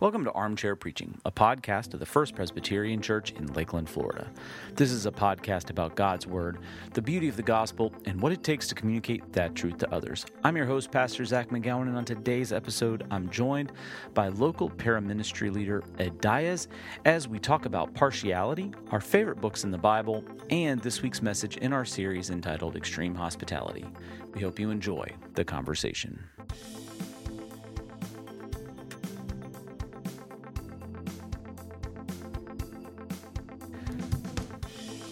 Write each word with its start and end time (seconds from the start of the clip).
Welcome 0.00 0.24
to 0.24 0.32
Armchair 0.32 0.74
Preaching, 0.74 1.16
a 1.24 1.30
podcast 1.30 1.94
of 1.94 2.00
the 2.00 2.04
First 2.04 2.34
Presbyterian 2.34 3.00
Church 3.00 3.30
in 3.30 3.46
Lakeland, 3.54 3.88
Florida. 3.88 4.28
This 4.74 4.90
is 4.90 5.06
a 5.06 5.10
podcast 5.12 5.70
about 5.70 5.94
God's 5.94 6.26
Word, 6.26 6.58
the 6.94 7.00
beauty 7.00 7.28
of 7.28 7.36
the 7.36 7.44
gospel, 7.44 7.94
and 8.04 8.20
what 8.20 8.32
it 8.32 8.42
takes 8.42 8.66
to 8.68 8.74
communicate 8.74 9.32
that 9.32 9.54
truth 9.54 9.78
to 9.78 9.94
others. 9.94 10.26
I'm 10.42 10.56
your 10.56 10.66
host, 10.66 10.90
Pastor 10.90 11.24
Zac 11.24 11.50
McGowan, 11.50 11.82
and 11.82 11.96
on 11.96 12.04
today's 12.04 12.52
episode, 12.52 13.06
I'm 13.12 13.30
joined 13.30 13.70
by 14.14 14.28
local 14.28 14.68
paraministry 14.68 15.54
leader 15.54 15.84
Ed 16.00 16.20
Diaz 16.20 16.66
as 17.04 17.28
we 17.28 17.38
talk 17.38 17.64
about 17.64 17.94
partiality, 17.94 18.72
our 18.90 19.00
favorite 19.00 19.40
books 19.40 19.62
in 19.62 19.70
the 19.70 19.78
Bible, 19.78 20.24
and 20.50 20.80
this 20.80 21.02
week's 21.02 21.22
message 21.22 21.56
in 21.58 21.72
our 21.72 21.84
series 21.84 22.30
entitled 22.30 22.74
Extreme 22.74 23.14
Hospitality. 23.14 23.86
We 24.34 24.40
hope 24.40 24.58
you 24.58 24.70
enjoy 24.70 25.08
the 25.34 25.44
conversation. 25.44 26.18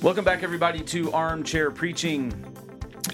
Welcome 0.02 0.24
back, 0.24 0.42
everybody, 0.42 0.80
to 0.80 1.12
Armchair 1.12 1.70
Preaching. 1.70 2.34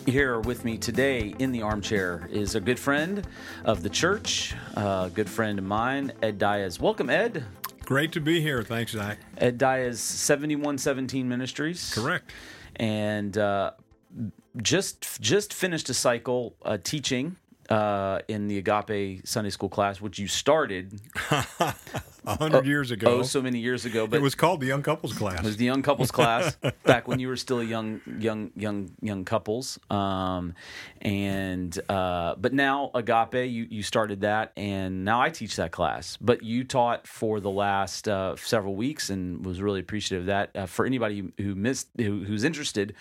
Here 0.07 0.41
with 0.41 0.65
me 0.65 0.79
today 0.79 1.35
in 1.39 1.53
the 1.53 1.61
armchair 1.61 2.27
is 2.33 2.55
a 2.55 2.61
good 2.63 2.79
friend 2.79 3.27
of 3.67 3.83
the 3.83 3.91
church, 3.91 4.55
a 4.75 5.11
good 5.13 5.29
friend 5.29 5.59
of 5.59 5.67
mine, 5.67 6.13
Ed 6.23 6.39
Diaz. 6.39 6.81
Welcome, 6.81 7.11
Ed. 7.11 7.45
Great 7.85 8.13
to 8.13 8.21
be 8.21 8.41
here. 8.41 8.63
Thanks, 8.63 8.93
Zac. 8.93 9.19
Ed 9.37 9.59
Diaz, 9.59 10.01
7117 10.01 11.29
Ministries. 11.29 11.93
Correct. 11.95 12.33
And 12.77 13.37
uh, 13.37 13.73
just 14.63 15.21
just 15.21 15.53
finished 15.53 15.91
a 15.91 15.95
cycle 15.95 16.57
uh, 16.63 16.79
teaching 16.83 17.37
uh, 17.69 18.21
in 18.29 18.49
the 18.49 18.57
Agape 18.57 19.27
Sunday 19.27 19.51
School 19.51 19.69
class, 19.69 20.01
which 20.01 20.19
you 20.19 20.27
started 20.27 20.99
a 22.29 22.37
hundred 22.37 22.67
years 22.67 22.91
ago. 22.91 23.19
oh 23.19 23.23
so 23.23 23.43
many 23.43 23.59
years 23.59 23.85
ago. 23.85 24.07
But 24.07 24.17
it 24.19 24.23
was 24.23 24.35
called 24.35 24.61
the 24.61 24.67
Young 24.67 24.83
Couples 24.83 25.13
class. 25.13 25.41
It 25.41 25.45
was 25.45 25.57
the 25.57 25.65
young 25.65 25.83
couples 25.83 26.11
class 26.11 26.57
back 26.85 27.09
when 27.09 27.19
you 27.19 27.29
were 27.29 27.37
still 27.37 27.61
a 27.61 27.65
young, 27.65 28.01
young, 28.19 28.51
young, 28.55 28.91
young 29.01 29.25
couples. 29.25 29.79
Um, 29.91 30.55
and 31.01 31.79
uh, 31.89 32.35
but 32.37 32.53
now 32.53 32.91
Agape, 32.95 33.51
you 33.51 33.67
you 33.71 33.83
started 33.83 34.21
that, 34.23 34.53
and 34.57 35.05
now 35.05 35.21
I 35.21 35.31
teach 35.31 35.57
that 35.57 35.73
class. 35.73 36.17
But 36.21 36.43
you 36.43 36.65
taught 36.65 37.07
for 37.07 37.41
the 37.41 37.51
last 37.51 38.09
uh, 38.09 38.37
several 38.37 38.75
weeks, 38.75 39.11
and 39.11 39.45
was 39.45 39.61
really 39.63 39.81
appreciative 39.81 40.23
of 40.23 40.27
that. 40.27 40.51
Uh, 40.55 40.67
for 40.67 40.85
anybody 40.87 41.33
who 41.39 41.55
missed, 41.55 41.89
who, 41.97 42.25
who's 42.25 42.45
interested, 42.45 42.95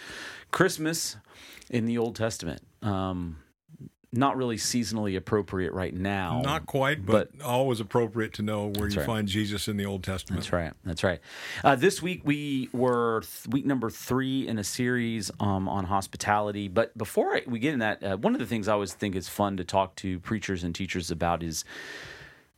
Christmas 0.51 1.17
in 1.69 1.85
the 1.85 1.97
Old 1.97 2.15
Testament. 2.15 2.61
Um, 2.81 3.37
not 4.13 4.37
really 4.37 4.55
seasonally 4.55 5.17
appropriate 5.17 5.73
right 5.73 5.93
now. 5.93 6.41
Not 6.41 6.65
quite, 6.65 7.05
but, 7.05 7.37
but 7.37 7.45
always 7.45 7.79
appropriate 7.79 8.33
to 8.33 8.41
know 8.41 8.71
where 8.77 8.87
you 8.87 8.97
right. 8.97 9.05
find 9.05 9.27
Jesus 9.27 9.67
in 9.67 9.75
the 9.75 9.85
Old 9.85 10.03
Testament. 10.03 10.41
That's 10.41 10.53
right. 10.53 10.73
That's 10.85 11.03
right. 11.03 11.19
Uh, 11.63 11.75
this 11.75 12.01
week 12.01 12.21
we 12.23 12.69
were 12.71 13.21
th- 13.21 13.47
week 13.49 13.65
number 13.65 13.89
three 13.89 14.47
in 14.47 14.59
a 14.59 14.63
series 14.63 15.29
um, 15.39 15.67
on 15.67 15.85
hospitality. 15.85 16.69
But 16.69 16.97
before 16.97 17.35
I, 17.35 17.43
we 17.47 17.59
get 17.59 17.73
in 17.73 17.79
that, 17.79 18.03
uh, 18.03 18.17
one 18.17 18.33
of 18.33 18.39
the 18.39 18.45
things 18.45 18.67
I 18.67 18.73
always 18.73 18.93
think 18.93 19.15
is 19.15 19.27
fun 19.27 19.57
to 19.57 19.65
talk 19.65 19.95
to 19.97 20.19
preachers 20.19 20.63
and 20.63 20.73
teachers 20.73 21.11
about 21.11 21.43
is 21.43 21.65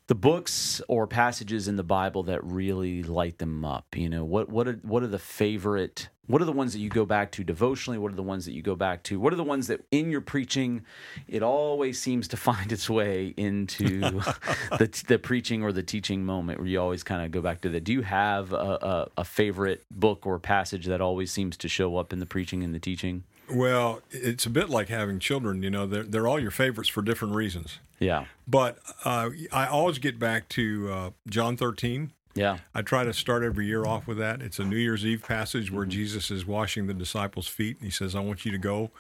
the 0.10 0.16
books 0.16 0.82
or 0.88 1.06
passages 1.06 1.68
in 1.68 1.76
the 1.76 1.84
Bible 1.84 2.24
that 2.24 2.44
really 2.44 3.04
light 3.04 3.38
them 3.38 3.64
up. 3.64 3.96
You 3.96 4.10
know, 4.10 4.26
what 4.26 4.50
what 4.50 4.68
are 4.68 4.80
what 4.82 5.04
are 5.04 5.08
the 5.08 5.20
favorite 5.20 6.10
what 6.26 6.42
are 6.42 6.46
the 6.46 6.52
ones 6.52 6.74
that 6.74 6.80
you 6.80 6.90
go 6.90 7.06
back 7.06 7.32
to 7.34 7.44
devotionally? 7.44 8.00
What 8.00 8.12
are 8.12 8.16
the 8.16 8.24
ones 8.24 8.46
that 8.46 8.54
you 8.54 8.64
go 8.64 8.76
back 8.76 9.04
to? 9.04 9.20
What 9.20 9.34
are 9.34 9.36
the 9.36 9.44
ones 9.44 9.68
that 9.68 9.82
in 9.92 10.10
your 10.10 10.22
preaching 10.22 10.84
it 11.28 11.44
always 11.44 12.02
seems 12.02 12.28
to 12.30 12.38
find 12.50 12.72
its 12.72 12.90
way 12.90 13.36
into 13.38 14.00
the 14.80 15.04
the 15.08 15.20
preaching 15.20 15.62
or 15.62 15.72
the 15.72 15.84
teaching 15.84 16.26
moment 16.26 16.58
where 16.58 16.68
you 16.68 16.82
always 16.82 17.04
kind 17.04 17.24
of 17.24 17.30
go 17.30 17.42
back 17.42 17.62
to 17.62 17.70
that? 17.70 17.84
Do 17.84 17.94
you 17.94 18.02
have 18.02 18.52
a, 18.52 18.56
a, 18.56 19.08
a 19.18 19.24
favorite 19.24 19.86
book 19.92 20.26
or 20.26 20.40
passage 20.40 20.88
that 20.88 21.02
always 21.02 21.32
seems 21.32 21.56
to 21.58 21.68
show 21.68 21.98
up 21.98 22.12
in 22.14 22.18
the 22.18 22.26
preaching 22.26 22.64
and 22.64 22.74
the 22.74 22.80
teaching? 22.80 23.26
Well, 23.52 24.02
it's 24.12 24.46
a 24.46 24.50
bit 24.50 24.70
like 24.70 24.90
having 24.90 25.20
children. 25.20 25.64
You 25.64 25.70
know, 25.70 25.86
they're, 25.86 26.04
they're 26.04 26.28
all 26.28 26.40
your 26.40 26.52
favorites 26.52 26.90
for 26.90 27.02
different 27.02 27.36
reasons. 27.36 27.80
Yeah. 28.00 28.26
But 28.48 28.80
uh, 29.04 29.30
I 29.52 29.68
always 29.68 29.98
get 29.98 30.20
back 30.20 30.50
to 30.50 30.92
uh, 30.92 31.10
John 31.28 31.58
13. 31.58 32.12
Yeah. 32.36 32.60
I 32.74 32.82
try 32.82 33.04
to 33.04 33.14
start 33.14 33.44
every 33.44 33.66
year 33.66 33.86
off 33.86 34.08
with 34.08 34.18
that. 34.20 34.42
It's 34.42 34.60
a 34.60 34.64
New 34.64 34.78
Year's 34.78 35.06
Eve 35.06 35.24
passage 35.28 35.72
where 35.72 35.84
mm-hmm. 35.84 35.92
Jesus 35.92 36.32
is 36.32 36.46
washing 36.46 36.88
the 36.88 36.94
disciples' 36.94 37.48
feet, 37.48 37.78
and 37.78 37.86
he 37.86 37.92
says, 37.92 38.16
I 38.16 38.22
want 38.22 38.46
you 38.46 38.52
to 38.52 38.58
go 38.58 38.92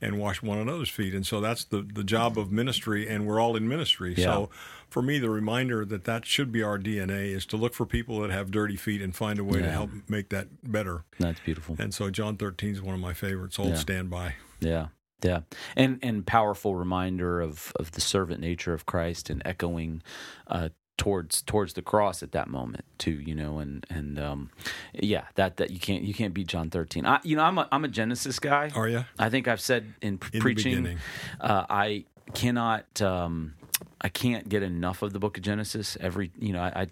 and 0.00 0.18
wash 0.18 0.42
one 0.42 0.58
another's 0.58 0.90
feet. 0.90 1.14
And 1.14 1.26
so 1.26 1.40
that's 1.40 1.64
the, 1.64 1.82
the 1.82 2.04
job 2.04 2.38
of 2.38 2.52
ministry, 2.52 3.08
and 3.08 3.26
we're 3.26 3.40
all 3.40 3.56
in 3.56 3.68
ministry. 3.68 4.14
Yeah. 4.16 4.24
So 4.24 4.50
for 4.94 5.02
me, 5.02 5.18
the 5.18 5.28
reminder 5.28 5.84
that 5.84 6.04
that 6.04 6.24
should 6.24 6.52
be 6.52 6.62
our 6.62 6.78
DNA 6.78 7.34
is 7.34 7.44
to 7.46 7.56
look 7.56 7.74
for 7.74 7.84
people 7.84 8.20
that 8.20 8.30
have 8.30 8.52
dirty 8.52 8.76
feet 8.76 9.02
and 9.02 9.12
find 9.12 9.40
a 9.40 9.44
way 9.44 9.58
yeah. 9.58 9.66
to 9.66 9.72
help 9.72 9.90
make 10.08 10.28
that 10.28 10.46
better. 10.62 11.02
That's 11.18 11.40
beautiful. 11.40 11.74
And 11.80 11.92
so 11.92 12.10
John 12.10 12.36
13 12.36 12.74
is 12.74 12.80
one 12.80 12.94
of 12.94 13.00
my 13.00 13.12
favorites. 13.12 13.58
Old 13.58 13.70
yeah. 13.70 13.74
standby. 13.74 14.36
Yeah. 14.60 14.86
Yeah, 15.22 15.40
and 15.74 15.98
and 16.02 16.26
powerful 16.26 16.76
reminder 16.76 17.40
of 17.40 17.72
of 17.76 17.92
the 17.92 18.02
servant 18.02 18.40
nature 18.40 18.74
of 18.74 18.84
Christ 18.84 19.30
and 19.30 19.40
echoing 19.46 20.02
uh, 20.48 20.68
towards 20.98 21.40
towards 21.40 21.72
the 21.72 21.80
cross 21.80 22.22
at 22.22 22.32
that 22.32 22.46
moment 22.46 22.84
too 22.98 23.12
you 23.12 23.34
know 23.34 23.58
and 23.58 23.86
and 23.88 24.18
um 24.18 24.50
yeah 24.92 25.24
that 25.36 25.56
that 25.56 25.70
you 25.70 25.80
can't 25.80 26.02
you 26.02 26.12
can't 26.12 26.34
beat 26.34 26.46
john 26.46 26.68
13 26.68 27.06
i 27.06 27.18
you 27.24 27.36
know 27.36 27.42
i'm 27.42 27.58
a 27.58 27.66
i'm 27.72 27.84
a 27.84 27.88
genesis 27.88 28.38
guy 28.38 28.70
are 28.76 28.88
you 28.88 29.04
i 29.18 29.28
think 29.28 29.48
i've 29.48 29.60
said 29.60 29.94
in, 30.02 30.20
in 30.32 30.40
preaching 30.40 30.98
uh, 31.40 31.64
i 31.68 32.04
cannot 32.34 33.00
um 33.00 33.54
I 34.00 34.08
can't 34.08 34.48
get 34.48 34.62
enough 34.62 35.02
of 35.02 35.12
the 35.12 35.18
book 35.18 35.36
of 35.36 35.42
Genesis. 35.42 35.96
Every, 36.00 36.30
you 36.38 36.52
know, 36.52 36.60
I, 36.60 36.82
I 36.82 36.86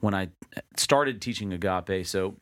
when 0.00 0.14
I 0.14 0.28
started 0.76 1.20
teaching 1.20 1.52
agape, 1.52 2.06
so 2.06 2.36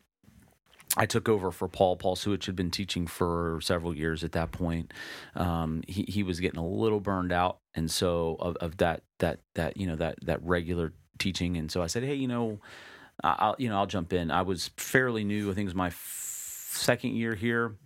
I 0.97 1.07
took 1.07 1.29
over 1.29 1.51
for 1.51 1.69
Paul. 1.69 1.97
Paul 1.97 2.17
Suich 2.17 2.47
had 2.47 2.57
been 2.57 2.71
teaching 2.71 3.07
for 3.07 3.59
several 3.63 3.97
years 3.97 4.25
at 4.25 4.33
that 4.33 4.53
point. 4.53 4.93
Um, 5.35 5.83
he 5.89 6.03
he 6.03 6.23
was 6.23 6.41
getting 6.41 6.61
a 6.61 6.67
little 6.67 7.01
burned 7.01 7.33
out, 7.33 7.59
and 7.75 7.91
so 7.91 8.37
of, 8.39 8.57
of 8.57 8.77
that 8.79 9.03
that 9.19 9.41
that 9.55 9.77
you 9.77 9.87
know 9.87 9.97
that 9.97 10.19
that 10.23 10.43
regular 10.43 10.93
teaching, 11.19 11.57
and 11.57 11.71
so 11.71 11.83
I 11.83 11.87
said, 11.87 12.03
hey, 12.03 12.15
you 12.15 12.29
know, 12.29 12.59
I'll 13.25 13.57
you 13.59 13.69
know 13.69 13.77
I'll 13.77 13.87
jump 13.87 14.13
in. 14.13 14.31
I 14.31 14.43
was 14.43 14.71
fairly 14.77 15.25
new. 15.25 15.51
I 15.51 15.55
think 15.55 15.65
it 15.65 15.71
was 15.71 15.75
my 15.75 15.89
f- 15.89 16.69
second 16.73 17.17
year 17.17 17.35
here, 17.35 17.77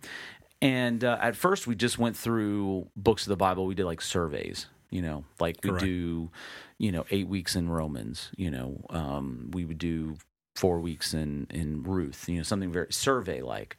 and 0.61 1.03
uh, 1.03 1.17
at 1.21 1.37
first 1.37 1.65
we 1.65 1.75
just 1.75 1.97
went 1.97 2.17
through 2.17 2.89
books 2.95 3.23
of 3.23 3.29
the 3.29 3.37
Bible. 3.37 3.65
We 3.65 3.75
did 3.75 3.85
like 3.85 4.01
surveys, 4.01 4.67
you 4.89 5.01
know, 5.01 5.23
like 5.39 5.57
we 5.63 5.69
Correct. 5.69 5.85
do, 5.85 6.31
you 6.77 6.91
know, 6.91 7.05
eight 7.11 7.27
weeks 7.27 7.55
in 7.55 7.69
Romans. 7.69 8.31
You 8.35 8.51
know, 8.51 8.85
um, 8.89 9.51
we 9.53 9.65
would 9.65 9.77
do 9.77 10.17
four 10.57 10.79
weeks 10.79 11.13
in 11.13 11.45
in 11.51 11.83
Ruth, 11.83 12.27
you 12.27 12.37
know, 12.37 12.43
something 12.43 12.71
very 12.71 12.91
survey 12.91 13.41
like. 13.41 13.77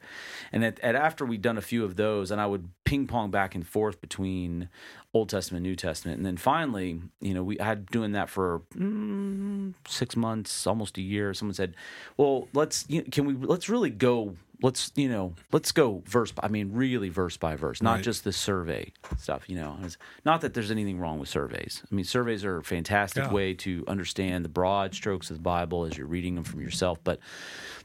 And 0.51 0.63
at, 0.63 0.79
at, 0.79 0.95
after 0.95 1.25
we'd 1.25 1.41
done 1.41 1.57
a 1.57 1.61
few 1.61 1.83
of 1.83 1.97
those, 1.97 2.31
and 2.31 2.39
I 2.39 2.45
would 2.45 2.69
ping 2.85 3.05
pong 3.05 3.31
back 3.31 3.53
and 3.53 3.67
forth 3.67 3.99
between 3.99 4.69
Old 5.13 5.29
Testament, 5.29 5.63
New 5.63 5.75
Testament, 5.75 6.17
and 6.17 6.25
then 6.25 6.37
finally, 6.37 7.01
you 7.19 7.33
know, 7.33 7.43
we 7.43 7.57
had 7.59 7.85
doing 7.87 8.13
that 8.13 8.29
for 8.29 8.61
mm, 8.75 9.73
six 9.87 10.15
months, 10.15 10.65
almost 10.65 10.97
a 10.97 11.01
year. 11.01 11.33
Someone 11.33 11.53
said, 11.53 11.75
"Well, 12.15 12.47
let's 12.53 12.85
you 12.87 12.99
know, 13.01 13.07
can 13.11 13.25
we 13.25 13.33
let's 13.33 13.67
really 13.67 13.89
go 13.89 14.35
let's 14.61 14.91
you 14.95 15.07
know 15.07 15.33
let's 15.51 15.71
go 15.71 16.03
verse 16.05 16.31
by, 16.31 16.43
i 16.45 16.47
mean 16.47 16.71
really 16.73 17.09
verse 17.09 17.37
by 17.37 17.55
verse 17.55 17.81
not 17.81 17.95
right. 17.95 18.03
just 18.03 18.23
the 18.23 18.33
survey 18.33 18.91
stuff 19.17 19.49
you 19.49 19.55
know 19.55 19.77
it's 19.83 19.97
not 20.25 20.41
that 20.41 20.53
there's 20.53 20.71
anything 20.71 20.99
wrong 20.99 21.19
with 21.19 21.29
surveys 21.29 21.81
i 21.89 21.95
mean 21.95 22.05
surveys 22.05 22.43
are 22.43 22.57
a 22.57 22.63
fantastic 22.63 23.23
yeah. 23.23 23.31
way 23.31 23.53
to 23.53 23.83
understand 23.87 24.43
the 24.43 24.49
broad 24.49 24.93
strokes 24.93 25.29
of 25.29 25.37
the 25.37 25.41
bible 25.41 25.85
as 25.85 25.97
you're 25.97 26.07
reading 26.07 26.35
them 26.35 26.43
from 26.43 26.59
yourself 26.61 26.99
but 27.03 27.19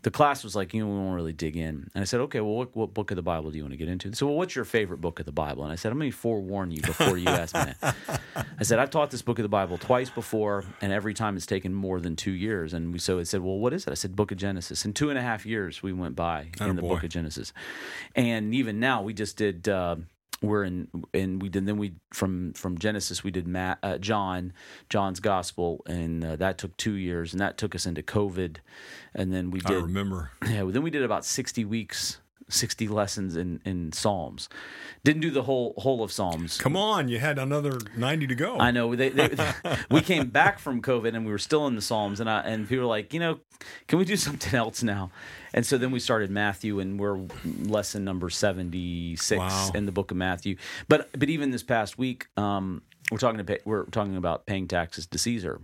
the 0.05 0.11
class 0.11 0.45
was 0.45 0.55
like, 0.55 0.75
you 0.75 0.85
know, 0.85 0.93
we 0.93 0.99
won't 0.99 1.17
really 1.17 1.33
dig 1.33 1.57
in. 1.57 1.91
And 1.95 2.03
I 2.03 2.05
said, 2.05 2.21
okay, 2.21 2.41
well, 2.41 2.55
what, 2.55 2.77
what 2.77 2.93
book 2.93 3.11
of 3.11 3.17
the 3.17 3.23
Bible 3.23 3.51
do 3.51 3.57
you 3.57 3.65
want 3.65 3.73
to 3.73 3.79
get 3.79 3.89
into? 3.89 4.15
So, 4.15 4.27
well, 4.27 4.37
what's 4.37 4.55
your 4.55 4.67
favorite 4.67 5.01
book 5.01 5.19
of 5.19 5.25
the 5.25 5.33
Bible? 5.33 5.65
And 5.65 5.73
I 5.73 5.77
said, 5.77 5.93
I'm 5.93 5.99
going 5.99 6.11
to 6.11 6.17
forewarn 6.17 6.71
you 6.71 6.83
before 6.83 7.17
you 7.17 7.27
ask 7.27 7.55
me 7.55 7.73
that. 7.81 7.97
I 8.37 8.63
said, 8.65 8.79
I've 8.79 8.91
taught 8.91 9.11
this 9.11 9.23
book 9.23 9.39
of 9.39 9.45
the 9.45 9.49
Bible 9.49 9.79
twice 9.79 10.11
before, 10.11 10.65
and 10.83 10.93
every 10.93 11.15
time 11.15 11.37
it's 11.37 11.47
taken 11.47 11.73
more 11.73 12.01
than 12.01 12.17
two 12.17 12.33
years. 12.33 12.75
And 12.75 12.93
we, 12.93 12.99
so 12.99 13.19
it 13.19 13.25
said, 13.25 13.41
well, 13.41 13.59
what 13.59 13.73
is 13.73 13.87
it? 13.87 13.93
I 13.93 13.95
said, 13.95 14.15
Book 14.15 14.31
of 14.31 14.37
Genesis. 14.37 14.85
And 14.85 14.95
two 14.95 15.09
and 15.09 15.19
a 15.19 15.23
half 15.23 15.47
years 15.47 15.83
we 15.83 15.95
went 15.95 16.17
by 16.17 16.49
oh, 16.67 16.71
in 16.71 16.77
the 16.77 16.83
boy. 16.83 16.95
book 16.95 17.05
of 17.05 17.11
Genesis. 17.11 17.53
And 18.15 18.55
even 18.55 18.81
now, 18.81 19.03
we 19.03 19.15
just 19.15 19.37
did. 19.37 19.69
Uh, 19.69 19.97
we're 20.43 20.65
in 20.65 20.89
and 21.15 21.41
we 21.41 21.49
did 21.49 21.65
then 21.65 21.79
we 21.79 21.95
from 22.13 22.53
from 22.53 22.77
genesis 22.77 23.25
we 23.25 23.31
did 23.31 23.49
Matt, 23.49 23.79
uh, 23.83 23.99
john 23.99 24.53
john's 24.91 25.21
gospel 25.21 25.83
and 25.87 26.25
uh, 26.25 26.37
that 26.37 26.59
took 26.59 26.77
two 26.77 26.95
years 26.95 27.33
and 27.33 27.41
that 27.41 27.57
took 27.57 27.75
us 27.75 27.87
into 27.87 28.03
covid 28.03 28.57
and 29.15 29.33
then 29.33 29.51
we 29.51 29.61
did 29.61 29.79
i 29.79 29.81
remember 29.81 30.33
yeah 30.47 30.65
then 30.65 30.83
we 30.83 30.91
did 30.91 31.03
about 31.03 31.25
60 31.25 31.65
weeks 31.65 32.21
60 32.49 32.89
lessons 32.89 33.37
in, 33.37 33.61
in 33.65 33.93
Psalms. 33.93 34.49
Didn't 35.03 35.23
do 35.23 35.31
the 35.31 35.43
whole 35.43 35.75
whole 35.79 36.03
of 36.03 36.11
Psalms. 36.13 36.59
Come 36.59 36.77
on, 36.77 37.09
you 37.09 37.19
had 37.19 37.39
another 37.39 37.79
90 37.97 38.27
to 38.29 38.35
go. 38.35 38.59
I 38.59 38.71
know. 38.71 38.95
They, 38.95 39.11
they, 39.11 39.31
we 39.91 40.01
came 40.01 40.31
back 40.31 40.59
from 40.59 40.81
COVID 40.81 41.15
and 41.15 41.27
we 41.27 41.33
were 41.33 41.39
still 41.39 41.67
in 41.67 41.75
the 41.75 41.83
Psalms, 41.83 42.21
and 42.21 42.29
I, 42.29 42.41
and 42.41 42.69
people 42.69 42.85
were 42.85 42.89
like, 42.89 43.13
you 43.13 43.21
know, 43.21 43.41
can 43.87 43.99
we 43.99 44.05
do 44.05 44.17
something 44.17 44.55
else 44.55 44.83
now? 44.83 45.11
And 45.53 45.65
so 45.65 45.79
then 45.79 45.91
we 45.91 46.01
started 46.01 46.31
Matthew, 46.31 46.81
and 46.81 46.99
we're 46.99 47.27
lesson 47.45 48.05
number 48.05 48.31
76 48.31 49.39
wow. 49.39 49.71
in 49.75 49.87
the 49.87 49.93
book 49.93 50.11
of 50.11 50.17
Matthew. 50.17 50.57
But 50.89 51.11
but 51.13 51.29
even 51.29 51.51
this 51.51 51.63
past 51.63 51.99
week, 51.99 52.27
um, 52.37 52.83
we're 53.11 53.19
talking 53.19 53.39
to 53.39 53.45
pay, 53.45 53.59
we're 53.65 53.85
talking 53.87 54.17
about 54.17 54.47
paying 54.47 54.69
taxes 54.69 55.07
to 55.09 55.19
Caesar 55.19 55.61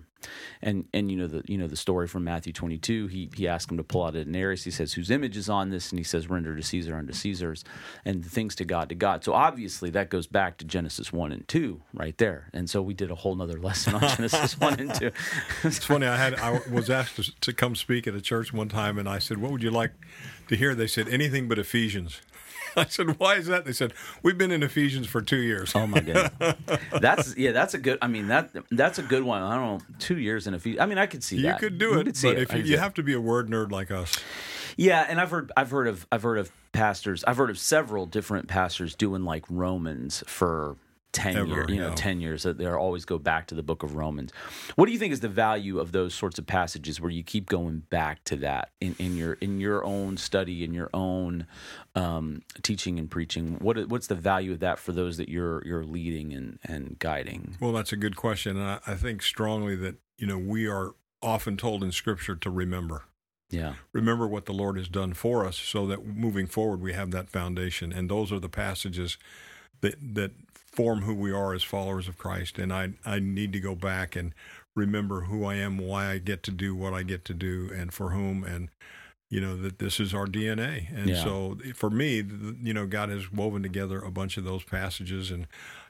and 0.63 0.87
and 0.93 1.11
you 1.11 1.17
know 1.17 1.27
the 1.27 1.43
you 1.47 1.59
know 1.59 1.67
the 1.67 1.77
story 1.77 2.07
from 2.07 2.25
Matthew 2.25 2.53
22. 2.53 3.07
He 3.09 3.31
he 3.35 3.49
asked 3.49 3.71
him 3.71 3.77
to 3.77 3.85
pull 3.85 4.05
out 4.05 4.15
a 4.15 4.25
denarius. 4.25 4.65
He 4.65 4.71
says, 4.71 4.95
"Whose 4.95 5.11
image 5.11 5.37
is 5.37 5.49
on 5.49 5.71
this?" 5.71 5.91
And 5.91 5.99
he 5.99 6.05
says, 6.05 6.29
"Render 6.29 6.57
to 6.57 6.63
Caesar 6.63 6.97
unto 6.97 7.13
Caesar's, 7.13 7.65
and 8.05 8.25
things 8.25 8.55
to 8.57 8.65
God 8.65 8.89
to 8.89 8.95
God." 8.95 9.25
So 9.25 9.33
obviously 9.33 9.91
that 9.91 10.11
goes 10.11 10.27
back 10.27 10.59
to 10.59 10.65
Genesis 10.65 11.13
one 11.13 11.33
and 11.33 11.47
two 11.49 11.81
right 11.93 12.17
there. 12.19 12.49
And 12.53 12.69
so 12.69 12.83
we 12.83 12.95
did 12.95 13.11
a 13.11 13.15
whole 13.17 13.35
nother 13.35 13.59
lesson 13.59 13.95
on 13.95 14.01
Genesis 14.17 14.59
one 14.59 14.79
and 14.79 14.95
two. 14.95 15.11
it's 15.65 15.85
funny. 15.85 16.07
I 16.07 16.17
had 16.17 16.35
I 16.35 16.61
was 16.71 16.91
asked 16.91 17.17
to, 17.17 17.41
to 17.41 17.53
come 17.53 17.75
speak 17.75 18.07
at 18.07 18.15
a 18.15 18.21
church 18.21 18.53
one 18.53 18.69
time, 18.69 18.99
and 18.99 19.09
I 19.09 19.19
said, 19.19 19.39
"What 19.39 19.53
would 19.53 19.63
you 19.63 19.71
like 19.71 19.93
to 20.49 20.57
hear?" 20.57 20.75
They 20.75 20.87
said, 20.87 21.09
"Anything 21.09 21.49
but 21.49 21.59
Ephesians." 21.59 22.21
I 22.77 22.87
said, 22.87 23.19
"Why 23.19 23.37
is 23.37 23.47
that?" 23.47 23.65
They 23.65 23.73
said, 23.73 23.93
"We've 24.23 24.39
been 24.39 24.51
in 24.51 24.63
Ephesians 24.63 25.07
for 25.07 25.21
two 25.21 25.39
years." 25.39 25.73
Oh 25.75 25.87
my 25.87 26.01
god, 26.01 26.33
that's 27.01 27.37
yeah, 27.37 27.53
that's 27.53 27.75
a 27.75 27.79
good. 27.79 27.99
I 28.03 28.07
mean 28.07 28.29
that 28.29 28.51
that's 28.71 28.99
a 28.99 29.03
good 29.03 29.23
one. 29.23 29.43
I 29.43 29.57
don't 29.57 29.79
know, 29.79 29.97
two 29.99 30.19
years 30.19 30.47
in 30.47 30.55
Ephesians. 30.55 30.81
I 30.81 30.87
mean, 30.87 30.99
I 30.99 31.07
could 31.07 31.23
see 31.25 31.37
you 31.37 31.43
that. 31.43 31.59
could 31.61 31.79
do 31.79 31.99
it, 31.99 32.19
but 32.23 32.39
it. 32.39 32.39
if 32.39 32.55
you, 32.55 32.63
you 32.63 32.79
have 32.79 32.95
to 32.95 33.03
be 33.03 33.15
a 33.15 33.21
word 33.21 33.49
nerd 33.49 33.71
like 33.71 33.91
us. 33.91 34.17
Yeah, 34.77 35.07
and 35.09 35.21
I've 35.21 35.31
heard 35.31 35.53
I've 35.57 35.71
heard 35.71 35.89
of 35.89 36.07
I've 36.13 36.23
heard 36.23 36.39
of 36.39 36.51
pastors. 36.73 37.25
I've 37.25 37.37
heard 37.37 37.51
of 37.51 37.59
several 37.59 38.07
different 38.07 38.49
pastors 38.49 38.95
doing 38.95 39.25
like 39.25 39.45
Romans 39.49 40.23
for 40.27 40.77
10 41.13 41.37
Ever, 41.37 41.47
years, 41.47 41.71
you 41.71 41.81
know, 41.81 41.93
10 41.95 42.21
years 42.21 42.45
that 42.45 42.59
they 42.59 42.67
always 42.67 43.05
go 43.05 43.19
back 43.19 43.47
to 43.49 43.55
the 43.55 43.63
book 43.63 43.83
of 43.83 43.97
Romans. 43.97 44.33
What 44.77 44.87
do 44.87 44.93
you 44.93 44.99
think 44.99 45.13
is 45.13 45.21
the 45.21 45.29
value 45.29 45.79
of 45.79 45.93
those 45.93 46.15
sorts 46.15 46.39
of 46.39 46.47
passages 46.47 47.01
where 47.01 47.11
you 47.11 47.23
keep 47.23 47.49
going 47.49 47.81
back 47.91 48.23
to 48.25 48.37
that 48.37 48.71
in, 48.81 48.95
in 48.99 49.17
your 49.17 49.35
in 49.35 49.61
your 49.61 49.85
own 49.85 50.17
study 50.17 50.63
in 50.63 50.73
your 50.73 50.91
own 50.95 51.47
um, 51.95 52.43
teaching 52.63 52.99
and 52.99 53.11
preaching? 53.11 53.57
What 53.61 53.89
what's 53.89 54.07
the 54.07 54.15
value 54.15 54.53
of 54.53 54.61
that 54.61 54.79
for 54.79 54.93
those 54.93 55.17
that 55.17 55.29
you're 55.29 55.67
you're 55.67 55.85
leading 55.85 56.33
and 56.33 56.59
and 56.65 56.99
guiding? 56.99 57.57
Well, 57.61 57.73
that's 57.73 57.93
a 57.93 57.97
good 57.97 58.17
question. 58.17 58.57
And 58.57 58.67
I, 58.67 58.81
I 58.87 58.95
think 58.95 59.23
strongly 59.23 59.77
that, 59.77 59.97
you 60.19 60.27
know, 60.27 60.39
we 60.39 60.69
are 60.69 60.95
often 61.23 61.57
told 61.57 61.83
in 61.83 61.93
scripture 61.93 62.37
to 62.37 62.51
remember. 62.51 63.05
Yeah. 63.51 63.75
Remember 63.93 64.29
what 64.29 64.47
the 64.47 64.53
Lord 64.53 64.77
has 64.77 64.89
done 64.89 65.13
for 65.13 65.45
us 65.45 65.57
so 65.57 65.87
that 65.89 66.07
moving 66.07 66.47
forward 66.47 66.81
we 66.81 66.93
have 66.93 67.11
that 67.11 67.29
foundation. 67.29 67.93
And 67.93 68.09
those 68.09 68.33
are 68.33 68.39
the 68.39 68.49
passages 68.49 69.19
that 69.81 69.97
that 70.15 70.33
form 70.73 71.03
who 71.03 71.15
we 71.15 71.33
are 71.33 71.53
as 71.53 71.63
followers 71.63 72.09
of 72.09 72.19
Christ. 72.19 72.59
And 72.59 72.73
I 72.73 72.91
I 73.05 73.19
need 73.19 73.53
to 73.53 73.61
go 73.61 73.75
back 73.75 74.17
and 74.17 74.35
remember 74.75 75.23
who 75.23 75.45
I 75.45 75.57
am, 75.57 75.79
why 75.79 76.11
I 76.11 76.19
get 76.19 76.43
to 76.45 76.51
do 76.51 76.75
what 76.75 76.95
I 76.95 77.03
get 77.03 77.25
to 77.27 77.35
do, 77.35 77.71
and 77.75 77.93
for 77.93 78.11
whom, 78.11 78.45
and 78.45 78.69
you 79.29 79.41
know 79.41 79.57
that 79.57 79.79
this 79.79 80.01
is 80.01 80.15
our 80.15 80.27
DNA. 80.27 80.95
And 80.97 81.11
yeah. 81.11 81.23
so 81.23 81.59
for 81.75 81.91
me, 81.91 82.25
you 82.63 82.75
know, 82.75 82.87
God 82.87 83.09
has 83.09 83.33
woven 83.33 83.63
together 83.63 84.01
a 84.01 84.11
bunch 84.11 84.37
of 84.37 84.45
those 84.45 84.65
passages, 84.65 85.31
and 85.31 85.47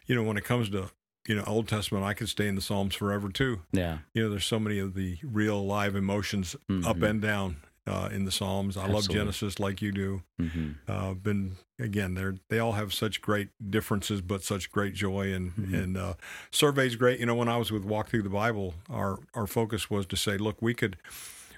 you 0.06 0.14
know, 0.14 0.22
when 0.22 0.36
it 0.36 0.44
comes 0.44 0.70
to 0.70 0.90
you 1.28 1.36
know 1.36 1.44
Old 1.46 1.68
Testament, 1.68 2.04
I 2.04 2.14
could 2.14 2.28
stay 2.28 2.48
in 2.48 2.54
the 2.54 2.62
Psalms 2.62 2.94
forever 2.94 3.28
too. 3.28 3.60
Yeah, 3.72 3.98
you 4.14 4.22
know, 4.22 4.30
there's 4.30 4.46
so 4.46 4.58
many 4.58 4.78
of 4.78 4.94
the 4.94 5.18
real 5.22 5.64
live 5.66 5.94
emotions 5.94 6.56
mm-hmm. 6.68 6.86
up 6.86 7.02
and 7.02 7.20
down 7.20 7.56
uh, 7.86 8.08
in 8.12 8.24
the 8.24 8.30
Psalms. 8.30 8.76
I 8.76 8.82
Absolutely. 8.82 8.94
love 8.94 9.08
Genesis 9.08 9.58
like 9.58 9.82
you 9.82 9.92
do. 9.92 10.22
Mm-hmm. 10.40 10.70
Uh, 10.88 11.14
been 11.14 11.56
again, 11.78 12.14
they 12.14 12.24
they 12.48 12.58
all 12.58 12.72
have 12.72 12.92
such 12.92 13.20
great 13.20 13.48
differences, 13.70 14.20
but 14.20 14.42
such 14.42 14.70
great 14.70 14.94
joy. 14.94 15.32
And 15.32 15.52
mm-hmm. 15.52 15.74
and 15.74 15.96
uh, 15.96 16.14
surveys 16.50 16.96
great. 16.96 17.20
You 17.20 17.26
know, 17.26 17.34
when 17.34 17.48
I 17.48 17.56
was 17.56 17.72
with 17.72 17.84
Walk 17.84 18.10
Thru 18.10 18.22
the 18.22 18.28
Bible, 18.28 18.74
our 18.88 19.18
our 19.34 19.46
focus 19.46 19.90
was 19.90 20.06
to 20.06 20.16
say, 20.16 20.36
look, 20.36 20.60
we 20.60 20.74
could 20.74 20.96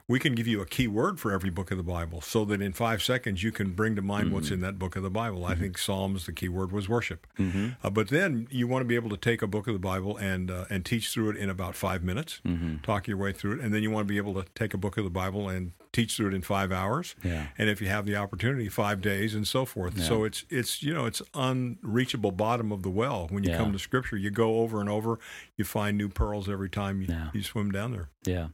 we 0.09 0.19
can 0.19 0.35
give 0.35 0.47
you 0.47 0.61
a 0.61 0.67
key 0.67 0.87
word 0.87 1.21
for 1.21 1.33
every 1.33 1.51
book 1.51 1.71
of 1.71 1.77
the 1.77 1.83
Bible 1.83 2.21
so 2.21 2.45
that 2.45 2.61
in 2.61 2.73
five 2.73 3.03
seconds 3.03 3.43
you 3.43 3.53
can 3.53 3.71
bring 3.73 3.97
to 3.97 4.03
mind 4.03 4.27
mm-hmm. 4.27 4.35
what's 4.35 4.51
in 4.51 4.61
that 4.61 4.79
book 4.79 4.97
of 4.97 5.03
the 5.03 5.11
Bible. 5.11 5.43
Mm-hmm. 5.43 5.53
I 5.53 5.55
think 5.55 5.79
Psalms, 5.79 6.27
the 6.27 6.33
key 6.33 6.49
word 6.49 6.73
was 6.73 6.89
worship. 6.89 7.27
Mm-hmm. 7.39 7.69
Uh, 7.83 7.91
but 7.91 8.09
then 8.09 8.49
you 8.51 8.67
want 8.67 8.83
to 8.83 8.87
be 8.87 8.97
able 8.97 9.11
to 9.11 9.17
take 9.17 9.43
a 9.43 9.47
book 9.47 9.67
of 9.67 9.73
the 9.73 9.79
Bible 9.79 10.17
and 10.17 10.51
uh, 10.51 10.65
and 10.69 10.85
teach 10.85 11.11
through 11.11 11.31
it 11.31 11.37
in 11.37 11.49
about 11.49 11.75
five 11.75 12.03
minutes, 12.03 12.41
mm-hmm. 12.45 12.79
talk 12.79 13.07
your 13.07 13.17
way 13.17 13.33
through 13.33 13.53
it. 13.53 13.61
And 13.61 13.73
then 13.73 13.83
you 13.83 13.91
want 13.91 14.07
to 14.07 14.13
be 14.13 14.19
able 14.19 14.35
to 14.35 14.45
take 14.55 14.75
a 14.75 14.79
book 14.79 14.97
of 14.97 15.05
the 15.05 15.11
Bible 15.11 15.49
and 15.49 15.73
teach 15.93 16.17
through 16.17 16.29
it 16.29 16.35
in 16.35 16.43
five 16.43 16.73
hours. 16.73 17.15
Yeah. 17.23 17.49
And 17.59 17.69
if 17.69 17.81
you 17.81 17.89
have 17.89 18.07
the 18.07 18.17
opportunity, 18.17 18.69
five 18.69 19.01
days 19.01 19.35
and 19.35 19.47
so 19.47 19.65
forth. 19.65 19.99
Yeah. 19.99 20.05
So 20.05 20.25
it's 20.25 20.45
it's 20.49 20.83
you 20.83 20.93
know 20.95 21.07
it's 21.07 21.23
unreachable 21.35 22.33
bottom 22.33 22.73
of 22.73 22.83
the 22.83 22.91
well. 22.91 23.27
When 23.31 23.45
you 23.45 23.51
yeah. 23.51 23.59
come 23.59 23.73
to 23.73 23.79
Scripture, 23.79 24.17
you 24.17 24.31
go 24.31 24.61
over 24.61 24.81
and 24.81 24.89
over. 24.89 25.19
You 25.57 25.65
find 25.65 25.99
new 25.99 26.09
pearls 26.09 26.49
every 26.49 26.71
time 26.71 27.03
you, 27.03 27.09
yeah. 27.11 27.29
you 27.33 27.43
swim 27.43 27.71
down 27.71 27.93
there. 27.93 28.09
Yeah. 28.25 28.49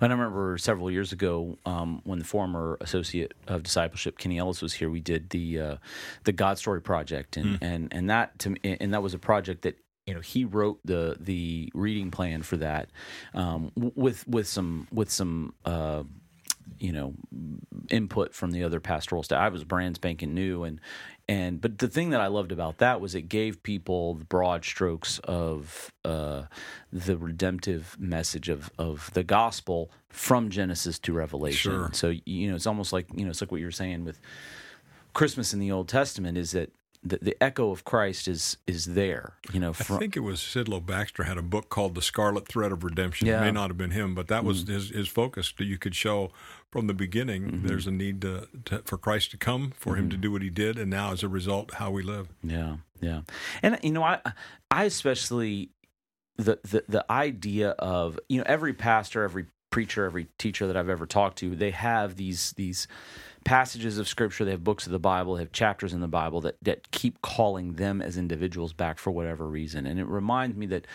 And 0.00 0.12
I 0.12 0.16
remember 0.16 0.58
several 0.58 0.90
years 0.90 1.12
ago 1.12 1.58
um, 1.64 2.00
when 2.04 2.18
the 2.18 2.24
former 2.24 2.76
associate 2.80 3.34
of 3.46 3.62
discipleship 3.62 4.18
Kenny 4.18 4.38
Ellis 4.38 4.62
was 4.62 4.74
here. 4.74 4.90
We 4.90 5.00
did 5.00 5.30
the 5.30 5.60
uh, 5.60 5.76
the 6.24 6.32
God 6.32 6.58
Story 6.58 6.82
project, 6.82 7.36
and 7.36 7.58
mm. 7.58 7.62
and 7.62 7.88
and 7.92 8.10
that 8.10 8.38
to 8.40 8.50
me, 8.50 8.58
and 8.62 8.92
that 8.94 9.02
was 9.02 9.14
a 9.14 9.18
project 9.18 9.62
that 9.62 9.78
you 10.06 10.14
know 10.14 10.20
he 10.20 10.44
wrote 10.44 10.80
the 10.84 11.16
the 11.20 11.70
reading 11.74 12.10
plan 12.10 12.42
for 12.42 12.56
that 12.56 12.88
um, 13.34 13.70
with 13.76 14.26
with 14.26 14.46
some 14.46 14.88
with 14.92 15.10
some 15.10 15.54
uh, 15.64 16.02
you 16.78 16.92
know 16.92 17.14
input 17.90 18.34
from 18.34 18.52
the 18.52 18.64
other 18.64 18.80
pastoral 18.80 19.22
staff. 19.22 19.40
I 19.40 19.48
was 19.48 19.64
brand 19.64 19.96
spanking 19.96 20.34
new, 20.34 20.64
and 20.64 20.80
and 21.28 21.60
but 21.60 21.78
the 21.78 21.88
thing 21.88 22.10
that 22.10 22.20
I 22.20 22.26
loved 22.26 22.52
about 22.52 22.78
that 22.78 23.00
was 23.00 23.14
it 23.14 23.22
gave 23.22 23.62
people 23.62 24.14
the 24.14 24.24
broad 24.24 24.64
strokes 24.64 25.18
of 25.20 25.92
uh, 26.04 26.44
the 26.92 27.16
redemptive 27.16 27.96
message 27.98 28.48
of 28.48 28.70
of 28.78 29.10
the 29.14 29.22
gospel 29.22 29.90
from 30.08 30.50
Genesis 30.50 30.98
to 31.00 31.12
Revelation. 31.12 31.72
Sure. 31.72 31.90
So 31.92 32.14
you 32.24 32.48
know, 32.48 32.56
it's 32.56 32.66
almost 32.66 32.92
like 32.92 33.06
you 33.14 33.24
know, 33.24 33.30
it's 33.30 33.40
like 33.40 33.52
what 33.52 33.60
you're 33.60 33.70
saying 33.70 34.04
with 34.04 34.20
Christmas 35.12 35.52
in 35.52 35.60
the 35.60 35.72
Old 35.72 35.88
Testament 35.88 36.38
is 36.38 36.52
that 36.52 36.72
the, 37.02 37.18
the 37.22 37.42
echo 37.42 37.70
of 37.70 37.84
Christ 37.84 38.28
is 38.28 38.58
is 38.66 38.86
there. 38.86 39.34
You 39.52 39.60
know, 39.60 39.72
from, 39.72 39.96
I 39.96 39.98
think 39.98 40.16
it 40.16 40.20
was 40.20 40.40
Sidlow 40.40 40.84
Baxter 40.84 41.22
had 41.24 41.38
a 41.38 41.42
book 41.42 41.70
called 41.70 41.94
The 41.94 42.02
Scarlet 42.02 42.46
Thread 42.46 42.72
of 42.72 42.84
Redemption. 42.84 43.26
Yeah. 43.26 43.38
It 43.38 43.46
may 43.46 43.50
not 43.50 43.70
have 43.70 43.78
been 43.78 43.92
him, 43.92 44.14
but 44.14 44.28
that 44.28 44.44
was 44.44 44.64
mm-hmm. 44.64 44.74
his 44.74 44.90
his 44.90 45.08
focus. 45.08 45.52
That 45.56 45.64
you 45.64 45.78
could 45.78 45.94
show 45.94 46.30
from 46.70 46.86
the 46.86 46.94
beginning 46.94 47.44
mm-hmm. 47.44 47.66
there's 47.66 47.86
a 47.86 47.90
need 47.90 48.20
to, 48.22 48.48
to, 48.66 48.82
for 48.84 48.98
Christ 48.98 49.30
to 49.32 49.38
come, 49.38 49.72
for 49.74 49.92
mm-hmm. 49.92 50.00
him 50.00 50.10
to 50.10 50.16
mm-hmm. 50.16 50.22
do 50.22 50.32
what 50.32 50.42
he 50.42 50.50
did, 50.50 50.78
and 50.78 50.90
now 50.90 51.12
as 51.12 51.22
a 51.22 51.28
result, 51.28 51.74
how 51.74 51.90
we 51.90 52.02
live. 52.02 52.28
Yeah, 52.42 52.76
yeah, 53.00 53.22
and 53.62 53.78
you 53.82 53.92
know, 53.92 54.02
I 54.02 54.20
I 54.70 54.84
especially 54.84 55.70
the 56.36 56.58
the 56.62 56.84
the 56.86 57.10
idea 57.10 57.70
of 57.70 58.18
you 58.28 58.38
know 58.38 58.44
every 58.46 58.74
pastor, 58.74 59.24
every 59.24 59.46
preacher, 59.70 60.04
every 60.04 60.26
teacher 60.36 60.66
that 60.66 60.76
I've 60.76 60.88
ever 60.88 61.06
talked 61.06 61.38
to, 61.38 61.56
they 61.56 61.70
have 61.70 62.16
these 62.16 62.52
these 62.52 62.86
passages 63.44 63.98
of 63.98 64.08
scripture, 64.08 64.44
they 64.44 64.50
have 64.50 64.64
books 64.64 64.86
of 64.86 64.92
the 64.92 64.98
Bible, 64.98 65.34
they 65.34 65.42
have 65.42 65.52
chapters 65.52 65.92
in 65.92 66.00
the 66.00 66.08
Bible 66.08 66.40
that, 66.42 66.56
that 66.62 66.90
keep 66.90 67.20
calling 67.22 67.74
them 67.74 68.00
as 68.02 68.16
individuals 68.16 68.72
back 68.72 68.98
for 68.98 69.10
whatever 69.10 69.46
reason. 69.46 69.86
And 69.86 69.98
it 69.98 70.06
reminds 70.06 70.56
me 70.56 70.66
that 70.66 70.86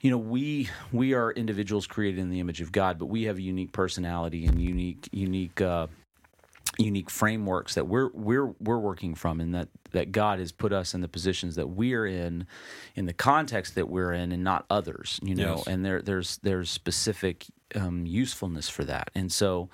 you 0.00 0.10
know 0.10 0.18
we 0.18 0.70
we 0.92 1.12
are 1.14 1.32
individuals 1.32 1.86
created 1.86 2.20
in 2.20 2.30
the 2.30 2.40
image 2.40 2.60
of 2.60 2.70
God, 2.72 2.98
but 2.98 3.06
we 3.06 3.24
have 3.24 3.38
a 3.38 3.42
unique 3.42 3.72
personality 3.72 4.46
and 4.46 4.60
unique 4.60 5.08
unique 5.12 5.60
uh, 5.60 5.88
unique 6.78 7.10
frameworks 7.10 7.74
that 7.74 7.86
we're 7.86 8.08
we're 8.14 8.54
we're 8.60 8.78
working 8.78 9.14
from, 9.14 9.40
and 9.40 9.54
that 9.54 9.68
that 9.92 10.12
God 10.12 10.38
has 10.38 10.52
put 10.52 10.72
us 10.72 10.94
in 10.94 11.00
the 11.00 11.08
positions 11.08 11.56
that 11.56 11.68
we're 11.68 12.06
in, 12.06 12.46
in 12.94 13.06
the 13.06 13.12
context 13.12 13.74
that 13.74 13.88
we're 13.88 14.12
in, 14.12 14.32
and 14.32 14.44
not 14.44 14.64
others. 14.70 15.18
You 15.22 15.34
know, 15.34 15.56
yes. 15.56 15.66
and 15.66 15.84
there 15.84 16.00
there's 16.00 16.38
there's 16.38 16.70
specific 16.70 17.46
um, 17.74 18.06
usefulness 18.06 18.68
for 18.68 18.84
that, 18.84 19.10
and 19.14 19.30
so 19.32 19.68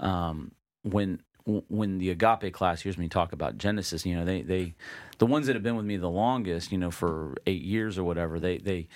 um, 0.00 0.52
when 0.86 1.20
when 1.68 1.98
the 1.98 2.10
agape 2.10 2.52
class 2.52 2.80
hears 2.82 2.98
me 2.98 3.08
talk 3.08 3.32
about 3.32 3.58
genesis 3.58 4.04
you 4.04 4.16
know 4.16 4.24
they 4.24 4.42
they 4.42 4.74
the 5.18 5.26
ones 5.26 5.46
that 5.46 5.54
have 5.54 5.62
been 5.62 5.76
with 5.76 5.86
me 5.86 5.96
the 5.96 6.10
longest 6.10 6.72
you 6.72 6.78
know 6.78 6.90
for 6.90 7.34
eight 7.46 7.62
years 7.62 7.98
or 7.98 8.04
whatever 8.04 8.40
they 8.40 8.58
they 8.58 8.88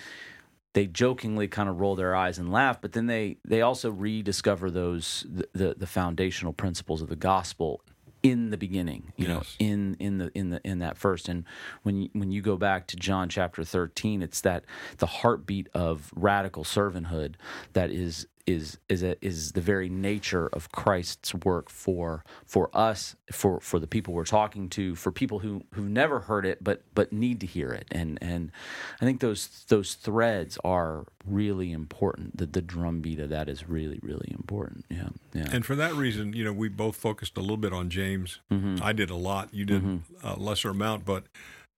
they 0.72 0.86
jokingly 0.86 1.48
kind 1.48 1.68
of 1.68 1.80
roll 1.80 1.96
their 1.96 2.14
eyes 2.14 2.38
and 2.38 2.52
laugh 2.52 2.80
but 2.80 2.92
then 2.92 3.06
they 3.06 3.36
they 3.44 3.60
also 3.60 3.90
rediscover 3.90 4.70
those 4.70 5.26
the 5.28 5.48
the, 5.52 5.74
the 5.78 5.86
foundational 5.86 6.52
principles 6.52 7.02
of 7.02 7.08
the 7.08 7.16
gospel 7.16 7.80
in 8.22 8.50
the 8.50 8.56
beginning 8.56 9.12
you 9.16 9.26
yes. 9.26 9.56
know 9.58 9.66
in 9.66 9.96
in 9.98 10.18
the 10.18 10.30
in 10.34 10.50
the 10.50 10.60
in 10.64 10.80
that 10.80 10.96
first 10.98 11.28
and 11.28 11.44
when 11.84 11.96
you, 12.02 12.10
when 12.12 12.30
you 12.30 12.42
go 12.42 12.56
back 12.56 12.86
to 12.86 12.96
John 12.96 13.28
chapter 13.28 13.64
13 13.64 14.22
it's 14.22 14.42
that 14.42 14.64
the 14.98 15.06
heartbeat 15.06 15.68
of 15.72 16.10
radical 16.14 16.64
servanthood 16.64 17.36
that 17.72 17.90
is 17.90 18.26
is 18.46 18.78
is 18.88 19.02
a, 19.02 19.16
is 19.24 19.52
the 19.52 19.60
very 19.60 19.88
nature 19.88 20.48
of 20.48 20.70
Christ's 20.72 21.34
work 21.34 21.70
for 21.70 22.24
for 22.44 22.70
us 22.74 23.16
for 23.32 23.60
for 23.60 23.78
the 23.78 23.86
people 23.86 24.14
we're 24.14 24.24
talking 24.24 24.68
to 24.70 24.94
for 24.94 25.12
people 25.12 25.40
who 25.40 25.62
who've 25.74 25.88
never 25.88 26.20
heard 26.20 26.46
it 26.46 26.62
but 26.62 26.82
but 26.94 27.12
need 27.12 27.40
to 27.40 27.46
hear 27.46 27.70
it. 27.70 27.86
And 27.90 28.18
and 28.20 28.52
I 29.00 29.04
think 29.04 29.20
those 29.20 29.64
those 29.68 29.94
threads 29.94 30.58
are 30.64 31.06
really 31.26 31.72
important 31.72 32.36
the 32.36 32.46
the 32.46 32.62
drumbeat 32.62 33.18
of 33.18 33.30
that 33.30 33.48
is 33.48 33.68
really 33.68 34.00
really 34.02 34.28
important. 34.30 34.84
Yeah 34.88 35.08
yeah. 35.32 35.46
And 35.52 35.64
for 35.64 35.76
that 35.76 35.94
reason 35.94 36.32
you 36.32 36.44
know 36.44 36.52
we 36.52 36.68
both 36.68 36.96
focused 36.96 37.36
a 37.36 37.40
little 37.40 37.56
bit 37.56 37.72
on 37.72 37.90
James. 37.90 38.40
Mm-hmm. 38.50 38.82
I 38.82 38.92
did 38.92 39.10
a 39.10 39.16
lot. 39.16 39.52
You 39.52 39.64
did 39.64 39.82
mm-hmm. 39.82 40.26
a 40.26 40.38
lesser 40.38 40.70
amount 40.70 41.04
but 41.04 41.24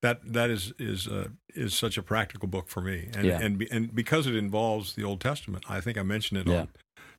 that 0.02 0.20
that 0.32 0.50
is 0.50 0.72
is 0.78 1.08
uh, 1.08 1.28
is 1.54 1.74
such 1.74 1.96
a 1.96 2.02
practical 2.02 2.48
book 2.48 2.68
for 2.68 2.80
me, 2.80 3.08
and 3.14 3.24
yeah. 3.24 3.40
and 3.40 3.66
and 3.70 3.94
because 3.94 4.26
it 4.26 4.34
involves 4.34 4.94
the 4.94 5.04
Old 5.04 5.20
Testament, 5.20 5.64
I 5.68 5.80
think 5.80 5.96
I 5.96 6.02
mentioned 6.02 6.40
it 6.40 6.46
yeah. 6.48 6.60
on 6.60 6.68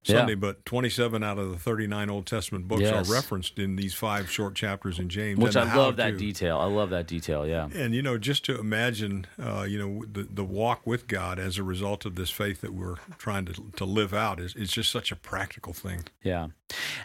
Sunday, 0.03 0.33
yeah. 0.33 0.39
but 0.39 0.65
27 0.65 1.23
out 1.23 1.37
of 1.39 1.51
the 1.51 1.57
39 1.57 2.09
Old 2.09 2.25
Testament 2.25 2.67
books 2.67 2.81
yes. 2.81 3.09
are 3.09 3.13
referenced 3.13 3.57
in 3.57 3.75
these 3.75 3.93
five 3.93 4.29
short 4.29 4.55
chapters 4.55 4.99
in 4.99 5.09
James. 5.09 5.39
Which 5.39 5.55
I 5.55 5.73
love 5.73 5.95
that 5.97 6.17
detail. 6.17 6.57
I 6.57 6.65
love 6.65 6.89
that 6.89 7.07
detail. 7.07 7.47
Yeah. 7.47 7.69
And 7.73 7.95
you 7.95 8.01
know, 8.01 8.17
just 8.17 8.45
to 8.45 8.59
imagine, 8.59 9.25
uh, 9.41 9.65
you 9.67 9.79
know, 9.79 10.05
the 10.11 10.23
the 10.23 10.43
walk 10.43 10.85
with 10.85 11.07
God 11.07 11.39
as 11.39 11.57
a 11.57 11.63
result 11.63 12.05
of 12.05 12.15
this 12.15 12.29
faith 12.29 12.61
that 12.61 12.73
we're 12.73 12.97
trying 13.17 13.45
to 13.45 13.53
to 13.75 13.85
live 13.85 14.13
out 14.13 14.39
is 14.39 14.55
is 14.55 14.71
just 14.71 14.91
such 14.91 15.11
a 15.11 15.15
practical 15.15 15.73
thing. 15.73 16.03
Yeah. 16.21 16.47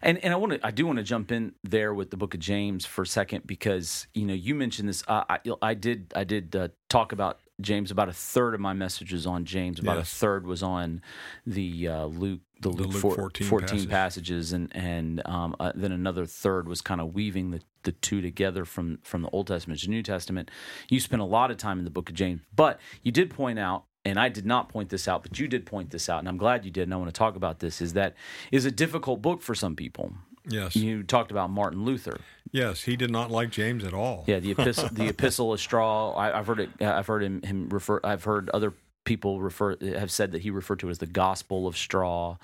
And 0.03 0.19
and 0.25 0.33
I 0.33 0.37
want 0.37 0.55
to 0.55 0.67
I 0.67 0.71
do 0.71 0.87
want 0.87 0.99
to 0.99 1.05
jump 1.05 1.31
in 1.31 1.55
there 1.63 1.95
with 1.95 2.11
the 2.11 2.17
Book 2.17 2.35
of 2.35 2.41
James 2.41 2.85
for 2.85 3.03
a 3.03 3.07
second 3.07 3.47
because 3.47 4.07
you 4.15 4.25
know 4.25 4.35
you 4.35 4.55
mentioned 4.55 4.89
this. 4.89 5.05
Uh, 5.07 5.25
I 5.29 5.39
I 5.63 5.75
did 5.75 6.13
I 6.17 6.25
did 6.25 6.55
uh, 6.57 6.69
talk 6.89 7.13
about 7.13 7.41
James. 7.61 7.91
About 7.91 8.09
a 8.09 8.13
third 8.13 8.55
of 8.55 8.61
my 8.61 8.73
messages 8.73 9.27
on 9.27 9.45
James. 9.45 9.79
About 9.79 9.99
yes. 9.99 10.13
a 10.13 10.17
third 10.17 10.47
was 10.47 10.63
on 10.63 11.03
the 11.47 11.89
uh, 11.89 12.05
Luke 12.07 12.41
the 12.61 12.69
Luke, 12.69 12.93
Luke 12.93 13.15
14, 13.17 13.47
14 13.47 13.69
passage. 13.69 13.89
passages, 13.89 14.53
and 14.53 14.75
and 14.75 15.23
um, 15.27 15.55
uh, 15.61 15.73
then 15.75 15.93
another 15.93 16.27
third 16.27 16.69
was 16.69 16.81
kind 16.81 17.01
of 17.01 17.15
weaving 17.15 17.51
the, 17.51 17.61
the 17.85 17.93
two 17.93 18.21
together 18.21 18.65
from 18.65 18.99
from 19.03 19.23
the 19.23 19.31
Old 19.31 19.47
Testament 19.47 19.81
to 19.81 19.91
New 19.91 20.03
Testament. 20.03 20.51
You 20.89 21.01
spent 21.01 21.23
a 21.23 21.27
lot 21.27 21.51
of 21.51 21.57
time 21.57 21.79
in 21.79 21.85
the 21.85 21.91
Book 21.91 22.09
of 22.09 22.15
James, 22.15 22.41
but 22.55 22.81
you 23.03 23.13
did 23.13 23.31
point 23.31 23.59
out. 23.59 23.85
And 24.05 24.19
I 24.19 24.31
did 24.31 24.47
not 24.47 24.71
point 24.71 24.89
this 24.89 25.07
out, 25.07 25.23
but 25.23 25.39
you 25.39 25.49
did 25.49 25.67
point 25.67 25.91
this 25.91 26.09
out, 26.09 26.21
and 26.21 26.29
I'm 26.29 26.39
glad 26.39 26.65
you 26.65 26.71
did. 26.71 26.85
And 26.85 26.95
I 26.95 26.97
want 26.97 27.09
to 27.09 27.19
talk 27.19 27.37
about 27.37 27.59
this. 27.59 27.83
Is 27.83 27.93
that 27.93 28.15
is 28.51 28.65
a 28.65 28.71
difficult 28.71 29.21
book 29.21 29.43
for 29.43 29.55
some 29.55 29.77
people. 29.77 30.13
Yes. 30.49 30.77
You 30.77 31.03
talked 31.03 31.31
about 31.31 31.51
Martin 31.51 31.85
Luther. 31.85 32.19
Yes, 32.51 32.83
he 32.83 32.97
did 32.97 33.11
not 33.11 33.31
like 33.31 33.51
James 33.51 33.85
at 33.85 33.93
all. 33.93 34.25
Yeah, 34.27 34.39
the 34.39 34.53
epistle, 34.53 34.89
the 34.91 35.09
epistle 35.09 35.53
of 35.53 35.61
straw. 35.61 36.17
I, 36.17 36.37
have 36.39 36.47
heard 36.47 36.61
it. 36.61 36.71
I've 36.81 37.07
heard 37.07 37.23
him, 37.23 37.43
him 37.43 37.69
refer. 37.69 38.01
I've 38.03 38.25
heard 38.25 38.49
other 38.51 38.73
people 39.09 39.41
refer 39.41 39.75
have 39.81 40.11
said 40.11 40.33
that 40.33 40.43
he 40.43 40.51
referred 40.51 40.79
to 40.81 40.91
as 40.91 40.99
the 40.99 41.07
gospel 41.07 41.67
of 41.67 41.79
straw. 41.79 42.37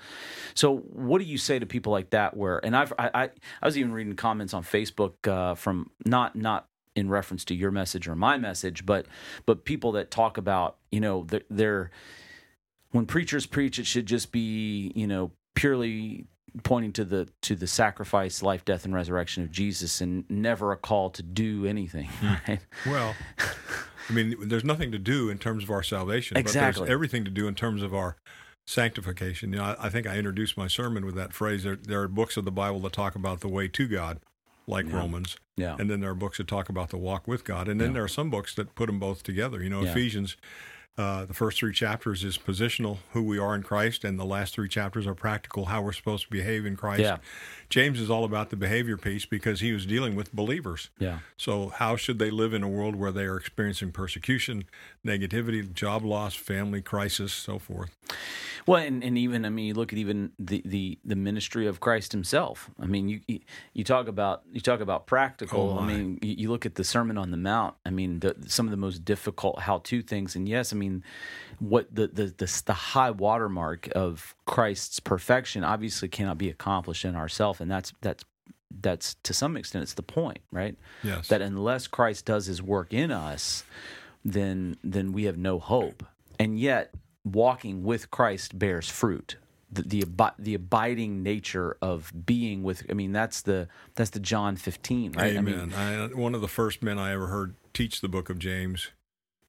So, 0.55 0.77
what 0.77 1.19
do 1.19 1.25
you 1.25 1.37
say 1.37 1.59
to 1.59 1.65
people 1.67 1.91
like 1.91 2.09
that? 2.09 2.35
Where 2.35 2.57
and 2.65 2.75
I've 2.75 2.91
I 2.97 3.11
I, 3.13 3.29
I 3.61 3.65
was 3.65 3.77
even 3.77 3.93
reading 3.93 4.15
comments 4.15 4.51
on 4.51 4.63
Facebook 4.63 5.27
uh, 5.27 5.53
from 5.53 5.91
not 6.05 6.35
not 6.35 6.67
in 6.95 7.07
reference 7.07 7.45
to 7.45 7.55
your 7.55 7.69
message 7.69 8.07
or 8.07 8.15
my 8.15 8.39
message, 8.39 8.83
but 8.83 9.05
but 9.45 9.63
people 9.63 9.91
that 9.91 10.09
talk 10.09 10.39
about 10.39 10.77
you 10.91 10.99
know 10.99 11.25
they're, 11.27 11.43
they're 11.51 11.91
when 12.89 13.05
preachers 13.05 13.45
preach, 13.45 13.77
it 13.77 13.85
should 13.85 14.07
just 14.07 14.31
be 14.31 14.91
you 14.95 15.05
know 15.05 15.31
purely 15.53 16.25
pointing 16.63 16.93
to 16.93 17.05
the 17.05 17.29
to 17.43 17.55
the 17.55 17.67
sacrifice, 17.67 18.41
life, 18.41 18.65
death, 18.65 18.85
and 18.85 18.93
resurrection 18.95 19.43
of 19.43 19.51
Jesus, 19.51 20.01
and 20.01 20.25
never 20.31 20.71
a 20.71 20.77
call 20.77 21.11
to 21.11 21.21
do 21.21 21.67
anything. 21.67 22.07
Hmm. 22.07 22.33
Right? 22.47 22.59
Well, 22.87 23.13
I 24.09 24.13
mean, 24.13 24.35
there's 24.39 24.63
nothing 24.63 24.91
to 24.91 24.99
do 24.99 25.29
in 25.29 25.37
terms 25.37 25.63
of 25.63 25.71
our 25.71 25.83
salvation, 25.83 26.37
exactly. 26.37 26.81
but 26.81 26.85
there's 26.85 26.93
everything 26.93 27.25
to 27.25 27.31
do 27.31 27.47
in 27.47 27.55
terms 27.55 27.81
of 27.81 27.93
our 27.93 28.17
sanctification. 28.67 29.53
You 29.53 29.59
know, 29.59 29.63
I, 29.63 29.87
I 29.87 29.89
think 29.89 30.07
I 30.07 30.17
introduced 30.17 30.57
my 30.57 30.67
sermon 30.67 31.05
with 31.05 31.15
that 31.15 31.33
phrase. 31.33 31.63
There, 31.63 31.75
there, 31.75 32.01
are 32.01 32.07
books 32.07 32.37
of 32.37 32.45
the 32.45 32.51
Bible 32.51 32.79
that 32.81 32.93
talk 32.93 33.15
about 33.15 33.41
the 33.41 33.47
way 33.47 33.67
to 33.67 33.87
God, 33.87 34.19
like 34.67 34.87
yeah. 34.87 34.97
Romans, 34.97 35.37
yeah, 35.57 35.75
and 35.79 35.89
then 35.89 36.01
there 36.01 36.11
are 36.11 36.15
books 36.15 36.37
that 36.37 36.47
talk 36.47 36.69
about 36.69 36.89
the 36.89 36.97
walk 36.97 37.27
with 37.27 37.43
God, 37.43 37.67
and 37.67 37.79
then 37.79 37.89
yeah. 37.89 37.93
there 37.95 38.03
are 38.03 38.09
some 38.09 38.29
books 38.29 38.53
that 38.55 38.75
put 38.75 38.87
them 38.87 38.99
both 38.99 39.23
together. 39.23 39.61
You 39.63 39.69
know, 39.69 39.81
yeah. 39.81 39.91
Ephesians 39.91 40.37
uh, 40.97 41.25
the 41.25 41.33
first 41.33 41.59
three 41.59 41.73
chapters 41.73 42.23
is 42.23 42.37
positional, 42.37 42.99
who 43.11 43.21
we 43.21 43.37
are 43.37 43.53
in 43.53 43.63
Christ, 43.63 44.05
and 44.05 44.17
the 44.17 44.25
last 44.25 44.53
three 44.53 44.69
chapters 44.69 45.05
are 45.05 45.13
practical, 45.13 45.65
how 45.65 45.81
we're 45.81 45.91
supposed 45.91 46.23
to 46.23 46.29
behave 46.29 46.65
in 46.65 46.77
Christ. 46.77 47.01
Yeah. 47.01 47.17
James 47.69 47.99
is 47.99 48.09
all 48.09 48.23
about 48.23 48.49
the 48.49 48.55
behavior 48.55 48.97
piece 48.97 49.25
because 49.25 49.59
he 49.59 49.71
was 49.71 49.85
dealing 49.85 50.15
with 50.15 50.33
believers. 50.33 50.89
Yeah. 50.99 51.19
So, 51.37 51.69
how 51.69 51.95
should 51.95 52.19
they 52.19 52.29
live 52.29 52.53
in 52.53 52.63
a 52.63 52.69
world 52.69 52.95
where 52.95 53.11
they 53.11 53.23
are 53.23 53.37
experiencing 53.37 53.91
persecution, 53.91 54.65
negativity, 55.05 55.71
job 55.73 56.03
loss, 56.03 56.35
family 56.35 56.81
crisis, 56.81 57.33
so 57.33 57.59
forth? 57.59 57.95
Well, 58.67 58.81
and, 58.81 59.03
and 59.03 59.17
even 59.17 59.45
I 59.45 59.49
mean, 59.49 59.65
you 59.65 59.73
look 59.75 59.93
at 59.93 59.99
even 59.99 60.31
the, 60.39 60.61
the, 60.65 60.97
the 61.05 61.15
ministry 61.15 61.67
of 61.67 61.79
Christ 61.79 62.11
Himself. 62.11 62.71
I 62.79 62.87
mean, 62.87 63.09
you 63.09 63.39
you 63.73 63.83
talk 63.83 64.07
about 64.07 64.41
you 64.51 64.59
talk 64.59 64.79
about 64.79 65.05
practical. 65.05 65.77
Oh 65.77 65.83
I 65.83 65.85
mean, 65.85 66.17
you, 66.21 66.35
you, 66.37 66.49
look 66.49 66.65
at 66.65 66.75
the 66.75 66.83
Sermon 66.83 67.17
on 67.17 67.29
the 67.29 67.37
Mount. 67.37 67.75
I 67.85 67.91
mean, 67.91 68.21
the, 68.21 68.35
some 68.47 68.65
of 68.65 68.71
the 68.71 68.77
most 68.77 69.05
difficult 69.05 69.59
how 69.59 69.79
to 69.79 70.01
things. 70.01 70.35
And 70.35 70.49
yes, 70.49 70.73
I 70.73 70.77
mean, 70.77 71.03
what 71.59 71.93
the, 71.93 72.07
the 72.07 72.25
the 72.27 72.61
the 72.65 72.73
high 72.73 73.11
watermark 73.11 73.89
of 73.95 74.35
Christ's 74.45 74.99
perfection 74.99 75.63
obviously 75.63 76.07
cannot 76.07 76.37
be 76.37 76.49
accomplished 76.49 77.05
in 77.05 77.15
ourselves, 77.15 77.61
and 77.61 77.69
that's 77.69 77.93
that's 78.01 78.23
that's 78.81 79.15
to 79.23 79.33
some 79.33 79.57
extent 79.57 79.83
it's 79.83 79.93
the 79.93 80.03
point, 80.03 80.39
right? 80.51 80.75
Yes. 81.03 81.27
That 81.27 81.41
unless 81.41 81.87
Christ 81.87 82.25
does 82.25 82.45
His 82.45 82.61
work 82.61 82.93
in 82.93 83.11
us, 83.11 83.63
then 84.23 84.77
then 84.83 85.11
we 85.11 85.25
have 85.25 85.37
no 85.37 85.59
hope. 85.59 86.03
And 86.39 86.59
yet 86.59 86.93
walking 87.23 87.83
with 87.83 88.11
Christ 88.11 88.57
bears 88.57 88.89
fruit. 88.89 89.37
The, 89.71 89.81
the 89.81 90.33
the 90.37 90.53
abiding 90.53 91.23
nature 91.23 91.75
of 91.81 92.13
being 92.25 92.63
with 92.63 92.85
I 92.89 92.93
mean 92.93 93.11
that's 93.11 93.41
the 93.41 93.67
that's 93.95 94.11
the 94.11 94.19
John 94.19 94.55
15 94.55 95.13
right 95.13 95.35
Amen. 95.35 95.73
I 95.75 95.97
mean 95.97 96.11
I, 96.11 96.15
one 96.15 96.35
of 96.35 96.41
the 96.41 96.47
first 96.47 96.83
men 96.83 96.97
I 96.99 97.11
ever 97.11 97.27
heard 97.27 97.55
teach 97.73 97.99
the 97.99 98.07
book 98.07 98.29
of 98.29 98.39
James 98.39 98.91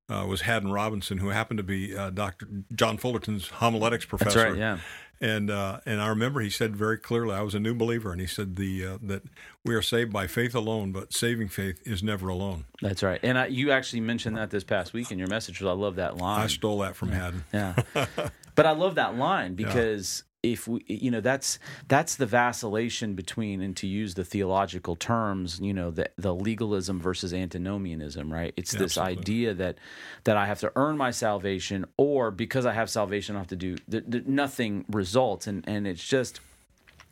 uh, 0.08 0.24
was 0.28 0.42
Haddon 0.42 0.72
Robinson 0.72 1.18
who 1.18 1.30
happened 1.30 1.58
to 1.58 1.64
be 1.64 1.96
uh, 1.96 2.10
Dr. 2.10 2.46
John 2.74 2.96
Fullerton's 2.96 3.48
homiletics 3.48 4.04
professor 4.04 4.38
that's 4.38 4.50
right 4.50 4.58
yeah 4.58 4.78
and 5.20 5.50
uh, 5.50 5.80
and 5.86 6.00
I 6.02 6.08
remember 6.08 6.40
he 6.40 6.50
said 6.50 6.76
very 6.76 6.98
clearly, 6.98 7.34
I 7.34 7.40
was 7.40 7.54
a 7.54 7.60
new 7.60 7.74
believer, 7.74 8.12
and 8.12 8.20
he 8.20 8.26
said 8.26 8.56
the 8.56 8.84
uh, 8.84 8.98
that 9.02 9.22
we 9.64 9.74
are 9.74 9.82
saved 9.82 10.12
by 10.12 10.26
faith 10.26 10.54
alone, 10.54 10.92
but 10.92 11.14
saving 11.14 11.48
faith 11.48 11.80
is 11.86 12.02
never 12.02 12.28
alone. 12.28 12.64
That's 12.82 13.02
right. 13.02 13.18
And 13.22 13.38
I, 13.38 13.46
you 13.46 13.70
actually 13.70 14.00
mentioned 14.00 14.36
that 14.36 14.50
this 14.50 14.64
past 14.64 14.92
week 14.92 15.10
in 15.10 15.18
your 15.18 15.28
message. 15.28 15.62
I 15.62 15.72
love 15.72 15.96
that 15.96 16.18
line. 16.18 16.42
I 16.42 16.46
stole 16.48 16.80
that 16.80 16.96
from. 16.96 17.12
Haddon. 17.12 17.44
Yeah, 17.52 17.74
but 18.54 18.66
I 18.66 18.72
love 18.72 18.96
that 18.96 19.16
line 19.16 19.54
because 19.54 20.22
if 20.52 20.68
we 20.68 20.84
you 20.86 21.10
know 21.10 21.20
that's 21.20 21.58
that's 21.88 22.16
the 22.16 22.26
vacillation 22.26 23.14
between 23.14 23.60
and 23.60 23.76
to 23.76 23.86
use 23.86 24.14
the 24.14 24.24
theological 24.24 24.96
terms 24.96 25.60
you 25.60 25.74
know 25.74 25.90
the 25.90 26.08
the 26.16 26.34
legalism 26.34 27.00
versus 27.00 27.32
antinomianism 27.32 28.32
right? 28.32 28.52
It's 28.56 28.72
this 28.72 28.98
idea 28.98 29.54
that 29.54 29.78
that 30.24 30.36
I 30.36 30.46
have 30.46 30.60
to 30.60 30.72
earn 30.76 30.96
my 30.96 31.10
salvation 31.10 31.86
or 31.96 32.30
because 32.30 32.66
I 32.66 32.72
have 32.72 32.90
salvation 32.90 33.36
I 33.36 33.40
have 33.40 33.48
to 33.48 33.56
do 33.56 33.76
the, 33.88 34.00
the, 34.00 34.22
nothing 34.26 34.84
results. 34.90 35.46
And 35.46 35.64
and 35.68 35.86
it's 35.86 36.06
just 36.06 36.40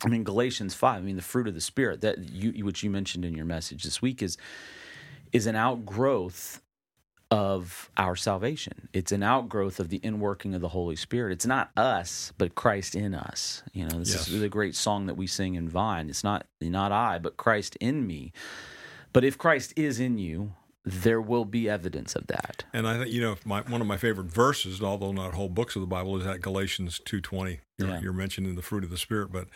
I 0.03 0.07
mean 0.07 0.23
Galatians 0.23 0.73
5 0.73 0.97
I 0.97 1.01
mean 1.01 1.15
the 1.15 1.21
fruit 1.21 1.47
of 1.47 1.53
the 1.53 1.61
spirit 1.61 2.01
that 2.01 2.29
you 2.29 2.65
which 2.65 2.83
you 2.83 2.89
mentioned 2.89 3.25
in 3.25 3.33
your 3.33 3.45
message 3.45 3.83
this 3.83 4.01
week 4.01 4.21
is 4.21 4.37
is 5.31 5.47
an 5.47 5.55
outgrowth 5.55 6.61
of 7.31 7.89
our 7.97 8.15
salvation. 8.15 8.87
It's 8.93 9.11
an 9.11 9.23
outgrowth 9.23 9.79
of 9.79 9.89
the 9.89 9.99
inworking 9.99 10.55
of 10.55 10.61
the 10.61 10.69
Holy 10.69 10.95
Spirit. 10.95 11.33
It's 11.33 11.45
not 11.45 11.71
us, 11.75 12.31
but 12.37 12.55
Christ 12.55 12.95
in 12.95 13.15
us. 13.15 13.63
You 13.73 13.85
know, 13.87 13.99
this 13.99 14.13
yes. 14.13 14.27
is 14.27 14.41
the 14.41 14.49
great 14.49 14.75
song 14.75 15.07
that 15.07 15.15
we 15.15 15.27
sing 15.27 15.55
in 15.55 15.67
Vine. 15.67 16.09
It's 16.09 16.23
not 16.23 16.45
not 16.61 16.91
I, 16.91 17.19
but 17.19 17.37
Christ 17.37 17.75
in 17.77 18.05
me. 18.05 18.31
But 19.11 19.23
if 19.23 19.37
Christ 19.37 19.73
is 19.75 19.99
in 19.99 20.17
you, 20.17 20.53
there 20.83 21.19
will 21.19 21.45
be 21.45 21.67
evidence 21.67 22.15
of 22.15 22.27
that. 22.27 22.63
And 22.71 22.87
I 22.87 22.99
think 22.99 23.11
you 23.11 23.21
know 23.21 23.37
my, 23.43 23.61
one 23.61 23.81
of 23.81 23.87
my 23.87 23.97
favorite 23.97 24.27
verses, 24.27 24.81
although 24.81 25.11
not 25.11 25.33
whole 25.33 25.49
books 25.49 25.75
of 25.75 25.81
the 25.81 25.87
Bible, 25.87 26.17
is 26.17 26.25
that 26.25 26.41
Galatians 26.41 27.01
two 27.03 27.21
twenty. 27.21 27.59
You're, 27.77 27.89
yeah. 27.89 28.01
you're 28.01 28.13
mentioning 28.13 28.55
the 28.55 28.61
fruit 28.61 28.83
of 28.83 28.89
the 28.89 28.97
Spirit, 28.97 29.31
but 29.31 29.47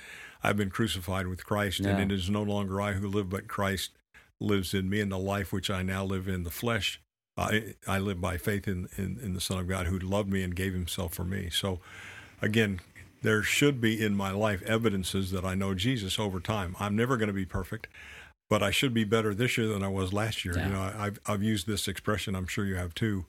I've 0.44 0.58
been 0.58 0.72
crucified 0.72 1.28
with 1.28 1.46
Christ, 1.46 1.82
yeah. 1.82 1.90
and 1.90 2.12
it 2.12 2.14
is 2.14 2.30
no 2.30 2.42
longer 2.42 2.82
I 2.82 2.94
who 2.94 3.08
live, 3.08 3.30
but 3.30 3.48
Christ 3.48 3.92
lives 4.40 4.74
in 4.74 4.90
me, 4.90 5.02
and 5.02 5.12
the 5.12 5.20
life 5.20 5.54
which 5.54 5.70
I 5.70 5.84
now 5.84 6.04
live 6.04 6.28
in 6.28 6.44
the 6.44 6.50
flesh 6.50 7.00
I, 7.40 7.76
I 7.88 8.00
live 8.00 8.20
by 8.20 8.38
faith 8.38 8.68
in, 8.68 8.90
in, 8.98 9.20
in, 9.22 9.34
the 9.34 9.42
Son 9.42 9.60
of 9.60 9.68
God 9.68 9.88
who 9.88 9.98
loved 9.98 10.30
me 10.30 10.44
and 10.44 10.56
gave 10.56 10.74
himself 10.74 11.14
for 11.14 11.24
me. 11.24 11.50
So, 11.50 11.80
again, 12.42 12.82
there 13.22 13.44
should 13.44 13.80
be 13.80 14.04
in 14.04 14.16
my 14.16 14.32
life 14.32 14.62
evidences 14.64 15.32
that 15.32 15.46
I 15.46 15.56
know 15.56 15.74
Jesus 15.74 16.20
over 16.20 16.40
time. 16.40 16.76
I'm 16.80 16.96
never 16.96 17.18
going 17.18 17.28
to 17.28 17.34
be 17.34 17.46
perfect, 17.46 17.88
but 18.50 18.62
I 18.62 18.72
should 18.72 18.94
be 18.94 19.04
better 19.04 19.34
this 19.34 19.58
year 19.58 19.68
than 19.68 19.84
I 19.84 19.88
was 19.88 20.14
last 20.14 20.44
year. 20.44 20.58
Yeah. 20.58 20.68
You 20.68 20.74
know, 20.74 20.94
I've, 20.98 21.20
I've 21.26 21.44
used 21.44 21.68
this 21.68 21.88
expression, 21.88 22.36
I'm 22.36 22.48
sure 22.48 22.66
you 22.66 22.76
have 22.76 22.94
too. 22.94 23.26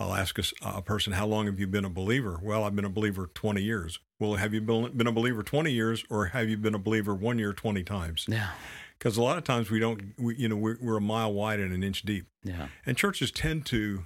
I'll 0.00 0.14
ask 0.14 0.38
a, 0.38 0.42
a, 0.62 0.82
person, 0.82 1.12
How 1.12 1.26
long 1.26 1.46
have 1.46 1.60
you 1.60 1.66
been 1.66 1.84
a 1.84 1.90
believer? 1.90 2.40
Well, 2.42 2.64
I've 2.64 2.74
been 2.74 2.84
a 2.84 2.90
believer 2.90 3.30
20 3.34 3.62
years. 3.62 4.00
Well, 4.18 4.34
have 4.34 4.52
you 4.52 4.60
been, 4.60 4.96
been 4.96 5.06
a 5.06 5.12
believer 5.12 5.42
20 5.42 5.70
years 5.70 6.04
or 6.10 6.26
have 6.26 6.48
you 6.48 6.56
been 6.56 6.74
a 6.74 6.78
believer 6.78 7.14
one 7.14 7.38
year 7.38 7.52
20 7.52 7.84
times? 7.84 8.26
Yeah 8.28 8.50
because 9.02 9.16
a 9.16 9.22
lot 9.22 9.36
of 9.36 9.42
times 9.42 9.68
we 9.68 9.80
don't, 9.80 10.14
we, 10.16 10.36
you 10.36 10.48
know, 10.48 10.54
we're, 10.54 10.76
we're, 10.80 10.96
a 10.96 11.00
mile 11.00 11.32
wide 11.32 11.58
and 11.58 11.72
an 11.72 11.82
inch 11.82 12.02
deep. 12.02 12.26
Yeah. 12.44 12.68
And 12.86 12.96
churches 12.96 13.32
tend 13.32 13.66
to 13.66 14.04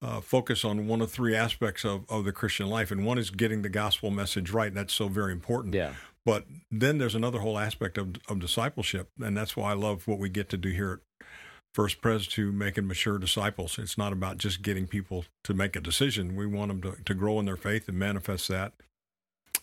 uh, 0.00 0.20
focus 0.20 0.64
on 0.64 0.86
one 0.86 1.00
of 1.00 1.10
three 1.10 1.34
aspects 1.34 1.84
of, 1.84 2.04
of 2.08 2.24
the 2.24 2.30
Christian 2.30 2.68
life, 2.68 2.92
and 2.92 3.04
one 3.04 3.18
is 3.18 3.30
getting 3.30 3.62
the 3.62 3.68
gospel 3.68 4.12
message 4.12 4.52
right. 4.52 4.68
And 4.68 4.76
that's 4.76 4.94
so 4.94 5.08
very 5.08 5.32
important. 5.32 5.74
Yeah. 5.74 5.94
But 6.24 6.44
then 6.70 6.98
there's 6.98 7.16
another 7.16 7.40
whole 7.40 7.58
aspect 7.58 7.98
of, 7.98 8.14
of 8.28 8.38
discipleship, 8.38 9.10
and 9.20 9.36
that's 9.36 9.56
why 9.56 9.72
I 9.72 9.74
love 9.74 10.06
what 10.06 10.20
we 10.20 10.28
get 10.28 10.48
to 10.50 10.56
do 10.56 10.68
here 10.68 10.92
at 10.92 11.26
First 11.74 12.00
Pres 12.00 12.28
to 12.28 12.52
making 12.52 12.86
mature 12.86 13.18
disciples. 13.18 13.76
It's 13.76 13.98
not 13.98 14.12
about 14.12 14.38
just 14.38 14.62
getting 14.62 14.86
people 14.86 15.24
to 15.42 15.52
make 15.52 15.74
a 15.74 15.80
decision. 15.80 16.36
We 16.36 16.46
want 16.46 16.68
them 16.68 16.82
to, 16.82 17.02
to 17.02 17.14
grow 17.14 17.40
in 17.40 17.46
their 17.46 17.56
faith 17.56 17.88
and 17.88 17.98
manifest 17.98 18.46
that 18.48 18.74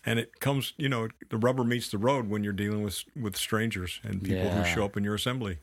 and 0.06 0.20
it 0.20 0.40
comes 0.40 0.74
you 0.78 0.90
know 0.90 1.08
the 1.30 1.38
rubber 1.38 1.64
meets 1.64 1.90
the 1.90 1.98
road 1.98 2.30
when 2.30 2.44
you're 2.44 2.54
dealing 2.54 2.84
with 2.84 3.04
with 3.20 3.36
strangers 3.36 4.00
and 4.04 4.24
people 4.24 4.44
yeah. 4.44 4.64
who 4.64 4.74
show 4.74 4.86
up 4.86 4.98
in 4.98 5.04
your 5.04 5.16
assembly 5.16 5.60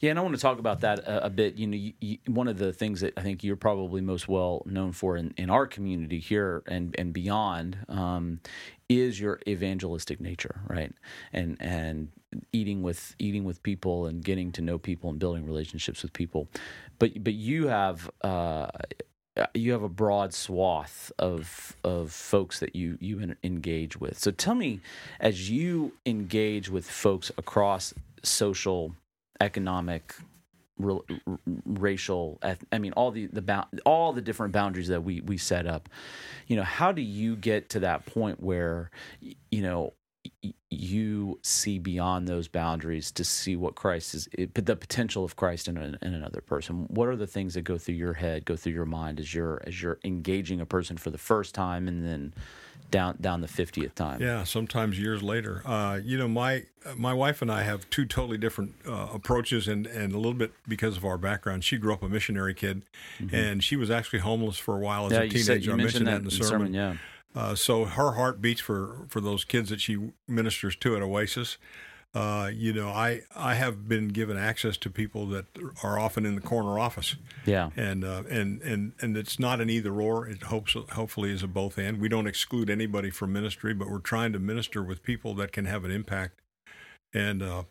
Yeah, 0.00 0.10
and 0.10 0.18
I 0.18 0.22
want 0.22 0.34
to 0.34 0.40
talk 0.40 0.58
about 0.58 0.80
that 0.80 0.98
a, 1.00 1.26
a 1.26 1.30
bit. 1.30 1.56
You 1.56 1.66
know, 1.66 1.76
you, 1.76 1.92
you, 2.00 2.18
one 2.26 2.48
of 2.48 2.58
the 2.58 2.72
things 2.72 3.00
that 3.00 3.14
I 3.16 3.22
think 3.22 3.42
you're 3.42 3.56
probably 3.56 4.00
most 4.00 4.28
well 4.28 4.62
known 4.66 4.92
for 4.92 5.16
in, 5.16 5.32
in 5.36 5.50
our 5.50 5.66
community 5.66 6.18
here 6.18 6.62
and 6.66 6.94
and 6.98 7.12
beyond 7.12 7.78
um, 7.88 8.40
is 8.88 9.18
your 9.18 9.40
evangelistic 9.48 10.20
nature, 10.20 10.60
right? 10.68 10.92
And 11.32 11.56
and 11.60 12.08
eating 12.52 12.82
with 12.82 13.14
eating 13.18 13.44
with 13.44 13.62
people 13.62 14.06
and 14.06 14.22
getting 14.22 14.52
to 14.52 14.62
know 14.62 14.78
people 14.78 15.10
and 15.10 15.18
building 15.18 15.46
relationships 15.46 16.02
with 16.02 16.12
people. 16.12 16.48
But 16.98 17.22
but 17.24 17.34
you 17.34 17.68
have 17.68 18.10
uh, 18.22 18.68
Uh, 19.36 19.46
you 19.54 19.72
have 19.72 19.82
a 19.82 19.88
broad 19.88 20.32
swath 20.32 21.12
of 21.18 21.76
of 21.84 22.10
folks 22.10 22.60
that 22.60 22.74
you 22.74 22.96
you 23.00 23.36
engage 23.42 24.00
with. 24.00 24.18
So 24.18 24.30
tell 24.30 24.54
me, 24.54 24.80
as 25.20 25.50
you 25.50 25.92
engage 26.06 26.70
with 26.70 26.88
folks 26.88 27.30
across 27.36 27.92
social, 28.22 28.94
economic, 29.40 30.14
r- 30.82 31.00
racial, 31.66 32.40
I 32.72 32.78
mean 32.78 32.92
all 32.92 33.10
the 33.10 33.26
the 33.26 33.66
all 33.84 34.12
the 34.12 34.22
different 34.22 34.52
boundaries 34.52 34.88
that 34.88 35.02
we 35.02 35.20
we 35.20 35.36
set 35.36 35.66
up. 35.66 35.88
You 36.46 36.56
know, 36.56 36.64
how 36.64 36.92
do 36.92 37.02
you 37.02 37.36
get 37.36 37.68
to 37.70 37.80
that 37.80 38.06
point 38.06 38.42
where 38.42 38.90
you 39.20 39.62
know 39.62 39.92
you 40.70 41.38
see 41.42 41.78
beyond 41.78 42.26
those 42.26 42.48
boundaries 42.48 43.10
to 43.12 43.24
see 43.24 43.56
what 43.56 43.74
Christ 43.74 44.14
is, 44.14 44.28
but 44.52 44.66
the 44.66 44.76
potential 44.76 45.24
of 45.24 45.36
Christ 45.36 45.68
in, 45.68 45.76
in, 45.76 46.14
another 46.14 46.40
person. 46.40 46.86
What 46.88 47.08
are 47.08 47.16
the 47.16 47.26
things 47.26 47.54
that 47.54 47.62
go 47.62 47.78
through 47.78 47.94
your 47.94 48.14
head, 48.14 48.44
go 48.44 48.56
through 48.56 48.72
your 48.72 48.84
mind 48.84 49.20
as 49.20 49.32
you're 49.32 49.62
as 49.66 49.80
you're 49.80 49.98
engaging 50.04 50.60
a 50.60 50.66
person 50.66 50.96
for 50.96 51.10
the 51.10 51.18
first 51.18 51.54
time, 51.54 51.88
and 51.88 52.04
then 52.04 52.34
down 52.90 53.16
down 53.20 53.40
the 53.40 53.48
fiftieth 53.48 53.94
time? 53.94 54.20
Yeah, 54.20 54.44
sometimes 54.44 54.98
years 54.98 55.22
later. 55.22 55.62
Uh, 55.64 56.00
you 56.02 56.18
know, 56.18 56.28
my 56.28 56.64
my 56.96 57.14
wife 57.14 57.42
and 57.42 57.50
I 57.50 57.62
have 57.62 57.88
two 57.90 58.04
totally 58.04 58.38
different 58.38 58.74
uh, 58.86 59.08
approaches, 59.12 59.68
and 59.68 59.86
and 59.86 60.12
a 60.12 60.16
little 60.16 60.34
bit 60.34 60.52
because 60.66 60.96
of 60.96 61.04
our 61.04 61.18
background. 61.18 61.64
She 61.64 61.78
grew 61.78 61.92
up 61.92 62.02
a 62.02 62.08
missionary 62.08 62.54
kid, 62.54 62.82
mm-hmm. 63.20 63.34
and 63.34 63.62
she 63.62 63.76
was 63.76 63.90
actually 63.90 64.20
homeless 64.20 64.58
for 64.58 64.76
a 64.76 64.80
while 64.80 65.06
as 65.06 65.12
yeah, 65.12 65.18
a 65.18 65.28
teenager. 65.28 65.44
Said, 65.44 65.64
you 65.64 65.72
I 65.72 65.76
mentioned, 65.76 66.04
mentioned 66.04 66.06
that 66.08 66.16
in 66.16 66.24
the 66.24 66.30
sermon. 66.30 66.68
sermon. 66.68 66.74
Yeah. 66.74 66.96
Uh, 67.36 67.54
so 67.54 67.84
her 67.84 68.12
heart 68.12 68.40
beats 68.40 68.62
for, 68.62 69.04
for 69.08 69.20
those 69.20 69.44
kids 69.44 69.68
that 69.68 69.80
she 69.80 69.98
ministers 70.26 70.74
to 70.76 70.96
at 70.96 71.02
Oasis. 71.02 71.58
Uh, 72.14 72.50
you 72.50 72.72
know, 72.72 72.88
I, 72.88 73.20
I 73.36 73.56
have 73.56 73.86
been 73.86 74.08
given 74.08 74.38
access 74.38 74.78
to 74.78 74.88
people 74.88 75.26
that 75.26 75.44
are 75.82 75.98
often 75.98 76.24
in 76.24 76.34
the 76.34 76.40
corner 76.40 76.78
office. 76.78 77.14
Yeah. 77.44 77.68
And 77.76 78.04
uh, 78.04 78.22
and 78.30 78.62
and 78.62 78.92
and 79.02 79.18
it's 79.18 79.38
not 79.38 79.60
an 79.60 79.68
either 79.68 79.92
or. 80.00 80.26
It 80.26 80.44
hopes 80.44 80.74
hopefully 80.92 81.30
is 81.30 81.42
a 81.42 81.46
both 81.46 81.76
and. 81.76 82.00
We 82.00 82.08
don't 82.08 82.26
exclude 82.26 82.70
anybody 82.70 83.10
from 83.10 83.34
ministry, 83.34 83.74
but 83.74 83.90
we're 83.90 83.98
trying 83.98 84.32
to 84.32 84.38
minister 84.38 84.82
with 84.82 85.02
people 85.02 85.34
that 85.34 85.52
can 85.52 85.66
have 85.66 85.84
an 85.84 85.90
impact. 85.90 86.40
And 87.12 87.42
uh, 87.42 87.64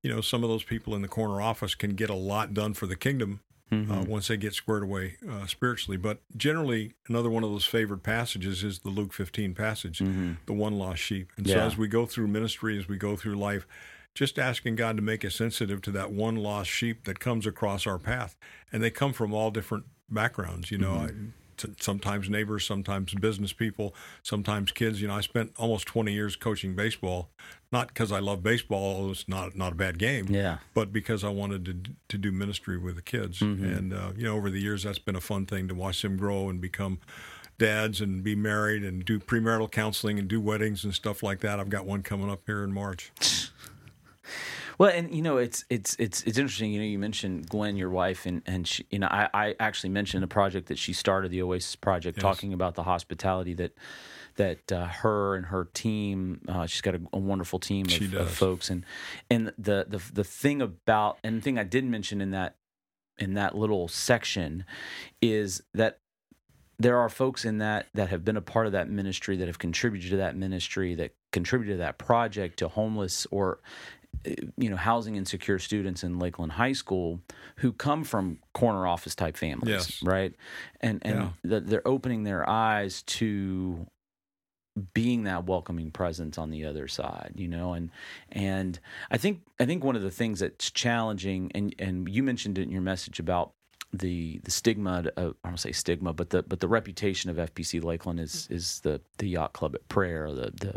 you 0.00 0.14
know, 0.14 0.20
some 0.20 0.44
of 0.44 0.48
those 0.48 0.62
people 0.62 0.94
in 0.94 1.02
the 1.02 1.08
corner 1.08 1.40
office 1.40 1.74
can 1.74 1.96
get 1.96 2.08
a 2.08 2.14
lot 2.14 2.54
done 2.54 2.72
for 2.72 2.86
the 2.86 2.94
kingdom 2.94 3.40
mm-hmm. 3.70 3.90
uh, 3.90 4.02
once 4.04 4.28
they 4.28 4.36
get 4.36 4.54
squared 4.54 4.82
away 4.82 5.16
uh, 5.28 5.46
spiritually. 5.46 5.96
But 5.96 6.20
generally, 6.36 6.94
another 7.08 7.30
one 7.30 7.44
of 7.44 7.50
those 7.50 7.64
favorite 7.64 8.02
passages 8.02 8.64
is 8.64 8.80
the 8.80 8.90
Luke 8.90 9.12
15 9.12 9.54
passage, 9.54 9.98
mm-hmm. 9.98 10.34
the 10.46 10.52
one 10.52 10.78
lost 10.78 11.00
sheep. 11.00 11.32
And 11.36 11.46
yeah. 11.46 11.54
so 11.54 11.60
as 11.60 11.76
we 11.76 11.88
go 11.88 12.06
through 12.06 12.28
ministry, 12.28 12.78
as 12.78 12.88
we 12.88 12.96
go 12.96 13.16
through 13.16 13.36
life, 13.36 13.66
just 14.14 14.38
asking 14.38 14.76
God 14.76 14.96
to 14.96 15.02
make 15.02 15.24
us 15.24 15.34
sensitive 15.34 15.82
to 15.82 15.90
that 15.92 16.10
one 16.10 16.36
lost 16.36 16.70
sheep 16.70 17.04
that 17.04 17.20
comes 17.20 17.46
across 17.46 17.86
our 17.86 17.98
path. 17.98 18.36
And 18.72 18.82
they 18.82 18.90
come 18.90 19.12
from 19.12 19.34
all 19.34 19.50
different 19.50 19.84
backgrounds. 20.08 20.70
You 20.70 20.78
know, 20.78 20.92
mm-hmm 20.92 21.28
sometimes 21.80 22.28
neighbors, 22.28 22.64
sometimes 22.64 23.14
business 23.14 23.52
people, 23.52 23.94
sometimes 24.22 24.72
kids. 24.72 25.00
You 25.00 25.08
know, 25.08 25.14
I 25.14 25.20
spent 25.20 25.52
almost 25.56 25.86
20 25.86 26.12
years 26.12 26.36
coaching 26.36 26.74
baseball, 26.74 27.28
not 27.72 27.88
because 27.88 28.12
I 28.12 28.18
love 28.18 28.42
baseball, 28.42 29.10
it's 29.10 29.28
not 29.28 29.56
not 29.56 29.72
a 29.72 29.76
bad 29.76 29.98
game, 29.98 30.26
yeah, 30.28 30.58
but 30.74 30.92
because 30.92 31.24
I 31.24 31.28
wanted 31.28 31.64
to 31.66 31.92
to 32.08 32.18
do 32.18 32.32
ministry 32.32 32.78
with 32.78 32.96
the 32.96 33.02
kids. 33.02 33.40
Mm-hmm. 33.40 33.64
And 33.64 33.92
uh, 33.92 34.12
you 34.16 34.24
know, 34.24 34.36
over 34.36 34.50
the 34.50 34.60
years, 34.60 34.82
that's 34.82 34.98
been 34.98 35.16
a 35.16 35.20
fun 35.20 35.46
thing 35.46 35.68
to 35.68 35.74
watch 35.74 36.02
them 36.02 36.16
grow 36.16 36.48
and 36.48 36.60
become 36.60 37.00
dads 37.58 38.00
and 38.00 38.22
be 38.22 38.34
married 38.34 38.84
and 38.84 39.04
do 39.04 39.18
premarital 39.18 39.70
counseling 39.70 40.18
and 40.18 40.28
do 40.28 40.40
weddings 40.40 40.84
and 40.84 40.94
stuff 40.94 41.22
like 41.22 41.40
that. 41.40 41.58
I've 41.58 41.70
got 41.70 41.86
one 41.86 42.02
coming 42.02 42.30
up 42.30 42.42
here 42.46 42.62
in 42.62 42.72
March. 42.72 43.12
Well, 44.78 44.90
and 44.90 45.14
you 45.14 45.22
know, 45.22 45.38
it's 45.38 45.64
it's 45.70 45.96
it's 45.98 46.22
it's 46.24 46.38
interesting. 46.38 46.72
You 46.72 46.80
know, 46.80 46.86
you 46.86 46.98
mentioned 46.98 47.48
Gwen, 47.48 47.76
your 47.76 47.90
wife, 47.90 48.26
and 48.26 48.42
and 48.46 48.66
she, 48.66 48.86
you 48.90 48.98
know, 48.98 49.08
I 49.10 49.28
I 49.32 49.54
actually 49.58 49.90
mentioned 49.90 50.22
a 50.24 50.28
project 50.28 50.68
that 50.68 50.78
she 50.78 50.92
started, 50.92 51.30
the 51.30 51.42
Oasis 51.42 51.76
Project, 51.76 52.18
yes. 52.18 52.22
talking 52.22 52.52
about 52.52 52.74
the 52.74 52.82
hospitality 52.82 53.54
that 53.54 53.72
that 54.36 54.70
uh, 54.70 54.86
her 54.86 55.34
and 55.34 55.46
her 55.46 55.68
team. 55.72 56.40
Uh, 56.48 56.66
she's 56.66 56.82
got 56.82 56.94
a, 56.94 57.00
a 57.12 57.18
wonderful 57.18 57.58
team 57.58 57.86
of, 57.86 58.14
of, 58.14 58.30
folks, 58.30 58.70
and 58.70 58.84
and 59.30 59.52
the 59.58 59.86
the 59.88 60.02
the 60.12 60.24
thing 60.24 60.60
about 60.60 61.18
and 61.24 61.38
the 61.38 61.40
thing 61.40 61.58
I 61.58 61.64
did 61.64 61.84
mention 61.84 62.20
in 62.20 62.30
that 62.32 62.56
in 63.18 63.34
that 63.34 63.56
little 63.56 63.88
section 63.88 64.64
is 65.22 65.62
that 65.72 66.00
there 66.78 66.98
are 66.98 67.08
folks 67.08 67.44
in 67.44 67.58
that 67.58 67.86
that 67.94 68.10
have 68.10 68.24
been 68.24 68.36
a 68.36 68.42
part 68.42 68.66
of 68.66 68.72
that 68.72 68.88
ministry 68.88 69.36
that 69.36 69.46
have 69.46 69.58
contributed 69.58 70.10
to 70.10 70.16
that 70.18 70.36
ministry 70.36 70.94
that 70.94 71.14
contributed 71.32 71.74
to 71.74 71.78
that 71.78 71.98
project 71.98 72.58
to 72.58 72.68
homeless 72.68 73.26
or 73.30 73.60
Uh, 74.26 74.30
you 74.56 74.70
know 74.70 74.76
housing 74.76 75.16
insecure 75.16 75.58
students 75.58 76.04
in 76.04 76.18
Lakeland 76.18 76.52
High 76.52 76.72
School 76.72 77.20
who 77.56 77.72
come 77.72 78.04
from 78.04 78.38
corner 78.54 78.86
office 78.86 79.14
type 79.14 79.36
families, 79.36 79.68
yes. 79.68 80.02
right? 80.02 80.34
And 80.80 81.00
and 81.04 81.32
yeah. 81.44 81.60
they're 81.64 81.86
opening 81.86 82.22
their 82.24 82.48
eyes 82.48 83.02
to 83.02 83.86
being 84.92 85.24
that 85.24 85.46
welcoming 85.46 85.90
presence 85.90 86.36
on 86.38 86.50
the 86.50 86.64
other 86.64 86.86
side, 86.86 87.32
you 87.34 87.48
know, 87.48 87.72
and 87.72 87.90
and 88.30 88.78
I 89.10 89.16
think 89.16 89.40
I 89.58 89.66
think 89.66 89.84
one 89.84 89.96
of 89.96 90.02
the 90.02 90.10
things 90.10 90.40
that's 90.40 90.70
challenging, 90.70 91.50
and 91.54 91.74
and 91.78 92.08
you 92.08 92.22
mentioned 92.22 92.58
it 92.58 92.62
in 92.62 92.70
your 92.70 92.82
message 92.82 93.18
about 93.18 93.52
the 93.92 94.40
the 94.44 94.50
stigma 94.50 95.04
of, 95.16 95.34
I 95.44 95.48
don't 95.48 95.58
say 95.58 95.72
stigma, 95.72 96.12
but 96.12 96.30
the 96.30 96.42
but 96.42 96.60
the 96.60 96.68
reputation 96.68 97.30
of 97.30 97.36
FPC 97.36 97.82
Lakeland 97.82 98.20
is 98.20 98.48
mm. 98.50 98.56
is 98.56 98.80
the 98.80 99.00
the 99.18 99.28
yacht 99.28 99.52
club 99.52 99.74
at 99.74 99.88
prayer, 99.88 100.32
the 100.32 100.52
the 100.60 100.74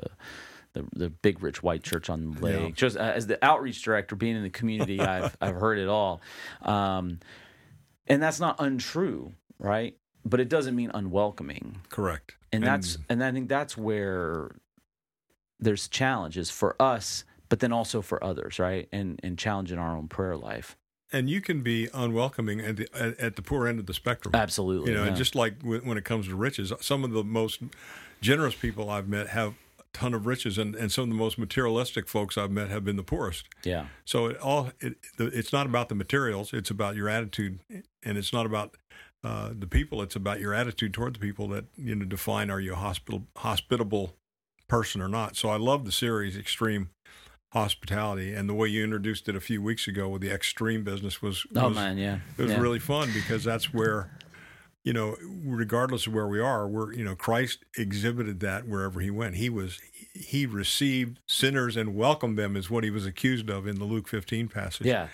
the 0.73 0.85
the 0.93 1.09
big 1.09 1.41
rich 1.41 1.63
white 1.63 1.83
church 1.83 2.09
on 2.09 2.31
the 2.31 2.41
lake. 2.41 2.59
Yeah. 2.59 2.69
Just 2.71 2.97
uh, 2.97 3.01
as 3.01 3.27
the 3.27 3.43
outreach 3.43 3.81
director, 3.81 4.15
being 4.15 4.35
in 4.35 4.43
the 4.43 4.49
community, 4.49 4.99
I've 5.01 5.35
I've 5.41 5.55
heard 5.55 5.77
it 5.77 5.87
all, 5.87 6.21
um, 6.61 7.19
and 8.07 8.21
that's 8.21 8.39
not 8.39 8.55
untrue, 8.59 9.33
right? 9.57 9.95
But 10.25 10.39
it 10.39 10.49
doesn't 10.49 10.75
mean 10.75 10.91
unwelcoming. 10.93 11.81
Correct. 11.89 12.35
And, 12.51 12.63
and 12.63 12.73
that's 12.73 12.97
and 13.09 13.23
I 13.23 13.31
think 13.31 13.49
that's 13.49 13.77
where 13.77 14.55
there's 15.59 15.87
challenges 15.87 16.49
for 16.49 16.75
us, 16.81 17.23
but 17.49 17.59
then 17.59 17.71
also 17.71 18.01
for 18.01 18.23
others, 18.23 18.59
right? 18.59 18.87
And 18.91 19.19
and 19.23 19.37
challenge 19.37 19.71
in 19.71 19.79
our 19.79 19.95
own 19.95 20.07
prayer 20.07 20.37
life 20.37 20.75
and 21.11 21.29
you 21.29 21.41
can 21.41 21.61
be 21.61 21.89
unwelcoming 21.93 22.61
at 22.61 22.77
the, 22.77 23.15
at 23.19 23.35
the 23.35 23.41
poor 23.41 23.67
end 23.67 23.79
of 23.79 23.87
the 23.87 23.93
spectrum. 23.93 24.35
Absolutely, 24.35 24.91
you 24.91 24.97
know, 24.97 25.03
yeah. 25.03 25.09
and 25.09 25.17
just 25.17 25.35
like 25.35 25.55
when 25.63 25.97
it 25.97 26.05
comes 26.05 26.27
to 26.27 26.35
riches, 26.35 26.71
some 26.81 27.03
of 27.03 27.11
the 27.11 27.23
most 27.23 27.61
generous 28.21 28.55
people 28.55 28.89
I've 28.89 29.07
met 29.07 29.29
have 29.29 29.55
ton 29.93 30.13
of 30.13 30.25
riches, 30.25 30.57
and, 30.57 30.75
and 30.75 30.91
some 30.91 31.03
of 31.05 31.09
the 31.09 31.15
most 31.15 31.37
materialistic 31.37 32.07
folks 32.07 32.37
I've 32.37 32.51
met 32.51 32.69
have 32.69 32.83
been 32.83 32.95
the 32.95 33.03
poorest. 33.03 33.45
Yeah. 33.63 33.85
So 34.05 34.27
it 34.27 34.37
all 34.37 34.71
it, 34.79 34.97
it's 35.17 35.53
not 35.53 35.65
about 35.65 35.89
the 35.89 35.95
materials; 35.95 36.53
it's 36.53 36.69
about 36.69 36.95
your 36.95 37.09
attitude, 37.09 37.59
and 37.69 38.17
it's 38.17 38.33
not 38.33 38.45
about 38.45 38.75
uh, 39.23 39.51
the 39.57 39.67
people. 39.67 40.01
It's 40.01 40.15
about 40.15 40.39
your 40.39 40.53
attitude 40.53 40.93
toward 40.93 41.15
the 41.15 41.19
people 41.19 41.47
that 41.49 41.65
you 41.75 41.95
know 41.95 42.05
define 42.05 42.49
are 42.49 42.59
you 42.59 42.73
a 42.73 42.77
hospital 42.77 43.23
hospitable 43.37 44.15
person 44.67 45.01
or 45.01 45.09
not. 45.09 45.35
So 45.35 45.49
I 45.49 45.57
love 45.57 45.85
the 45.85 45.91
series 45.91 46.37
Extreme 46.37 46.89
Hospitality, 47.53 48.33
and 48.33 48.47
the 48.47 48.53
way 48.53 48.67
you 48.67 48.83
introduced 48.83 49.27
it 49.27 49.35
a 49.35 49.41
few 49.41 49.61
weeks 49.61 49.87
ago 49.87 50.07
with 50.07 50.21
the 50.21 50.31
extreme 50.31 50.83
business 50.83 51.21
was, 51.21 51.45
oh 51.55 51.69
man, 51.69 51.97
yeah, 51.97 52.19
it 52.37 52.43
was 52.43 52.51
yeah. 52.51 52.59
really 52.59 52.79
fun 52.79 53.09
because 53.11 53.43
that's 53.43 53.73
where 53.73 54.11
you 54.83 54.93
know, 54.93 55.15
regardless 55.21 56.07
of 56.07 56.13
where 56.13 56.27
we 56.27 56.39
are, 56.39 56.67
we're 56.67 56.93
you 56.93 57.03
know, 57.03 57.15
Christ 57.15 57.65
exhibited 57.77 58.39
that 58.39 58.67
wherever 58.67 58.99
he 59.01 59.09
went. 59.09 59.35
He 59.35 59.49
was 59.49 59.79
he 60.13 60.45
received 60.45 61.19
sinners 61.27 61.75
and 61.75 61.95
welcomed 61.95 62.37
them 62.37 62.55
is 62.55 62.69
what 62.69 62.83
he 62.83 62.89
was 62.89 63.05
accused 63.05 63.49
of 63.49 63.67
in 63.67 63.75
the 63.75 63.85
Luke 63.85 64.07
15 64.07 64.47
passage. 64.47 64.87
Yeah. 64.87 65.07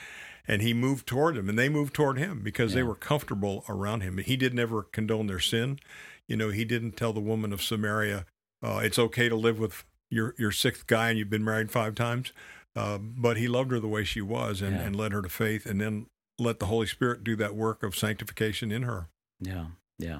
And 0.47 0.61
he 0.61 0.73
moved 0.73 1.07
toward 1.07 1.35
them 1.35 1.49
and 1.49 1.57
they 1.57 1.69
moved 1.69 1.93
toward 1.93 2.19
him 2.19 2.41
because 2.43 2.71
yeah. 2.71 2.75
they 2.75 2.83
were 2.83 2.95
comfortable 2.95 3.65
around 3.67 4.01
him. 4.01 4.19
He 4.19 4.37
did 4.37 4.53
never 4.53 4.83
condone 4.83 5.25
their 5.25 5.39
sin. 5.39 5.79
You 6.27 6.37
know, 6.37 6.49
he 6.49 6.65
didn't 6.65 6.97
tell 6.97 7.13
the 7.13 7.19
woman 7.19 7.51
of 7.51 7.61
Samaria, 7.61 8.25
uh, 8.63 8.79
it's 8.83 8.99
okay 8.99 9.29
to 9.29 9.35
live 9.35 9.57
with 9.57 9.83
your, 10.09 10.35
your 10.37 10.51
sixth 10.51 10.85
guy 10.85 11.09
and 11.09 11.17
you've 11.17 11.29
been 11.29 11.43
married 11.43 11.71
five 11.71 11.95
times. 11.95 12.31
Uh, 12.75 12.99
but 12.99 13.37
he 13.37 13.47
loved 13.47 13.71
her 13.71 13.79
the 13.79 13.87
way 13.87 14.03
she 14.03 14.21
was 14.21 14.61
and, 14.61 14.75
yeah. 14.75 14.83
and 14.83 14.95
led 14.95 15.13
her 15.13 15.21
to 15.21 15.29
faith 15.29 15.65
and 15.65 15.81
then 15.81 16.05
let 16.37 16.59
the 16.59 16.65
Holy 16.67 16.87
Spirit 16.87 17.23
do 17.23 17.35
that 17.35 17.55
work 17.55 17.81
of 17.81 17.95
sanctification 17.95 18.71
in 18.71 18.83
her. 18.83 19.09
Yeah. 19.39 19.65
Yeah. 19.97 20.19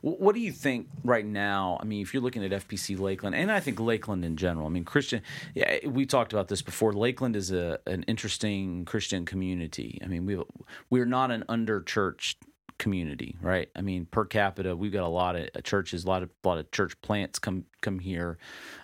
What 0.00 0.34
do 0.34 0.40
you 0.40 0.50
think 0.50 0.88
right 1.04 1.24
now? 1.24 1.78
I 1.80 1.84
mean, 1.84 2.02
if 2.02 2.12
you're 2.12 2.22
looking 2.22 2.44
at 2.44 2.50
FPC 2.50 2.98
Lakeland, 2.98 3.36
and 3.36 3.52
I 3.52 3.60
think 3.60 3.78
Lakeland 3.78 4.24
in 4.24 4.36
general, 4.36 4.66
I 4.66 4.70
mean, 4.70 4.84
Christian, 4.84 5.22
yeah, 5.54 5.86
we 5.86 6.06
talked 6.06 6.32
about 6.32 6.48
this 6.48 6.60
before. 6.60 6.92
Lakeland 6.92 7.36
is 7.36 7.52
a, 7.52 7.78
an 7.86 8.02
interesting 8.04 8.84
Christian 8.84 9.24
community. 9.24 10.00
I 10.02 10.08
mean, 10.08 10.26
we 10.26 10.42
we're 10.90 11.06
not 11.06 11.30
an 11.30 11.44
under 11.48 11.82
churched 11.82 12.38
community, 12.78 13.36
right? 13.40 13.68
I 13.76 13.80
mean, 13.80 14.06
per 14.06 14.24
capita, 14.24 14.74
we've 14.74 14.92
got 14.92 15.04
a 15.04 15.08
lot 15.08 15.36
of 15.36 15.48
uh, 15.54 15.60
churches, 15.60 16.02
a 16.02 16.08
lot 16.08 16.24
of 16.24 16.30
a 16.42 16.48
lot 16.48 16.58
of 16.58 16.68
church 16.72 17.00
plants 17.00 17.38
come 17.38 17.64
come 17.80 18.00
here. 18.00 18.38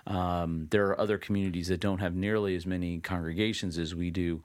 Um, 0.07 0.69
there 0.71 0.87
are 0.87 1.01
other 1.01 1.19
communities 1.19 1.67
that 1.67 1.81
don't 1.81 1.99
have 1.99 2.15
nearly 2.15 2.55
as 2.55 2.65
many 2.65 3.01
congregations 3.01 3.77
as 3.77 3.97
we 3.97 4.11
do. 4.11 4.45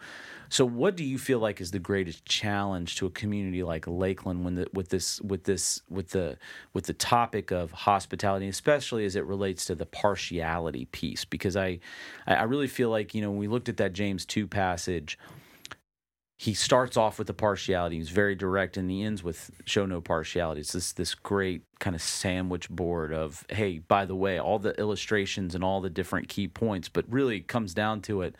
So, 0.53 0.67
what 0.67 0.95
do 0.95 1.03
you 1.03 1.17
feel 1.17 1.39
like 1.39 1.61
is 1.61 1.71
the 1.71 1.79
greatest 1.79 2.25
challenge 2.25 2.97
to 2.97 3.07
a 3.07 3.09
community 3.09 3.63
like 3.63 3.87
Lakeland 3.87 4.45
when 4.45 4.53
the, 4.53 4.67
with 4.71 4.89
this 4.89 5.19
with 5.21 5.45
this 5.45 5.81
with 5.89 6.11
the 6.11 6.37
with 6.73 6.85
the 6.85 6.93
topic 6.93 7.49
of 7.49 7.71
hospitality, 7.71 8.47
especially 8.47 9.03
as 9.05 9.15
it 9.15 9.25
relates 9.25 9.65
to 9.65 9.73
the 9.73 9.87
partiality 9.87 10.85
piece? 10.85 11.25
Because 11.25 11.57
I 11.57 11.79
I 12.27 12.43
really 12.43 12.67
feel 12.67 12.91
like 12.91 13.15
you 13.15 13.23
know 13.23 13.31
when 13.31 13.39
we 13.39 13.47
looked 13.47 13.67
at 13.67 13.77
that 13.77 13.93
James 13.93 14.27
two 14.27 14.45
passage 14.45 15.17
he 16.37 16.53
starts 16.53 16.97
off 16.97 17.17
with 17.17 17.27
the 17.27 17.33
partiality. 17.33 17.95
He's 17.97 18.09
very 18.09 18.35
direct, 18.35 18.75
and 18.75 18.91
he 18.91 19.01
ends 19.01 19.23
with 19.23 19.49
show 19.65 19.85
no 19.87 20.01
partiality. 20.01 20.61
It's 20.61 20.73
this 20.73 20.91
this 20.91 21.15
great 21.15 21.63
kind 21.79 21.95
of 21.95 22.01
sandwich 22.03 22.69
board 22.69 23.11
of 23.11 23.43
hey, 23.49 23.79
by 23.79 24.05
the 24.05 24.15
way, 24.15 24.39
all 24.39 24.59
the 24.59 24.77
illustrations 24.79 25.55
and 25.55 25.63
all 25.63 25.81
the 25.81 25.89
different 25.89 26.27
key 26.27 26.47
points, 26.47 26.89
but 26.89 27.05
really 27.09 27.39
comes 27.39 27.73
down 27.73 28.01
to 28.01 28.21
it. 28.21 28.35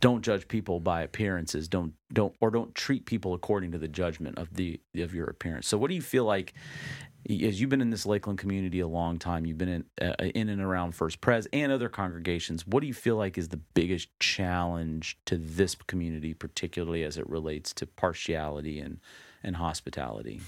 Don't 0.00 0.22
judge 0.22 0.48
people 0.48 0.80
by 0.80 1.02
appearances. 1.02 1.68
Don't 1.68 1.92
don't 2.12 2.34
or 2.40 2.50
don't 2.50 2.74
treat 2.74 3.06
people 3.06 3.34
according 3.34 3.72
to 3.72 3.78
the 3.78 3.88
judgment 3.88 4.38
of 4.38 4.54
the 4.54 4.80
of 4.96 5.14
your 5.14 5.26
appearance. 5.26 5.68
So, 5.68 5.76
what 5.76 5.88
do 5.88 5.94
you 5.94 6.02
feel 6.02 6.24
like 6.24 6.54
as 7.28 7.60
you've 7.60 7.70
been 7.70 7.80
in 7.80 7.90
this 7.90 8.04
Lakeland 8.04 8.38
community 8.38 8.80
a 8.80 8.88
long 8.88 9.18
time, 9.18 9.46
you've 9.46 9.56
been 9.56 9.68
in 9.68 9.84
uh, 10.00 10.14
in 10.34 10.48
and 10.48 10.60
around 10.60 10.94
First 10.94 11.20
Pres 11.20 11.46
and 11.52 11.72
other 11.72 11.88
congregations. 11.88 12.66
What 12.66 12.80
do 12.80 12.86
you 12.86 12.94
feel 12.94 13.16
like 13.16 13.38
is 13.38 13.48
the 13.48 13.56
biggest 13.56 14.08
challenge 14.20 15.18
to 15.26 15.36
this 15.38 15.74
community, 15.74 16.34
particularly 16.34 17.02
as 17.02 17.16
it 17.16 17.28
relates 17.28 17.72
to 17.74 17.86
partiality 17.86 18.78
and 18.78 19.00
and 19.42 19.56
hospitality? 19.56 20.40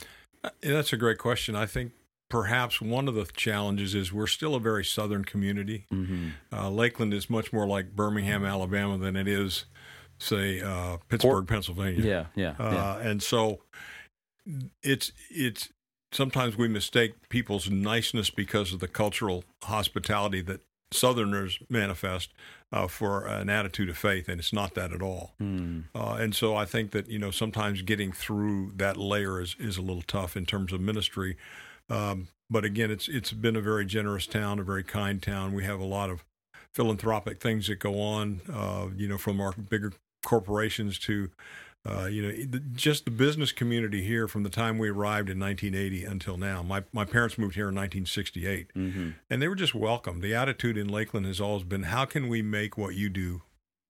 Uh, 0.44 0.51
that's 0.62 0.92
a 0.92 0.96
great 0.96 1.18
question. 1.18 1.57
I 1.57 1.66
think 1.66 1.92
perhaps 2.29 2.81
one 2.81 3.09
of 3.09 3.15
the 3.15 3.25
challenges 3.37 3.95
is 3.95 4.12
we're 4.12 4.27
still 4.27 4.55
a 4.55 4.61
very 4.61 4.85
southern 4.85 5.25
community. 5.25 5.87
Mm-hmm. 5.93 6.29
Uh, 6.53 6.71
Lakeland 6.71 7.15
is 7.15 7.31
much 7.31 7.53
more 7.53 7.67
like 7.67 7.95
Birmingham, 7.95 8.45
Alabama, 8.45 8.99
than 8.99 9.17
it 9.17 9.29
is, 9.29 9.67
say, 10.19 10.61
uh, 10.61 10.99
Pittsburgh, 11.09 11.33
Port- 11.33 11.47
Pennsylvania. 11.49 12.05
Yeah, 12.05 12.27
yeah, 12.35 12.55
uh, 12.59 12.73
yeah. 12.73 13.09
And 13.09 13.23
so 13.23 13.61
it's 14.83 15.12
it's 15.31 15.71
sometimes 16.12 16.57
we 16.57 16.69
mistake 16.69 17.29
people's 17.29 17.71
niceness 17.71 18.31
because 18.31 18.73
of 18.73 18.81
the 18.81 18.89
cultural 18.89 19.45
hospitality 19.62 20.41
that 20.43 20.61
Southerners 20.93 21.59
manifest 21.69 22.33
uh, 22.73 22.87
for 22.87 23.27
an 23.27 23.49
attitude 23.49 23.89
of 23.89 23.99
faith, 23.99 24.29
and 24.29 24.41
it's 24.41 24.53
not 24.53 24.75
that 24.75 24.93
at 24.93 25.03
all. 25.03 25.35
Mm. 25.41 25.85
Uh, 25.95 26.17
and 26.21 26.35
so 26.35 26.57
I 26.57 26.65
think 26.65 26.93
that 26.93 27.09
you 27.09 27.19
know 27.19 27.31
sometimes 27.31 27.83
getting 27.83 28.12
through 28.12 28.73
that 28.77 28.97
layer 28.97 29.41
is 29.41 29.57
is 29.59 29.77
a 29.77 29.83
little 29.83 30.03
tough 30.03 30.37
in 30.37 30.47
terms 30.47 30.73
of 30.73 30.81
ministry. 30.81 31.37
Um, 31.88 32.29
but 32.49 32.64
again, 32.64 32.90
it's 32.90 33.09
it's 33.09 33.33
been 33.33 33.57
a 33.57 33.61
very 33.61 33.85
generous 33.85 34.27
town, 34.27 34.59
a 34.59 34.62
very 34.62 34.85
kind 34.85 35.22
town. 35.22 35.53
We 35.53 35.64
have 35.64 35.81
a 35.81 35.85
lot 35.85 36.11
of 36.11 36.25
philanthropic 36.72 37.40
things 37.40 37.68
that 37.68 37.77
go 37.77 38.01
on, 38.01 38.40
uh, 38.53 38.88
you 38.96 39.09
know, 39.09 39.18
from 39.18 39.40
our 39.40 39.53
bigger 39.53 39.92
corporations 40.22 40.99
to 41.01 41.31
uh, 41.88 42.07
you 42.07 42.22
know, 42.22 42.61
just 42.75 43.05
the 43.05 43.11
business 43.11 43.53
community 43.53 44.03
here 44.03 44.27
from 44.27 44.42
the 44.42 44.51
time 44.51 44.77
we 44.79 44.88
arrived 44.88 45.31
in 45.31 45.38
1980 45.38 46.05
until 46.05 46.37
now. 46.37 46.62
My 46.62 46.83
my 46.92 47.05
parents 47.05 47.38
moved 47.38 47.55
here 47.55 47.68
in 47.68 47.75
1968, 47.77 48.72
mm-hmm. 48.75 49.11
and 49.31 49.42
they 49.42 49.46
were 49.46 49.55
just 49.55 49.75
welcome. 49.75 50.20
The 50.20 50.35
attitude 50.35 50.77
in 50.77 50.88
Lakeland 50.88 51.27
has 51.27 51.40
always 51.40 51.62
been, 51.62 51.85
"How 51.85 52.05
can 52.05 52.29
we 52.29 52.42
make 52.42 52.77
what 52.77 52.96
you 52.96 53.09
do 53.09 53.42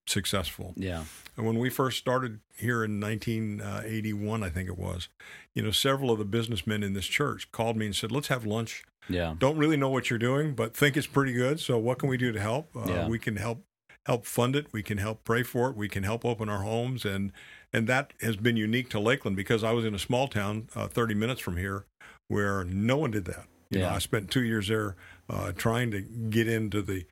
successful?" 0.07 0.75
Yeah. 0.77 1.05
And 1.37 1.47
when 1.47 1.59
we 1.59 1.69
first 1.69 1.99
started 1.99 2.41
here 2.57 2.83
in 2.83 2.99
1981, 3.01 4.43
I 4.43 4.49
think 4.49 4.69
it 4.69 4.79
was, 4.79 5.09
you 5.55 5.63
know, 5.63 5.71
several 5.71 6.11
of 6.11 6.19
the 6.19 6.25
businessmen 6.25 6.83
in 6.83 6.95
this 6.95 7.07
church 7.07 7.53
called 7.53 7.77
me 7.77 7.87
and 7.87 7.95
said, 7.95 8.11
"Let's 8.13 8.29
have 8.29 8.47
lunch." 8.47 8.85
Yeah. 9.09 9.35
Don't 9.39 9.57
really 9.57 9.77
know 9.77 9.89
what 9.89 10.11
you're 10.11 10.19
doing, 10.19 10.55
but 10.55 10.77
think 10.77 10.97
it's 10.97 11.07
pretty 11.07 11.33
good. 11.33 11.61
So 11.61 11.79
what 11.79 11.99
can 11.99 12.09
we 12.09 12.17
do 12.17 12.33
to 12.33 12.41
help? 12.41 12.75
Uh, 12.75 12.85
yeah. 12.87 13.09
We 13.09 13.19
can 13.19 13.37
help 13.37 13.65
help 14.07 14.25
fund 14.25 14.55
it. 14.55 14.67
We 14.73 14.83
can 14.83 14.99
help 14.99 15.25
pray 15.25 15.43
for 15.43 15.71
it. 15.71 15.77
We 15.77 15.89
can 15.89 16.05
help 16.05 16.25
open 16.25 16.49
our 16.49 16.63
homes 16.63 17.05
and 17.05 17.33
and 17.73 17.87
that 17.89 18.13
has 18.21 18.37
been 18.37 18.57
unique 18.57 18.89
to 18.91 19.01
Lakeland 19.01 19.37
because 19.37 19.65
I 19.65 19.73
was 19.73 19.85
in 19.85 19.95
a 19.95 19.99
small 19.99 20.29
town, 20.29 20.69
uh, 20.75 20.87
30 20.87 21.15
minutes 21.15 21.41
from 21.41 21.57
here, 21.57 21.85
where 22.29 22.65
no 22.65 22.97
one 22.97 23.11
did 23.11 23.25
that. 23.27 23.47
You 23.71 23.81
yeah. 23.81 23.89
know, 23.89 23.97
I 23.97 23.99
spent 23.99 24.31
two 24.31 24.45
years 24.45 24.69
there 24.69 24.95
uh, 25.29 25.53
trying 25.53 25.91
to 25.91 26.01
get 26.01 26.49
into 26.49 26.81
the 26.81 27.05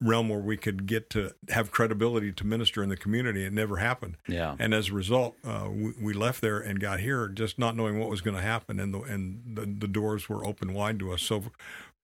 realm 0.00 0.28
where 0.28 0.40
we 0.40 0.56
could 0.56 0.86
get 0.86 1.08
to 1.10 1.32
have 1.48 1.70
credibility 1.70 2.32
to 2.32 2.46
minister 2.46 2.82
in 2.82 2.88
the 2.88 2.96
community. 2.96 3.44
It 3.44 3.52
never 3.52 3.76
happened. 3.76 4.16
Yeah. 4.28 4.56
And 4.58 4.74
as 4.74 4.88
a 4.90 4.92
result, 4.92 5.36
uh, 5.44 5.68
we, 5.70 5.92
we, 6.00 6.12
left 6.12 6.40
there 6.40 6.58
and 6.58 6.80
got 6.80 7.00
here 7.00 7.28
just 7.28 7.58
not 7.58 7.76
knowing 7.76 7.98
what 7.98 8.10
was 8.10 8.20
going 8.20 8.36
to 8.36 8.42
happen, 8.42 8.80
and 8.80 8.92
the 8.92 9.00
and 9.00 9.56
the, 9.56 9.66
the, 9.66 9.88
doors 9.88 10.28
were 10.28 10.44
open 10.44 10.74
wide 10.74 10.98
to 10.98 11.12
us. 11.12 11.22
So 11.22 11.44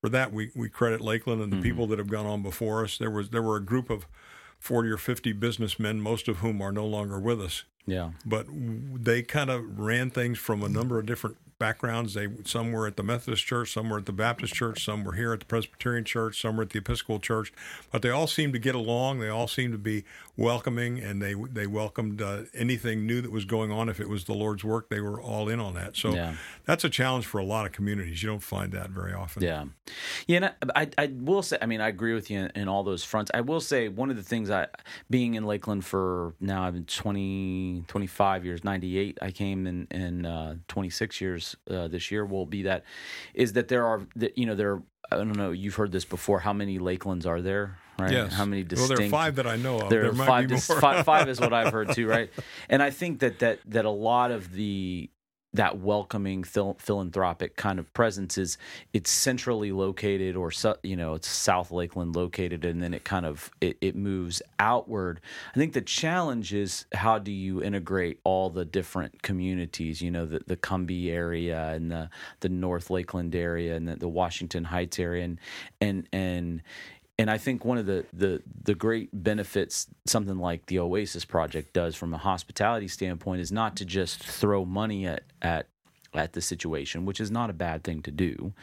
for 0.01 0.09
that, 0.09 0.33
we, 0.33 0.51
we 0.55 0.69
credit 0.69 1.01
Lakeland 1.01 1.43
and 1.43 1.53
the 1.53 1.57
mm-hmm. 1.57 1.63
people 1.63 1.87
that 1.89 1.99
have 1.99 2.09
gone 2.09 2.27
on 2.27 2.43
before 2.43 2.85
us. 2.85 2.97
There 2.97 3.11
was 3.11 3.31
there 3.31 3.43
were 3.43 3.57
a 3.57 3.65
group 3.65 3.91
of 3.91 4.07
40 4.59 4.91
or 4.91 4.97
50 4.97 5.33
businessmen, 5.33 6.01
most 6.01 6.29
of 6.29 6.39
whom 6.39 6.63
are 6.63 6.73
no 6.73 6.87
longer 6.87 7.19
with 7.19 7.41
us. 7.41 7.65
Yeah. 7.87 8.11
But 8.25 8.47
they 8.51 9.23
kind 9.23 9.51
of 9.51 9.79
ran 9.79 10.11
things 10.11 10.39
from 10.39 10.63
a 10.63 10.69
number 10.69 10.99
of 10.99 11.07
different 11.07 11.39
backgrounds. 11.61 12.15
They 12.15 12.27
some 12.45 12.73
were 12.73 12.89
at 12.89 12.97
the 12.97 13.05
Methodist 13.05 13.47
Church, 13.47 13.73
some 13.73 13.89
were 13.89 13.99
at 13.99 14.07
the 14.07 14.13
Baptist 14.13 14.55
Church, 14.55 14.85
some 14.85 15.05
were 15.05 15.13
here 15.13 15.33
at 15.33 15.39
the 15.39 15.47
Presbyterian 15.47 16.05
Church, 16.05 16.41
some 16.41 16.57
were 16.57 16.65
at 16.65 16.71
the 16.71 16.81
Episcopal 16.81 17.21
Church. 17.21 17.53
But 17.93 18.03
they 18.03 18.11
all 18.11 18.27
seemed 18.27 18.55
to 18.55 18.59
get 18.59 18.75
along. 18.75 19.21
They 19.21 19.29
all 19.29 19.47
seemed 19.47 19.73
to 19.73 19.79
be 19.79 20.05
welcoming, 20.37 20.99
and 20.99 21.23
they 21.23 21.35
they 21.35 21.69
welcomed 21.69 22.21
uh, 22.21 22.43
anything 22.55 23.07
new 23.07 23.21
that 23.21 23.31
was 23.31 23.45
going 23.45 23.71
on. 23.71 23.89
If 23.89 24.01
it 24.01 24.09
was 24.09 24.25
the 24.25 24.33
Lord's 24.33 24.65
work, 24.65 24.89
they 24.89 25.01
were 25.01 25.21
all 25.21 25.49
in 25.49 25.61
on 25.61 25.75
that. 25.75 25.97
So 25.97 26.15
yeah. 26.15 26.35
that's 26.65 26.83
a 26.83 26.91
challenge 26.91 27.27
for 27.27 27.39
a 27.39 27.45
lot 27.45 27.67
of 27.67 27.73
communities. 27.73 28.23
You 28.23 28.31
don't 28.31 28.43
find 28.43 28.73
that 28.73 28.91
very 28.91 29.13
often. 29.13 29.43
Yeah, 29.43 29.67
yeah. 30.27 30.37
And 30.37 30.73
I, 30.75 30.89
I, 30.97 31.13
will 31.15 31.43
say, 31.43 31.59
I 31.61 31.67
mean, 31.67 31.81
I 31.81 31.89
agree 31.89 32.15
with 32.15 32.31
you 32.31 32.41
in, 32.41 32.53
in, 32.55 32.69
all 32.69 32.83
those 32.83 33.05
fronts. 33.05 33.31
I 33.35 33.43
will 33.43 33.61
say 33.61 33.89
one 33.89 34.11
of 34.11 34.17
the 34.17 34.23
things 34.23 34.51
I, 34.51 34.67
being 35.11 35.35
in 35.35 35.45
Lakeland 35.45 35.85
for 35.85 36.35
now, 36.41 36.65
I've 36.65 36.73
been 36.73 36.87
20, 36.87 37.85
25 37.87 38.45
years. 38.45 38.65
Ninety 38.65 38.99
eight, 38.99 39.19
I 39.21 39.31
came 39.31 39.67
in 39.67 39.87
in 39.91 40.25
uh, 40.25 40.57
twenty 40.69 40.91
six 40.91 41.21
years 41.21 41.50
uh, 41.71 41.89
this 41.89 42.11
year 42.11 42.25
will 42.25 42.47
be 42.47 42.63
that 42.63 42.85
is 43.35 43.53
that 43.55 43.69
there 43.69 43.87
are 43.87 44.03
that 44.17 44.37
you 44.37 44.47
know 44.47 44.55
there 44.55 44.73
are, 44.73 44.83
I 45.13 45.17
don't 45.17 45.37
know 45.37 45.51
you've 45.51 45.75
heard 45.77 45.93
this 45.93 46.05
before 46.05 46.41
how 46.41 46.53
many 46.53 46.79
Lakelands 46.79 47.27
are 47.27 47.41
there 47.41 47.79
right? 47.99 48.13
Yes. 48.13 48.33
how 48.33 48.45
many 48.45 48.63
distinct 48.63 48.91
well 48.91 48.99
there 48.99 49.07
are 49.07 49.11
five 49.11 49.37
that 49.37 49.47
I 49.47 49.57
know 49.57 49.81
of. 49.81 49.91
There, 49.91 50.11
there 50.11 50.23
are 50.23 50.27
five, 50.27 50.49
dis- 50.49 50.67
five, 50.67 51.05
five 51.05 51.29
is 51.29 51.41
what 51.41 51.53
I've 51.59 51.73
heard 51.73 51.93
too 51.93 52.07
right? 52.07 52.31
And 52.69 52.83
I 52.83 52.91
think 52.91 53.21
that 53.21 53.41
that 53.41 53.61
that 53.67 53.85
a 53.85 53.91
lot 53.91 54.31
of 54.31 54.53
the 54.53 55.11
that 55.53 55.79
welcoming 55.79 56.45
phil- 56.45 56.77
philanthropic 56.79 57.57
kind 57.57 57.79
of 57.79 57.93
presence 57.93 58.39
is 58.39 58.57
it's 58.93 59.11
centrally 59.11 59.73
located 59.73 60.37
or 60.37 60.53
you 60.83 60.97
know 60.97 61.15
it's 61.15 61.29
south 61.29 61.73
lakeland 61.73 62.15
located 62.15 62.65
and 62.65 62.81
then 62.81 62.95
it 62.95 63.05
kind 63.05 63.27
of 63.27 63.51
it, 63.61 63.77
it 63.81 63.97
moves 63.97 64.43
outward. 64.59 65.21
I 65.55 65.59
think 65.59 65.73
the 65.73 65.81
challenge 65.81 66.55
is 66.55 66.87
how 66.93 67.19
do 67.19 67.33
you 67.33 67.63
integrate 67.63 68.21
all 68.23 68.51
the 68.51 68.65
different 68.65 69.23
communities 69.23 70.01
you 70.01 70.11
know 70.11 70.27
the, 70.27 70.41
the 70.47 70.57
Combee 70.57 71.11
area 71.11 71.71
and 71.71 71.91
the, 71.91 72.11
the 72.41 72.49
north 72.49 72.91
lakeland 72.91 73.35
area 73.35 73.75
and 73.75 73.89
the, 73.89 73.97
the 73.97 74.09
washington 74.09 74.65
heights 74.65 74.99
area 74.99 75.25
and 75.25 75.39
and 75.81 76.09
and 76.13 76.63
and 77.21 77.31
I 77.31 77.37
think 77.37 77.67
one 77.67 77.77
of 77.77 77.85
the, 77.85 78.07
the 78.15 78.43
the 78.63 78.75
great 78.75 79.11
benefits 79.13 79.87
something 80.07 80.39
like 80.39 80.65
the 80.67 80.79
Oasis 80.79 81.27
project 81.27 81.75
does 81.75 81.95
from 81.95 82.15
a 82.15 82.17
hospitality 82.17 82.89
standpoint 82.89 83.43
is 83.43 83.53
not 83.53 83.77
to 83.77 83.85
just 83.85 84.25
throw 84.25 84.65
money 84.65 85.07
at 85.07 85.25
at 85.43 85.67
at 86.15 86.33
the 86.33 86.41
situation, 86.41 87.05
which 87.05 87.21
is 87.21 87.31
not 87.31 87.51
a 87.51 87.53
bad 87.53 87.85
thing 87.85 88.01
to 88.03 88.11
do, 88.11 88.55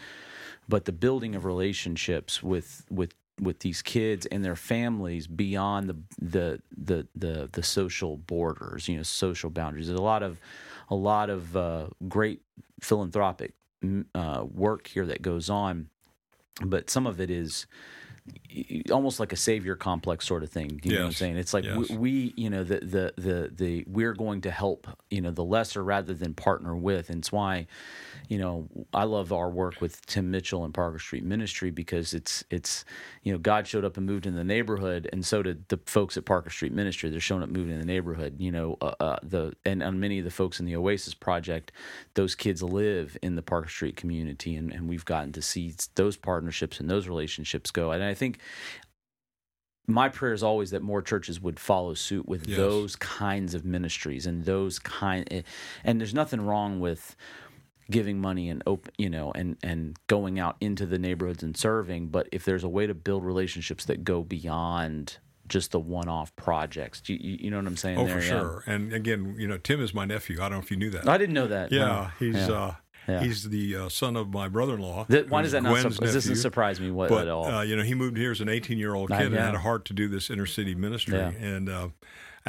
but 0.67 0.86
the 0.86 0.91
building 0.91 1.36
of 1.36 1.46
relationships 1.46 2.41
with 2.41 2.84
with 2.89 3.13
with 3.39 3.60
these 3.60 3.84
kids 3.84 4.26
and 4.26 4.43
their 4.43 4.56
families 4.56 5.28
beyond 5.28 5.88
the 5.88 5.98
the 6.20 6.60
the 6.76 7.08
the, 7.15 7.50
the 7.52 7.62
social 7.62 8.17
borders, 8.17 8.88
you 8.88 8.98
know, 8.98 9.04
social 9.04 9.52
boundaries. 9.52 9.86
There's 9.86 10.00
a 10.00 10.04
lot 10.04 10.24
of 10.24 10.39
a 10.89 10.96
lot 10.96 11.30
of 11.30 11.56
uh, 11.56 11.88
great 12.08 12.41
philanthropic 12.82 13.54
uh, 14.15 14.46
work 14.52 14.88
here 14.88 15.06
that 15.06 15.22
goes 15.22 15.48
on, 15.48 15.89
but 16.63 16.89
some 16.89 17.06
of 17.06 17.22
it 17.22 17.30
is 17.30 17.67
almost 18.92 19.20
like 19.20 19.34
a 19.34 19.36
savior 19.36 19.76
complex 19.76 20.26
sort 20.26 20.44
of 20.44 20.50
thing. 20.50 20.80
You 20.84 20.92
yes. 20.92 20.94
know 20.94 21.00
what 21.00 21.06
I'm 21.08 21.13
saying? 21.13 21.38
It's 21.38 21.54
like 21.54 21.63
yes. 21.66 21.90
we, 21.90 21.98
we, 21.98 22.34
you 22.36 22.50
know, 22.50 22.63
the, 22.63 22.80
the, 22.80 23.13
the, 23.18 23.52
the, 23.54 23.86
we're 23.88 24.13
going 24.13 24.42
to 24.42 24.52
help, 24.52 24.88
you 25.10 25.22
know, 25.22 25.32
the 25.32 25.44
lesser 25.44 25.84
rather 25.84 26.13
than 26.13 26.34
partner 26.34 26.76
with. 26.76 27.10
And 27.10 27.20
it's 27.20 27.32
why, 27.32 27.68
you 28.28 28.38
know, 28.38 28.68
I 28.94 29.04
love 29.04 29.32
our 29.32 29.50
work 29.50 29.80
with 29.80 30.06
Tim 30.06 30.32
Mitchell 30.32 30.66
and 30.66 30.74
Parker 30.74 31.00
Street 31.00 31.24
Ministry 31.24 31.72
because 31.72 32.13
it's, 32.13 32.44
it's, 32.50 32.84
you 33.24 33.32
know, 33.32 33.38
God 33.38 33.68
showed 33.68 33.86
up 33.86 33.98
and 33.98 34.06
moved 34.06 34.26
in 34.26 34.36
the 34.36 34.44
neighborhood. 34.44 35.10
And 35.12 35.26
so 35.26 35.42
did 35.42 35.68
the 35.70 35.80
folks 35.86 36.18
at 36.18 36.26
Parker 36.26 36.50
Street 36.50 36.74
Ministry. 36.74 37.10
They're 37.10 37.20
showing 37.20 37.44
up, 37.44 37.50
moving 37.50 37.74
in 37.74 37.80
the 37.80 37.86
neighborhood, 37.86 38.36
you 38.40 38.52
know, 38.52 38.78
uh, 38.82 38.94
uh, 39.00 39.20
the, 39.24 39.54
and 39.66 39.82
on 39.82 40.00
many 40.00 40.20
of 40.20 40.26
the 40.26 40.32
folks 40.32 40.60
in 40.60 40.66
the 40.66 40.76
Oasis 40.76 41.13
project, 41.13 41.72
those 42.16 42.36
kids 42.36 42.62
live 42.62 43.18
in 43.22 43.36
the 43.36 43.42
Parker 43.42 43.70
Street 43.70 43.96
community. 43.96 44.56
And, 44.56 44.72
and 44.72 44.90
we've 44.90 45.06
gotten 45.06 45.32
to 45.34 45.42
see 45.42 45.74
those 45.96 46.18
partnerships 46.18 46.80
and 46.80 46.90
those 46.90 47.08
relationships 47.08 47.72
go. 47.72 47.92
And 47.92 48.04
I 48.04 48.13
think 48.13 48.40
my 49.88 50.10
prayer 50.10 50.34
is 50.34 50.44
always 50.44 50.72
that 50.72 50.82
more 50.82 51.02
churches 51.02 51.42
would 51.42 51.60
follow 51.60 51.94
suit 51.94 52.28
with 52.28 52.48
yes. 52.48 52.58
those 52.58 52.96
kinds 52.98 53.54
of 53.54 53.63
ministries 53.63 54.26
and 54.26 54.44
those 54.44 54.80
kind 54.80 55.44
and 55.84 56.00
there's 56.00 56.13
nothing 56.13 56.42
wrong 56.42 56.82
with 56.82 57.16
giving 57.89 58.19
money 58.19 58.50
and 58.50 58.62
open, 58.65 58.91
you 58.97 59.10
know, 59.10 59.32
and 59.34 59.58
and 59.63 59.97
going 60.08 60.39
out 60.39 60.58
into 60.62 60.86
the 60.86 61.00
neighborhoods 61.00 61.43
and 61.43 61.56
serving. 61.56 62.08
But 62.08 62.28
if 62.32 62.45
there's 62.45 62.63
a 62.63 62.69
way 62.69 62.88
to 62.88 62.93
build 62.93 63.23
relationships 63.23 63.86
that 63.86 64.04
go 64.04 64.23
beyond 64.23 65.17
just 65.47 65.71
the 65.71 65.80
one-off 65.80 66.36
projects. 66.36 67.02
You, 67.06 67.17
you, 67.19 67.38
you 67.41 67.52
know 67.52 67.58
what 67.58 67.67
I'm 67.67 67.78
saying? 67.78 67.97
Oh, 67.97 68.06
there? 68.06 68.15
for 68.15 68.21
sure. 68.21 68.63
And 68.67 68.91
again, 68.93 69.36
you 69.38 69.47
know, 69.47 69.58
Tim 69.58 69.82
is 69.82 69.93
my 69.93 70.06
nephew. 70.06 70.38
I 70.38 70.50
don't 70.50 70.52
know 70.54 70.60
if 70.60 70.71
you 70.71 70.78
knew 70.78 70.89
that. 70.89 71.08
I 71.08 71.17
didn't 71.17 71.36
know 71.36 71.47
that. 71.47 71.71
Yeah, 71.71 71.86
no. 71.86 72.08
he's 72.19 72.36
yeah. 72.36 72.52
uh, 72.52 72.76
yeah. 73.08 73.23
he's 73.23 73.50
the 73.50 73.76
uh, 73.76 73.89
son 73.89 74.17
of 74.17 74.30
my 74.30 74.50
brother-in-law. 74.50 75.06
That, 75.08 75.30
why 75.30 75.41
does 75.41 75.54
that 75.54 75.63
not? 75.63 75.82
Su- 75.82 75.89
doesn't 75.89 76.36
surprise 76.36 76.80
me 76.80 76.91
what, 76.91 77.10
but, 77.10 77.21
at 77.21 77.28
all. 77.30 77.45
Uh, 77.45 77.62
you 77.62 77.76
know, 77.76 77.84
he 77.84 77.93
moved 77.93 78.17
here 78.17 78.32
as 78.32 78.41
an 78.41 78.47
18-year-old 78.47 79.10
kid 79.10 79.28
and 79.28 79.36
had 79.36 79.56
a 79.56 79.60
heart 79.60 79.86
to 79.86 79.93
do 79.93 80.08
this 80.08 80.30
inner 80.30 80.45
city 80.45 80.76
ministry. 80.76 81.17
And 81.17 81.69
uh, 81.69 81.89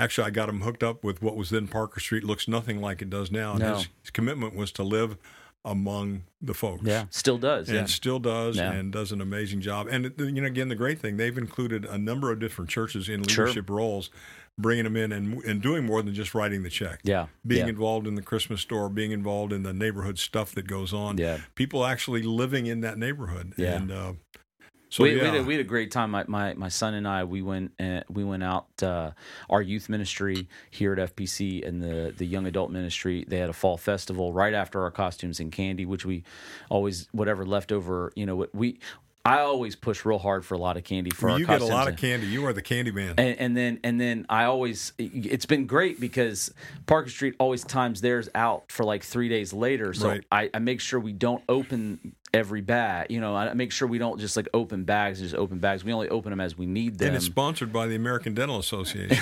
actually, 0.03 0.27
I 0.27 0.31
got 0.31 0.49
him 0.49 0.63
hooked 0.63 0.83
up 0.83 1.05
with 1.05 1.21
what 1.23 1.37
was 1.37 1.51
then 1.51 1.69
Parker 1.69 2.01
Street. 2.01 2.25
Looks 2.25 2.49
nothing 2.49 2.81
like 2.81 3.03
it 3.03 3.11
does 3.11 3.31
now. 3.31 3.53
And 3.53 3.61
No. 3.61 3.75
his, 3.77 3.89
his 4.03 4.11
commitment 4.11 4.55
was 4.55 4.71
to 4.73 4.83
live 4.83 5.17
among 5.65 6.23
the 6.41 6.55
folks. 6.55 6.85
yeah, 6.85 7.07
still 7.11 7.37
does. 7.37 7.69
and 7.69 7.77
Yeah. 7.79 7.85
still 7.87 8.19
does 8.21 8.57
Yeah. 8.57 8.73
and 8.73 8.93
does 8.93 9.13
an 9.13 9.21
amazing 9.21 9.61
job. 9.61 9.89
And 9.91 10.13
you 10.19 10.31
know, 10.41 10.47
again, 10.47 10.69
the 10.69 10.77
great 10.77 10.99
thing 11.01 11.17
they've 11.17 11.37
included 11.37 11.85
a 11.85 11.99
number 11.99 12.31
of 12.33 12.39
different 12.39 12.71
churches 12.71 13.09
in 13.09 13.25
Sure. 13.27 13.47
leadership 13.47 13.69
roles, 13.69 14.09
bringing 14.57 14.85
them 14.85 14.97
in 14.97 15.11
and 15.13 15.43
and 15.45 15.61
doing 15.61 15.85
more 15.85 16.01
than 16.01 16.15
just 16.15 16.35
writing 16.35 16.63
the 16.63 16.71
check. 16.71 17.01
Yeah. 17.03 17.27
being 17.47 17.67
yeah. 17.67 17.71
involved 17.71 18.07
in 18.07 18.15
the 18.15 18.23
Christmas 18.23 18.61
store, 18.61 18.89
being 18.89 19.11
involved 19.13 19.53
in 19.53 19.63
the 19.65 19.73
neighborhood 19.75 20.19
stuff 20.19 20.53
that 20.55 20.67
goes 20.69 20.93
on. 20.95 21.19
Yeah. 21.19 21.39
people 21.57 21.85
actually 21.85 22.23
living 22.23 22.67
in 22.67 22.81
that 22.83 22.97
neighborhood. 22.97 23.53
Yeah. 23.57 23.75
and 23.77 23.91
uh, 23.91 24.13
so 24.91 25.03
we, 25.03 25.17
yeah, 25.17 25.23
we, 25.23 25.27
had 25.27 25.35
a, 25.35 25.43
we 25.45 25.55
had 25.55 25.61
a 25.61 25.69
great 25.69 25.91
time. 25.91 26.11
My, 26.11 26.25
my 26.27 26.55
my 26.55 26.69
son 26.69 26.95
and 26.95 27.07
I 27.07 27.25
we 27.25 27.43
went 27.43 27.73
uh, 27.79 28.03
we 28.09 28.25
went 28.25 28.43
out 28.43 28.67
uh, 28.83 29.11
our 29.51 29.63
youth 29.63 29.89
ministry 29.89 30.49
here 30.71 30.93
at 30.95 31.15
FPC 31.15 31.67
and 31.67 31.83
the 31.83 32.15
the 32.17 32.25
young 32.27 32.47
adult 32.47 32.71
ministry. 32.71 33.25
They 33.29 33.39
had 33.39 33.51
a 33.51 33.55
fall 33.55 33.77
festival 33.77 34.33
right 34.33 34.55
after 34.55 34.83
our 34.83 34.91
costumes 34.91 35.41
and 35.41 35.53
candy, 35.53 35.85
which 35.85 36.05
we 36.07 36.25
always 36.71 37.09
whatever 37.13 37.45
leftover. 37.45 38.13
You 38.17 38.27
know 38.27 38.47
we. 38.53 38.79
I 39.25 39.41
always 39.41 39.77
push 39.77 40.07
real 40.07 40.19
hard 40.19 40.47
for 40.47 40.55
a 40.55 40.59
lot 40.59 40.79
of 40.79 40.85
candy 40.85 41.11
for 41.11 41.29
our 41.29 41.39
you 41.39 41.47
get 41.47 41.61
a 41.61 41.67
lot 41.67 41.87
of 41.87 41.97
candy. 41.99 42.29
You 42.29 42.47
are 42.47 42.55
the 42.55 42.63
candy 42.63 42.93
man. 42.93 43.15
and, 43.19 43.39
and 43.39 43.57
then 43.57 43.79
and 43.85 44.01
then 44.01 44.25
I 44.31 44.45
always 44.45 44.95
it's 44.97 45.45
been 45.45 45.67
great 45.67 46.01
because 46.01 46.51
Parker 46.87 47.11
Street 47.11 47.35
always 47.39 47.63
times 47.63 48.01
theirs 48.01 48.31
out 48.35 48.73
for 48.73 48.85
like 48.85 49.03
three 49.03 49.29
days 49.29 49.53
later. 49.53 49.93
So 49.93 50.09
Right. 50.09 50.25
I, 50.33 50.51
I 50.55 50.61
make 50.61 50.81
sure 50.81 50.99
we 50.99 51.13
don't 51.13 51.43
open 51.47 52.15
every 52.35 52.61
bag. 52.61 53.11
You 53.11 53.21
know, 53.21 53.35
I 53.35 53.53
make 53.55 53.73
sure 53.73 53.89
we 53.89 53.99
don't 53.99 54.19
just 54.21 54.37
like 54.37 54.49
open 54.53 54.85
bags, 54.85 55.21
and 55.21 55.29
just 55.29 55.39
open 55.39 55.59
bags. 55.59 55.85
We 55.85 55.93
only 55.93 56.09
open 56.09 56.31
them 56.31 56.41
as 56.41 56.57
we 56.59 56.67
need 56.67 56.99
them. 56.99 57.09
and 57.09 57.17
it's 57.17 57.25
sponsored 57.27 57.73
by 57.73 57.87
the 57.87 57.97
American 57.97 58.35
Dental 58.35 58.59
Association. 58.59 59.17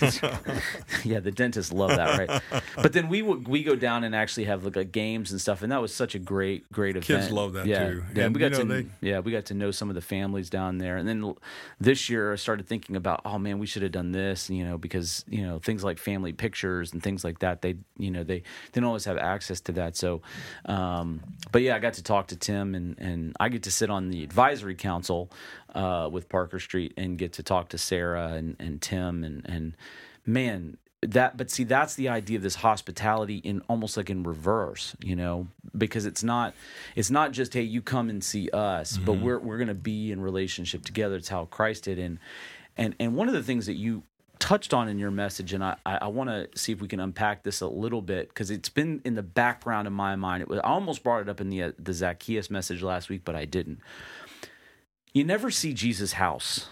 yeah, 1.04 1.20
the 1.20 1.30
dentists 1.30 1.72
love 1.72 1.90
that, 1.90 2.18
right? 2.28 2.42
but 2.76 2.92
then 2.92 3.08
we 3.08 3.22
would 3.22 3.48
we 3.48 3.62
go 3.62 3.74
down 3.76 4.04
and 4.04 4.14
actually 4.14 4.44
have 4.44 4.64
like, 4.64 4.76
like 4.76 4.92
games 4.92 5.30
and 5.32 5.40
stuff, 5.40 5.62
and 5.62 5.72
that 5.72 5.80
was 5.80 5.92
such 5.94 6.14
a 6.14 6.18
great 6.18 6.70
great 6.72 6.90
event. 6.96 7.04
Kids 7.06 7.30
love 7.30 7.52
that, 7.54 7.66
yeah, 7.66 7.90
too. 7.90 8.04
Yeah, 8.14 8.24
And, 8.24 8.34
we 8.34 8.40
got 8.40 8.52
know, 8.52 8.58
to 8.58 8.64
they- 8.64 8.86
yeah 9.00 9.20
we 9.20 9.32
got 9.32 9.46
to 9.46 9.54
know 9.54 9.70
some 9.70 9.88
of 9.88 9.94
the 9.94 10.00
families 10.00 10.50
down 10.50 10.78
there, 10.78 10.96
and 10.96 11.08
then 11.08 11.34
this 11.80 12.08
year 12.08 12.32
I 12.32 12.36
started 12.36 12.66
thinking 12.66 12.96
about 12.96 13.20
oh 13.24 13.38
man 13.38 13.58
we 13.58 13.66
should 13.66 13.82
have 13.82 13.92
done 13.92 14.12
this, 14.12 14.48
you 14.50 14.64
know, 14.64 14.78
because 14.78 15.24
you 15.28 15.42
know 15.42 15.58
things 15.58 15.82
like 15.84 15.98
family 15.98 16.32
pictures 16.32 16.92
and 16.92 17.02
things 17.02 17.24
like 17.24 17.40
that 17.40 17.62
they 17.62 17.76
you 17.98 18.10
know 18.10 18.22
they, 18.24 18.42
they 18.72 18.80
don't 18.80 18.84
always 18.84 19.04
have 19.04 19.18
access 19.18 19.60
to 19.62 19.72
that. 19.72 19.96
So, 19.96 20.22
um, 20.66 21.20
but 21.52 21.62
yeah, 21.62 21.76
I 21.76 21.78
got 21.78 21.94
to 21.94 22.02
talk 22.02 22.28
to 22.28 22.35
Tim 22.40 22.74
and 22.74 22.98
and 22.98 23.36
I 23.40 23.48
get 23.48 23.62
to 23.64 23.70
sit 23.70 23.90
on 23.90 24.10
the 24.10 24.22
advisory 24.22 24.74
council 24.74 25.30
uh, 25.74 26.08
with 26.10 26.28
Parker 26.28 26.58
Street 26.58 26.94
and 26.96 27.18
get 27.18 27.34
to 27.34 27.42
talk 27.42 27.70
to 27.70 27.78
Sarah 27.78 28.32
and 28.32 28.56
and 28.58 28.80
Tim 28.80 29.24
and 29.24 29.42
and 29.48 29.76
man 30.24 30.78
that 31.02 31.36
but 31.36 31.50
see 31.50 31.64
that's 31.64 31.94
the 31.94 32.08
idea 32.08 32.36
of 32.36 32.42
this 32.42 32.56
hospitality 32.56 33.36
in 33.36 33.60
almost 33.68 33.96
like 33.96 34.10
in 34.10 34.22
reverse 34.22 34.96
you 35.00 35.14
know 35.14 35.46
because 35.76 36.06
it's 36.06 36.24
not 36.24 36.54
it's 36.96 37.10
not 37.10 37.32
just 37.32 37.52
hey 37.52 37.62
you 37.62 37.82
come 37.82 38.08
and 38.08 38.24
see 38.24 38.48
us 38.50 38.96
but 38.96 39.12
we're 39.14 39.38
we're 39.38 39.58
going 39.58 39.68
to 39.68 39.74
be 39.74 40.10
in 40.10 40.20
relationship 40.20 40.84
together. 40.84 41.16
It's 41.16 41.28
how 41.28 41.44
christ 41.46 41.84
did. 41.84 41.98
And 41.98 42.18
and 42.76 42.94
and 42.98 43.14
one 43.14 43.28
of 43.28 43.34
the 43.34 43.42
things 43.42 43.66
that 43.66 43.74
you 43.74 44.02
touched 44.38 44.74
on 44.74 44.88
in 44.88 44.98
your 44.98 45.10
message 45.10 45.52
and 45.52 45.64
i 45.64 45.76
i, 45.84 45.96
I 45.96 46.06
want 46.08 46.30
to 46.30 46.48
see 46.58 46.72
if 46.72 46.80
we 46.80 46.88
can 46.88 47.00
unpack 47.00 47.42
this 47.42 47.60
a 47.60 47.66
little 47.66 48.02
bit 48.02 48.28
because 48.28 48.50
it's 48.50 48.68
been 48.68 49.00
in 49.04 49.14
the 49.14 49.22
background 49.22 49.86
of 49.86 49.92
my 49.92 50.16
mind 50.16 50.42
it 50.42 50.48
was 50.48 50.58
i 50.60 50.68
almost 50.68 51.02
brought 51.02 51.22
it 51.22 51.28
up 51.28 51.40
in 51.40 51.48
the 51.48 51.62
uh, 51.62 51.72
the 51.78 51.92
zacchaeus 51.92 52.50
message 52.50 52.82
last 52.82 53.08
week 53.08 53.22
but 53.24 53.34
i 53.34 53.44
didn't 53.44 53.80
you 55.12 55.24
never 55.24 55.50
see 55.50 55.72
jesus 55.72 56.14
house 56.14 56.68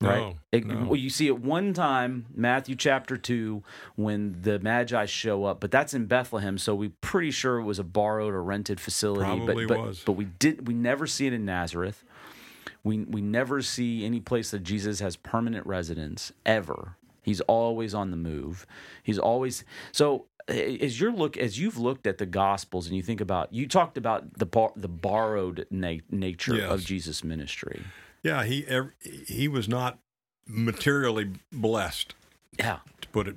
right? 0.00 0.20
No, 0.20 0.34
It- 0.52 0.66
no. 0.66 0.84
Well, 0.84 0.96
you 0.96 1.10
see 1.10 1.26
it 1.26 1.40
one 1.40 1.72
time, 1.72 2.26
Matthew 2.34 2.74
chapter 2.76 3.16
two, 3.16 3.62
when 3.96 4.36
the 4.42 4.58
Magi 4.58 5.04
show 5.06 5.44
up, 5.44 5.60
but 5.60 5.70
that's 5.70 5.94
in 5.94 6.06
Bethlehem, 6.06 6.58
so 6.58 6.74
we 6.74 6.88
pretty 6.88 7.30
sure 7.30 7.58
it 7.58 7.64
was 7.64 7.78
a 7.78 7.84
borrowed 7.84 8.34
or 8.34 8.42
rented 8.42 8.80
facility. 8.80 9.24
Probably 9.24 9.66
but, 9.66 9.76
but, 9.76 9.86
was. 9.86 10.02
But 10.04 10.12
we 10.12 10.26
did. 10.26 10.66
We 10.66 10.74
never 10.74 11.06
see 11.06 11.26
it 11.26 11.32
in 11.32 11.44
Nazareth. 11.44 12.04
We 12.84 12.98
we 12.98 13.20
never 13.20 13.62
see 13.62 14.04
any 14.04 14.20
place 14.20 14.50
that 14.52 14.62
Jesus 14.62 15.00
has 15.00 15.16
permanent 15.16 15.66
residence 15.66 16.32
ever. 16.46 16.96
He's 17.22 17.40
always 17.42 17.94
on 17.94 18.10
the 18.10 18.16
move. 18.16 18.66
He's 19.02 19.18
always 19.18 19.64
so. 19.92 20.26
Eh, 20.46 20.76
as 20.82 21.00
you 21.00 21.10
look, 21.10 21.38
as 21.38 21.58
you've 21.58 21.78
looked 21.78 22.06
at 22.06 22.18
the 22.18 22.26
Gospels, 22.26 22.86
and 22.86 22.94
you 22.94 23.02
think 23.02 23.22
about, 23.22 23.50
you 23.50 23.66
talked 23.66 23.96
about 23.96 24.34
the 24.38 24.44
bar, 24.44 24.72
the 24.76 24.88
borrowed 24.88 25.66
na- 25.70 26.04
nature 26.10 26.62
of 26.62 26.84
Jesus' 26.84 27.24
ministry. 27.24 27.82
yeah, 28.22 28.44
he 28.44 28.66
he 29.26 29.48
was 29.48 29.66
not 29.68 29.98
materially 30.46 31.32
blessed. 31.50 32.14
Yeah, 32.58 32.80
to 33.00 33.08
put 33.08 33.26
it 33.26 33.36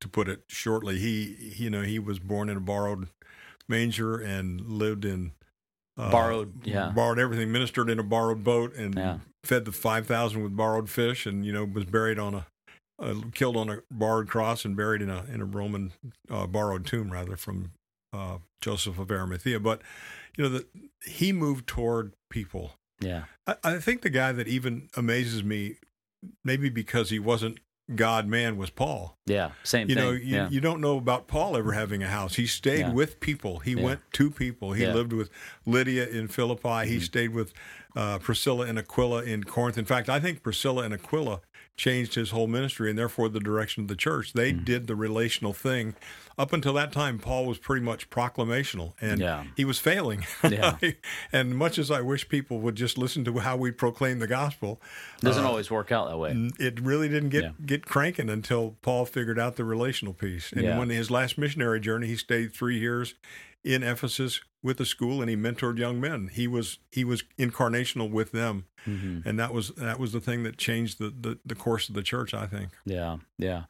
to 0.00 0.08
put 0.08 0.28
it 0.28 0.42
shortly. 0.48 0.98
He 0.98 1.54
you 1.56 1.70
know 1.70 1.82
he 1.82 2.00
was 2.00 2.18
born 2.18 2.48
in 2.48 2.56
a 2.56 2.60
borrowed 2.60 3.06
manger 3.68 4.16
and 4.18 4.60
lived 4.66 5.04
in 5.04 5.32
uh, 5.98 6.10
Borrowed, 6.10 6.64
yeah. 6.66 6.90
borrowed 6.94 7.18
everything, 7.18 7.50
ministered 7.52 7.90
in 7.90 7.98
a 7.98 8.02
borrowed 8.04 8.44
boat, 8.44 8.74
and 8.76 8.94
Yeah. 8.94 9.18
fed 9.44 9.64
the 9.64 9.72
five 9.72 10.06
thousand 10.06 10.42
with 10.44 10.56
borrowed 10.56 10.88
fish, 10.88 11.26
and 11.26 11.44
you 11.44 11.52
know 11.52 11.64
was 11.64 11.84
buried 11.84 12.18
on 12.18 12.34
a 12.34 12.46
uh, 13.00 13.14
killed 13.34 13.56
on 13.56 13.68
a 13.68 13.78
borrowed 13.90 14.28
cross 14.28 14.64
and 14.64 14.76
buried 14.76 15.02
in 15.02 15.10
a 15.10 15.24
in 15.32 15.40
a 15.40 15.44
Roman 15.44 15.92
uh, 16.30 16.46
borrowed 16.46 16.86
tomb 16.86 17.10
rather 17.12 17.36
from 17.36 17.72
uh, 18.12 18.38
Joseph 18.60 18.98
of 18.98 19.10
Arimathea. 19.10 19.60
But 19.60 19.82
you 20.36 20.44
know 20.44 20.50
that 20.50 20.66
he 21.06 21.32
moved 21.32 21.66
toward 21.66 22.12
people. 22.30 22.72
yeah, 23.00 23.24
I, 23.46 23.56
I 23.64 23.78
think 23.78 24.02
the 24.02 24.10
guy 24.10 24.32
that 24.32 24.46
even 24.48 24.88
amazes 24.96 25.42
me, 25.44 25.76
maybe 26.44 26.68
because 26.70 27.10
he 27.10 27.18
wasn't 27.18 27.58
God 27.94 28.26
man, 28.26 28.56
was 28.58 28.68
Paul. 28.70 29.16
yeah. 29.26 29.52
Same 29.62 29.88
You 29.88 29.94
thing. 29.94 30.04
know, 30.04 30.10
you, 30.12 30.18
yeah. 30.36 30.48
you 30.50 30.60
don't 30.60 30.80
know 30.80 30.98
about 30.98 31.26
Paul 31.26 31.56
ever 31.56 31.72
having 31.72 32.02
a 32.02 32.08
house. 32.08 32.36
He 32.36 32.46
stayed 32.46 32.80
Yeah. 32.80 32.92
with 32.92 33.18
people. 33.20 33.60
He 33.60 33.72
Yeah. 33.72 33.82
went 33.82 34.00
to 34.12 34.30
people. 34.30 34.72
He. 34.74 34.82
Mm-hmm. 34.84 34.94
lived 34.96 35.12
with 35.12 35.30
Lydia 35.64 36.06
in 36.06 36.28
Philippi. 36.28 36.86
He 36.86 37.00
stayed 37.00 37.30
with 37.30 37.52
uh, 37.98 38.18
Priscilla 38.20 38.64
and 38.66 38.78
Aquila 38.78 39.24
in 39.24 39.42
Corinth. 39.42 39.76
In 39.76 39.84
fact, 39.84 40.08
I 40.08 40.20
think 40.20 40.42
Priscilla 40.42 40.84
and 40.84 40.94
Aquila 40.94 41.40
changed 41.76 42.14
his 42.14 42.30
whole 42.30 42.46
ministry 42.48 42.90
and 42.90 42.98
therefore 42.98 43.28
the 43.28 43.38
direction 43.40 43.82
of 43.82 43.88
the 43.88 43.94
church. 43.96 44.32
They 44.32 44.52
Mm-hmm. 44.52 44.64
did 44.64 44.86
the 44.86 44.96
relational 44.96 45.52
thing. 45.52 45.94
Up 46.36 46.52
until 46.52 46.72
that 46.74 46.90
time, 46.92 47.18
Paul 47.18 47.46
was 47.46 47.58
pretty 47.58 47.84
much 47.84 48.08
proclamational 48.10 48.92
and 49.00 49.20
Yeah. 49.20 49.44
he 49.56 49.64
was 49.64 49.78
failing. 49.80 50.24
Yeah. 50.48 50.76
and 51.32 51.56
much 51.56 51.78
as 51.78 51.90
I 51.90 52.00
wish 52.00 52.28
people 52.28 52.60
would 52.60 52.74
just 52.76 52.98
listen 52.98 53.24
to 53.26 53.38
how 53.38 53.56
we 53.56 53.70
proclaim 53.72 54.18
the 54.20 54.26
gospel, 54.28 54.80
Doesn't 55.20 55.44
always 55.44 55.68
work 55.70 55.90
out 55.92 56.08
that 56.08 56.18
way. 56.18 56.50
It 56.60 56.80
really 56.80 57.08
didn't 57.08 57.30
get 57.30 57.42
Yeah. 57.44 57.50
get 57.66 57.84
cranking 57.86 58.28
until 58.30 58.76
Paul 58.82 59.04
figured 59.06 59.38
out 59.40 59.56
the 59.56 59.64
relational 59.64 60.14
piece. 60.14 60.52
And 60.52 60.78
when 60.78 60.88
his 60.90 61.10
last 61.10 61.36
missionary 61.38 61.80
journey, 61.80 62.06
he 62.08 62.16
stayed 62.16 62.54
three 62.54 62.78
years 62.78 63.14
in 63.64 63.82
Ephesus 63.82 64.40
with 64.62 64.78
the 64.78 64.84
school, 64.86 65.20
and 65.20 65.30
he 65.30 65.36
mentored 65.36 65.78
young 65.78 66.00
men. 66.00 66.30
He 66.32 66.46
was 66.48 66.78
he 66.90 67.04
was 67.04 67.22
incarnational 67.38 68.10
with 68.10 68.32
them, 68.32 68.66
Mm-hmm. 68.86 69.28
and 69.28 69.38
that 69.38 69.52
was 69.52 69.70
that 69.70 69.98
was 69.98 70.12
the 70.12 70.20
thing 70.20 70.44
that 70.44 70.56
changed 70.56 70.98
the, 70.98 71.10
the 71.10 71.38
the 71.44 71.54
course 71.54 71.88
of 71.88 71.94
the 71.94 72.02
church. 72.02 72.32
I 72.32 72.46
think. 72.46 72.70
Yeah, 72.84 73.18
yeah, 73.36 73.64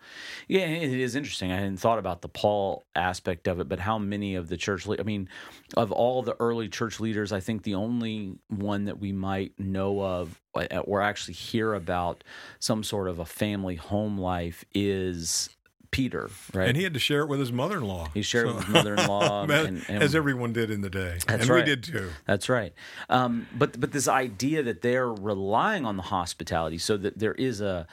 yeah. 0.46 0.60
It 0.66 0.92
is 0.92 1.16
interesting. 1.16 1.50
I 1.50 1.56
hadn't 1.56 1.78
thought 1.78 1.98
about 1.98 2.22
the 2.22 2.28
Paul 2.28 2.84
aspect 2.94 3.48
of 3.48 3.58
it, 3.58 3.68
but 3.68 3.80
how 3.80 3.98
many 3.98 4.34
of 4.36 4.48
the 4.48 4.56
church? 4.56 4.86
Le- 4.86 4.98
I 4.98 5.02
mean, 5.02 5.28
of 5.76 5.90
all 5.92 6.22
the 6.22 6.36
early 6.40 6.68
church 6.68 7.00
leaders, 7.00 7.32
I 7.32 7.40
think 7.40 7.62
the 7.64 7.74
only 7.74 8.36
one 8.48 8.84
that 8.84 8.98
we 9.00 9.12
might 9.12 9.58
know 9.58 10.00
of 10.02 10.40
uh, 10.54 10.66
or 10.84 11.02
actually 11.02 11.34
hear 11.34 11.74
about 11.74 12.22
some 12.60 12.84
sort 12.84 13.08
of 13.08 13.18
a 13.18 13.24
family 13.26 13.76
home 13.76 14.18
life 14.18 14.64
is 14.74 15.50
Peter, 15.90 16.30
right? 16.52 16.68
And 16.68 16.76
he 16.76 16.82
had 16.84 16.94
to 16.94 17.00
share 17.00 17.22
it 17.22 17.28
with 17.28 17.40
his 17.40 17.50
mother-in-law. 17.52 18.08
He 18.14 18.22
shared 18.22 18.48
it 18.48 18.54
with 18.54 18.64
his 18.64 18.72
mother-in-law, 18.74 19.44
as, 19.50 19.66
and- 19.66 19.84
and- 19.88 20.02
as 20.02 20.14
everyone 20.14 20.52
did 20.52 20.70
in 20.70 20.80
the 20.82 20.90
day, 20.90 21.18
That's 21.26 21.42
and 21.42 21.48
right. 21.48 21.64
we 21.64 21.64
did 21.64 21.82
too. 21.82 22.10
That's 22.26 22.48
right. 22.48 22.72
Um, 23.08 23.46
but 23.56 23.78
but 23.80 23.92
this 23.92 24.08
idea 24.08 24.62
that 24.62 24.82
they're 24.82 25.08
relying 25.12 25.84
on 25.86 25.96
the 25.96 26.02
hospitality, 26.04 26.78
so 26.78 26.96
that 26.98 27.18
there 27.18 27.34
is 27.34 27.60
a 27.60 27.86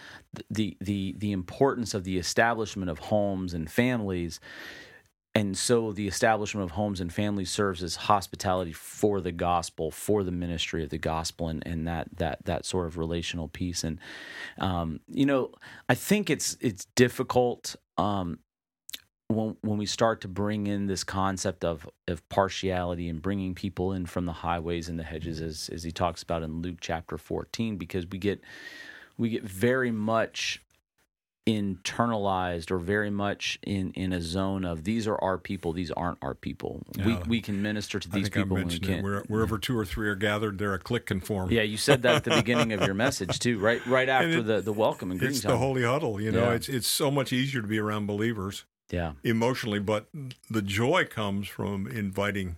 the 0.49 0.75
the 0.81 1.15
the 1.17 1.31
importance 1.31 1.93
of 1.93 2.03
the 2.03 2.17
establishment 2.17 2.89
of 2.89 2.99
homes 2.99 3.53
and 3.53 3.71
families, 3.71 4.39
and 5.33 5.57
so 5.57 5.91
the 5.91 6.07
establishment 6.07 6.63
of 6.63 6.71
homes 6.71 7.01
and 7.01 7.11
families 7.13 7.49
serves 7.51 7.83
as 7.83 7.95
hospitality 7.97 8.71
for 8.71 9.19
the 9.19 9.33
gospel, 9.33 9.91
for 9.91 10.23
the 10.23 10.31
ministry 10.31 10.81
of 10.83 10.89
the 10.89 10.97
gospel, 10.97 11.49
and, 11.49 11.65
and 11.67 11.87
that 11.87 12.07
that 12.17 12.45
that 12.45 12.65
sort 12.65 12.87
of 12.87 12.97
relational 12.97 13.47
piece. 13.49 13.83
And 13.83 13.99
um, 14.59 15.01
you 15.09 15.25
know, 15.25 15.51
I 15.89 15.95
think 15.95 16.29
it's 16.29 16.55
it's 16.61 16.85
difficult. 16.95 17.75
Um, 17.97 18.39
when 19.27 19.57
when 19.61 19.77
we 19.77 19.85
start 19.85 20.21
to 20.21 20.27
bring 20.27 20.67
in 20.67 20.85
this 20.87 21.03
concept 21.03 21.65
of 21.65 21.89
of 22.07 22.27
partiality 22.29 23.09
and 23.09 23.21
bringing 23.21 23.55
people 23.55 23.93
in 23.93 24.05
from 24.05 24.25
the 24.25 24.33
highways 24.33 24.87
and 24.87 24.99
the 24.99 25.03
hedges 25.03 25.41
as 25.41 25.69
as 25.73 25.83
he 25.83 25.91
talks 25.91 26.21
about 26.21 26.43
in 26.43 26.61
Luke 26.61 26.77
chapter 26.79 27.17
14 27.17 27.77
because 27.77 28.05
we 28.07 28.17
get 28.17 28.39
we 29.17 29.29
get 29.29 29.43
very 29.43 29.91
much 29.91 30.61
internalized 31.45 32.71
or 32.71 32.79
very 32.79 33.11
much 33.11 33.59
in 33.61 33.91
in 33.91 34.11
a 34.11 34.19
zone 34.19 34.65
of 34.65 34.83
these 34.83 35.07
are 35.07 35.17
our 35.21 35.37
people 35.37 35.73
these 35.73 35.91
aren't 35.91 36.17
our 36.23 36.33
people 36.33 36.81
yeah. 36.97 37.05
we 37.05 37.15
we 37.27 37.41
can 37.41 37.61
minister 37.61 37.99
to 37.99 38.09
these 38.09 38.29
people 38.29 38.57
when 38.57 38.67
we 38.67 38.79
can 38.79 39.03
Where, 39.03 39.19
wherever 39.27 39.59
two 39.59 39.77
or 39.77 39.85
three 39.85 40.09
are 40.09 40.15
gathered 40.15 40.57
there 40.57 40.73
a 40.73 40.79
click 40.79 41.05
can 41.05 41.19
form 41.19 41.51
yeah 41.51 41.61
you 41.61 41.77
said 41.77 42.01
that 42.01 42.15
at 42.15 42.23
the 42.23 42.31
beginning 42.31 42.73
of 42.73 42.81
your 42.81 42.93
message 43.05 43.37
too 43.37 43.59
right 43.59 43.85
right 43.85 44.09
after 44.09 44.39
it, 44.39 44.47
the 44.47 44.61
the 44.61 44.73
welcome 44.73 45.11
and 45.11 45.19
greeting 45.19 45.35
it's 45.35 45.43
time. 45.43 45.51
the 45.51 45.57
holy 45.59 45.83
huddle 45.83 46.19
you 46.19 46.31
know 46.31 46.49
yeah. 46.49 46.55
it's 46.55 46.67
it's 46.67 46.87
so 46.87 47.11
much 47.11 47.31
easier 47.31 47.61
to 47.61 47.67
be 47.67 47.77
around 47.77 48.07
believers 48.07 48.65
yeah 48.89 49.11
emotionally 49.23 49.79
but 49.79 50.07
the 50.49 50.63
joy 50.63 51.05
comes 51.05 51.47
from 51.47 51.85
inviting 51.85 52.55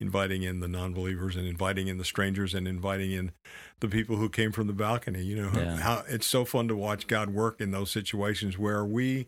inviting 0.00 0.42
in 0.42 0.60
the 0.60 0.68
non-believers 0.68 1.36
and 1.36 1.46
inviting 1.46 1.88
in 1.88 1.98
the 1.98 2.04
strangers 2.04 2.54
and 2.54 2.68
inviting 2.68 3.12
in 3.12 3.32
the 3.80 3.88
people 3.88 4.16
who 4.16 4.28
came 4.28 4.52
from 4.52 4.66
the 4.66 4.72
balcony 4.72 5.22
you 5.22 5.36
know 5.36 5.50
yeah. 5.54 5.76
how 5.76 6.02
it's 6.08 6.26
so 6.26 6.44
fun 6.44 6.68
to 6.68 6.76
watch 6.76 7.06
god 7.06 7.30
work 7.30 7.60
in 7.60 7.70
those 7.70 7.90
situations 7.90 8.58
where 8.58 8.84
we 8.84 9.26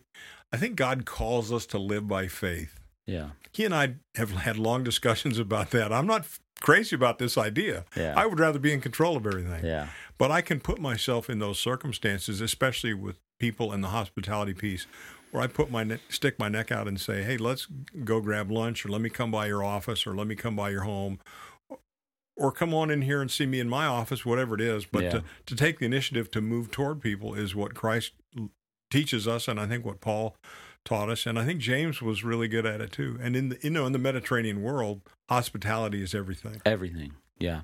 i 0.52 0.56
think 0.56 0.76
god 0.76 1.04
calls 1.04 1.52
us 1.52 1.66
to 1.66 1.78
live 1.78 2.06
by 2.06 2.26
faith. 2.26 2.80
Yeah. 3.06 3.30
He 3.52 3.64
and 3.64 3.74
i 3.74 3.94
have 4.16 4.32
had 4.32 4.58
long 4.58 4.84
discussions 4.84 5.38
about 5.46 5.70
that. 5.70 5.92
I'm 5.92 6.06
not 6.06 6.26
crazy 6.60 6.94
about 6.94 7.18
this 7.18 7.38
idea. 7.38 7.84
Yeah. 7.96 8.14
i 8.16 8.26
would 8.26 8.38
rather 8.38 8.58
be 8.58 8.72
in 8.72 8.80
control 8.80 9.16
of 9.16 9.26
everything. 9.26 9.64
Yeah. 9.64 9.88
But 10.18 10.30
i 10.30 10.42
can 10.42 10.60
put 10.60 10.78
myself 10.78 11.30
in 11.30 11.38
those 11.38 11.58
circumstances 11.58 12.40
especially 12.40 12.92
with 12.92 13.18
people 13.38 13.72
in 13.72 13.80
the 13.80 13.88
hospitality 13.88 14.52
piece 14.52 14.86
where 15.30 15.42
I 15.42 15.46
put 15.46 15.70
my 15.70 15.84
ne- 15.84 16.00
stick 16.08 16.38
my 16.38 16.48
neck 16.48 16.72
out 16.72 16.88
and 16.88 17.00
say, 17.00 17.22
"Hey, 17.22 17.36
let's 17.36 17.66
go 18.04 18.20
grab 18.20 18.50
lunch, 18.50 18.84
or 18.84 18.88
let 18.88 19.00
me 19.00 19.10
come 19.10 19.30
by 19.30 19.46
your 19.46 19.62
office, 19.62 20.06
or 20.06 20.14
let 20.14 20.26
me 20.26 20.34
come 20.34 20.56
by 20.56 20.70
your 20.70 20.82
home, 20.82 21.18
or 22.36 22.52
come 22.52 22.72
on 22.74 22.90
in 22.90 23.02
here 23.02 23.20
and 23.20 23.30
see 23.30 23.46
me 23.46 23.60
in 23.60 23.68
my 23.68 23.86
office, 23.86 24.24
whatever 24.24 24.54
it 24.54 24.60
is." 24.60 24.84
But 24.84 25.04
yeah. 25.04 25.10
to, 25.10 25.24
to 25.46 25.56
take 25.56 25.78
the 25.78 25.86
initiative 25.86 26.30
to 26.32 26.40
move 26.40 26.70
toward 26.70 27.00
people 27.00 27.34
is 27.34 27.54
what 27.54 27.74
Christ 27.74 28.12
teaches 28.90 29.28
us, 29.28 29.48
and 29.48 29.60
I 29.60 29.66
think 29.66 29.84
what 29.84 30.00
Paul 30.00 30.36
taught 30.84 31.10
us, 31.10 31.26
and 31.26 31.38
I 31.38 31.44
think 31.44 31.60
James 31.60 32.00
was 32.00 32.24
really 32.24 32.48
good 32.48 32.64
at 32.64 32.80
it 32.80 32.92
too. 32.92 33.18
And 33.20 33.36
in 33.36 33.50
the 33.50 33.58
you 33.62 33.70
know 33.70 33.86
in 33.86 33.92
the 33.92 33.98
Mediterranean 33.98 34.62
world, 34.62 35.02
hospitality 35.28 36.02
is 36.02 36.14
everything. 36.14 36.60
Everything. 36.64 37.12
Yeah, 37.38 37.60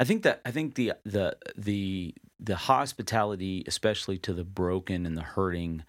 I 0.00 0.04
think 0.04 0.22
that 0.22 0.40
I 0.44 0.50
think 0.50 0.74
the 0.74 0.94
the 1.04 1.36
the 1.56 2.14
the 2.40 2.56
hospitality, 2.56 3.64
especially 3.66 4.18
to 4.18 4.32
the 4.32 4.44
broken 4.44 5.06
and 5.06 5.16
the 5.16 5.22
hurting, 5.22 5.84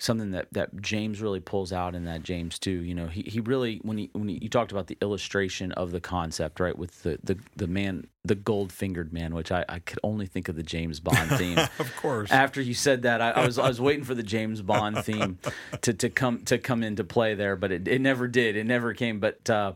something 0.00 0.30
that, 0.30 0.48
that 0.52 0.80
James 0.80 1.20
really 1.20 1.40
pulls 1.40 1.72
out 1.72 1.94
in 1.94 2.06
that 2.06 2.22
James 2.22 2.58
too. 2.58 2.82
You 2.82 2.94
know, 2.94 3.06
he, 3.06 3.22
he 3.22 3.40
really 3.40 3.76
when 3.82 3.98
he 3.98 4.10
when 4.12 4.28
he, 4.28 4.38
you 4.42 4.48
talked 4.48 4.72
about 4.72 4.88
the 4.88 4.98
illustration 5.00 5.70
of 5.72 5.92
the 5.92 6.00
concept, 6.00 6.58
right, 6.58 6.76
with 6.76 7.02
the 7.02 7.18
the, 7.22 7.38
the 7.54 7.68
man 7.68 8.06
the 8.22 8.34
gold 8.34 8.70
fingered 8.70 9.12
man, 9.12 9.34
which 9.34 9.50
I, 9.50 9.64
I 9.68 9.78
could 9.78 9.98
only 10.02 10.26
think 10.26 10.48
of 10.48 10.56
the 10.56 10.62
James 10.62 11.00
Bond 11.00 11.30
theme. 11.32 11.58
of 11.58 11.96
course. 11.96 12.30
After 12.30 12.60
you 12.60 12.74
said 12.74 13.02
that, 13.02 13.20
I, 13.20 13.30
I, 13.30 13.46
was 13.46 13.58
I 13.58 13.66
was 13.66 13.80
waiting 13.80 14.04
for 14.04 14.14
the 14.14 14.22
James 14.22 14.60
Bond 14.60 14.98
theme 15.04 15.38
to, 15.80 15.94
to 15.94 16.10
come 16.10 16.44
to 16.44 16.58
come 16.58 16.82
into 16.82 17.02
play 17.02 17.34
there, 17.34 17.56
but 17.56 17.72
it, 17.72 17.88
it 17.88 18.00
never 18.00 18.28
did. 18.28 18.56
It 18.56 18.64
never 18.64 18.92
came. 18.92 19.20
But 19.20 19.48
uh, 19.48 19.72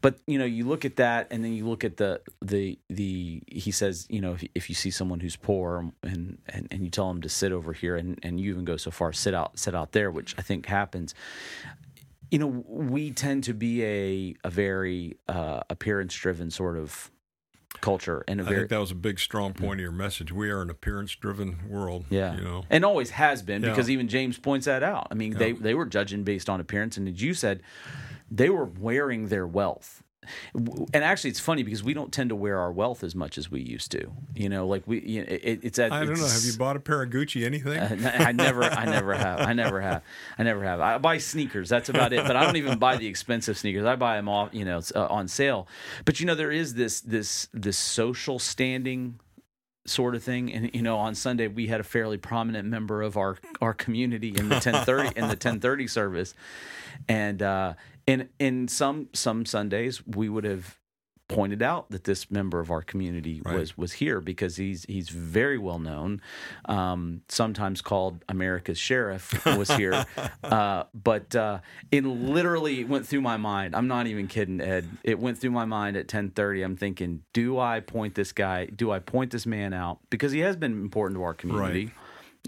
but 0.00 0.18
you 0.26 0.38
know, 0.38 0.44
you 0.44 0.66
look 0.66 0.84
at 0.84 0.96
that, 0.96 1.28
and 1.30 1.44
then 1.44 1.52
you 1.52 1.66
look 1.66 1.84
at 1.84 1.98
the 1.98 2.20
the 2.40 2.78
the. 2.88 3.42
He 3.46 3.70
says, 3.70 4.06
you 4.08 4.20
know, 4.20 4.32
if, 4.32 4.44
if 4.54 4.68
you 4.68 4.74
see 4.74 4.90
someone 4.90 5.20
who's 5.20 5.36
poor, 5.36 5.92
and, 6.02 6.38
and 6.48 6.68
and 6.70 6.84
you 6.84 6.90
tell 6.90 7.08
them 7.08 7.20
to 7.22 7.28
sit 7.28 7.52
over 7.52 7.72
here, 7.72 7.96
and 7.96 8.18
and 8.22 8.40
you 8.40 8.50
even 8.50 8.64
go 8.64 8.76
so 8.76 8.90
far, 8.90 9.12
sit 9.12 9.34
out 9.34 9.58
sit 9.58 9.74
out 9.74 9.92
there, 9.92 10.10
which 10.10 10.34
I 10.38 10.42
think 10.42 10.66
happens 10.66 11.14
you 12.30 12.38
know, 12.38 12.64
we 12.66 13.10
tend 13.10 13.44
to 13.44 13.52
be 13.52 13.84
a 13.84 14.34
a 14.42 14.48
very 14.48 15.18
uh, 15.28 15.60
appearance 15.68 16.14
driven 16.14 16.50
sort 16.50 16.78
of 16.78 17.11
culture 17.80 18.24
and 18.28 18.40
a 18.40 18.44
very, 18.44 18.56
I 18.56 18.58
think 18.60 18.70
that 18.70 18.80
was 18.80 18.90
a 18.90 18.96
big 18.96 19.18
strong 19.18 19.54
point 19.54 19.80
of 19.80 19.82
your 19.82 19.92
message. 19.92 20.32
We 20.32 20.50
are 20.50 20.62
an 20.62 20.70
appearance 20.70 21.14
driven 21.14 21.58
world. 21.68 22.04
Yeah, 22.10 22.36
you 22.36 22.42
know, 22.42 22.64
and 22.70 22.84
always 22.84 23.10
has 23.10 23.42
been 23.42 23.62
because 23.62 23.88
yeah. 23.88 23.94
even 23.94 24.08
James 24.08 24.38
points 24.38 24.66
that 24.66 24.82
out. 24.82 25.08
I 25.10 25.14
mean, 25.14 25.32
yeah. 25.32 25.38
they 25.38 25.52
they 25.52 25.74
were 25.74 25.86
judging 25.86 26.22
based 26.24 26.48
on 26.48 26.60
appearance, 26.60 26.96
and 26.96 27.08
as 27.08 27.22
you 27.22 27.34
said, 27.34 27.62
they 28.30 28.50
were 28.50 28.64
wearing 28.64 29.28
their 29.28 29.46
wealth 29.46 30.01
and 30.54 31.04
actually 31.04 31.30
it's 31.30 31.40
funny 31.40 31.62
because 31.62 31.82
we 31.82 31.94
don't 31.94 32.12
tend 32.12 32.30
to 32.30 32.36
wear 32.36 32.58
our 32.58 32.72
wealth 32.72 33.02
as 33.02 33.14
much 33.14 33.38
as 33.38 33.50
we 33.50 33.60
used 33.60 33.90
to. 33.92 34.10
You 34.34 34.48
know 34.48 34.66
like 34.66 34.82
we 34.86 35.00
you 35.00 35.20
know, 35.20 35.26
it, 35.28 35.60
it's 35.62 35.78
at, 35.78 35.92
i 35.92 36.04
don't 36.04 36.18
know. 36.18 36.26
have 36.26 36.44
you 36.44 36.56
bought 36.56 36.76
a 36.76 36.80
pair 36.80 37.02
of 37.02 37.10
gucci 37.10 37.44
anything? 37.44 37.78
Uh, 37.78 38.12
i 38.18 38.32
never 38.32 38.64
i 38.64 38.84
never 38.84 39.14
have. 39.14 39.40
I 39.40 39.52
never 39.52 39.80
have. 39.80 40.02
I 40.38 40.42
never 40.42 40.64
have. 40.64 40.80
I 40.80 40.98
buy 40.98 41.18
sneakers. 41.18 41.68
That's 41.68 41.88
about 41.88 42.12
it. 42.12 42.26
But 42.26 42.36
i 42.36 42.44
don't 42.44 42.56
even 42.56 42.78
buy 42.78 42.96
the 42.96 43.06
expensive 43.06 43.58
sneakers. 43.58 43.84
I 43.84 43.96
buy 43.96 44.16
them 44.16 44.28
off 44.28 44.50
you 44.52 44.64
know 44.64 44.80
uh, 44.94 45.06
on 45.06 45.28
sale. 45.28 45.66
But 46.04 46.20
you 46.20 46.26
know 46.26 46.34
there 46.34 46.52
is 46.52 46.74
this 46.74 47.00
this 47.00 47.48
this 47.52 47.78
social 47.78 48.38
standing 48.38 49.18
sort 49.86 50.14
of 50.14 50.22
thing. 50.22 50.52
And 50.52 50.70
you 50.74 50.82
know 50.82 50.98
on 50.98 51.14
sunday 51.14 51.48
we 51.48 51.66
had 51.66 51.80
a 51.80 51.84
fairly 51.84 52.16
prominent 52.16 52.68
member 52.68 53.02
of 53.02 53.16
our 53.16 53.38
our 53.60 53.74
community 53.74 54.28
in 54.28 54.48
the 54.48 54.56
1030 54.56 55.08
in 55.18 55.22
the 55.22 55.28
1030 55.28 55.86
service. 55.88 56.34
And 57.08 57.42
uh 57.42 57.74
in 58.06 58.28
in 58.38 58.68
some 58.68 59.08
some 59.12 59.44
Sundays 59.46 60.06
we 60.06 60.28
would 60.28 60.44
have 60.44 60.78
pointed 61.32 61.62
out 61.62 61.90
that 61.90 62.04
this 62.04 62.30
member 62.30 62.60
of 62.60 62.70
our 62.70 62.82
community 62.82 63.40
right. 63.44 63.58
was 63.58 63.76
was 63.76 63.92
here 63.92 64.20
because 64.20 64.56
he's 64.56 64.84
he's 64.84 65.08
very 65.08 65.58
well 65.58 65.78
known, 65.78 66.20
um, 66.66 67.22
sometimes 67.28 67.80
called 67.80 68.24
America's 68.28 68.78
sheriff 68.78 69.44
was 69.46 69.70
here, 69.70 70.04
uh, 70.44 70.84
but 70.94 71.34
uh, 71.34 71.60
it 71.90 72.04
literally 72.04 72.84
went 72.84 73.06
through 73.06 73.22
my 73.22 73.36
mind. 73.36 73.74
I'm 73.74 73.88
not 73.88 74.06
even 74.06 74.28
kidding, 74.28 74.60
Ed. 74.60 74.88
It 75.02 75.18
went 75.18 75.38
through 75.38 75.52
my 75.52 75.64
mind 75.64 75.96
at 75.96 76.06
10:30. 76.06 76.64
I'm 76.64 76.76
thinking, 76.76 77.22
do 77.32 77.58
I 77.58 77.80
point 77.80 78.14
this 78.14 78.32
guy? 78.32 78.66
Do 78.66 78.90
I 78.90 78.98
point 78.98 79.30
this 79.32 79.46
man 79.46 79.72
out 79.72 79.98
because 80.10 80.32
he 80.32 80.40
has 80.40 80.56
been 80.56 80.72
important 80.72 81.18
to 81.18 81.22
our 81.22 81.34
community? 81.34 81.86
Right 81.86 81.94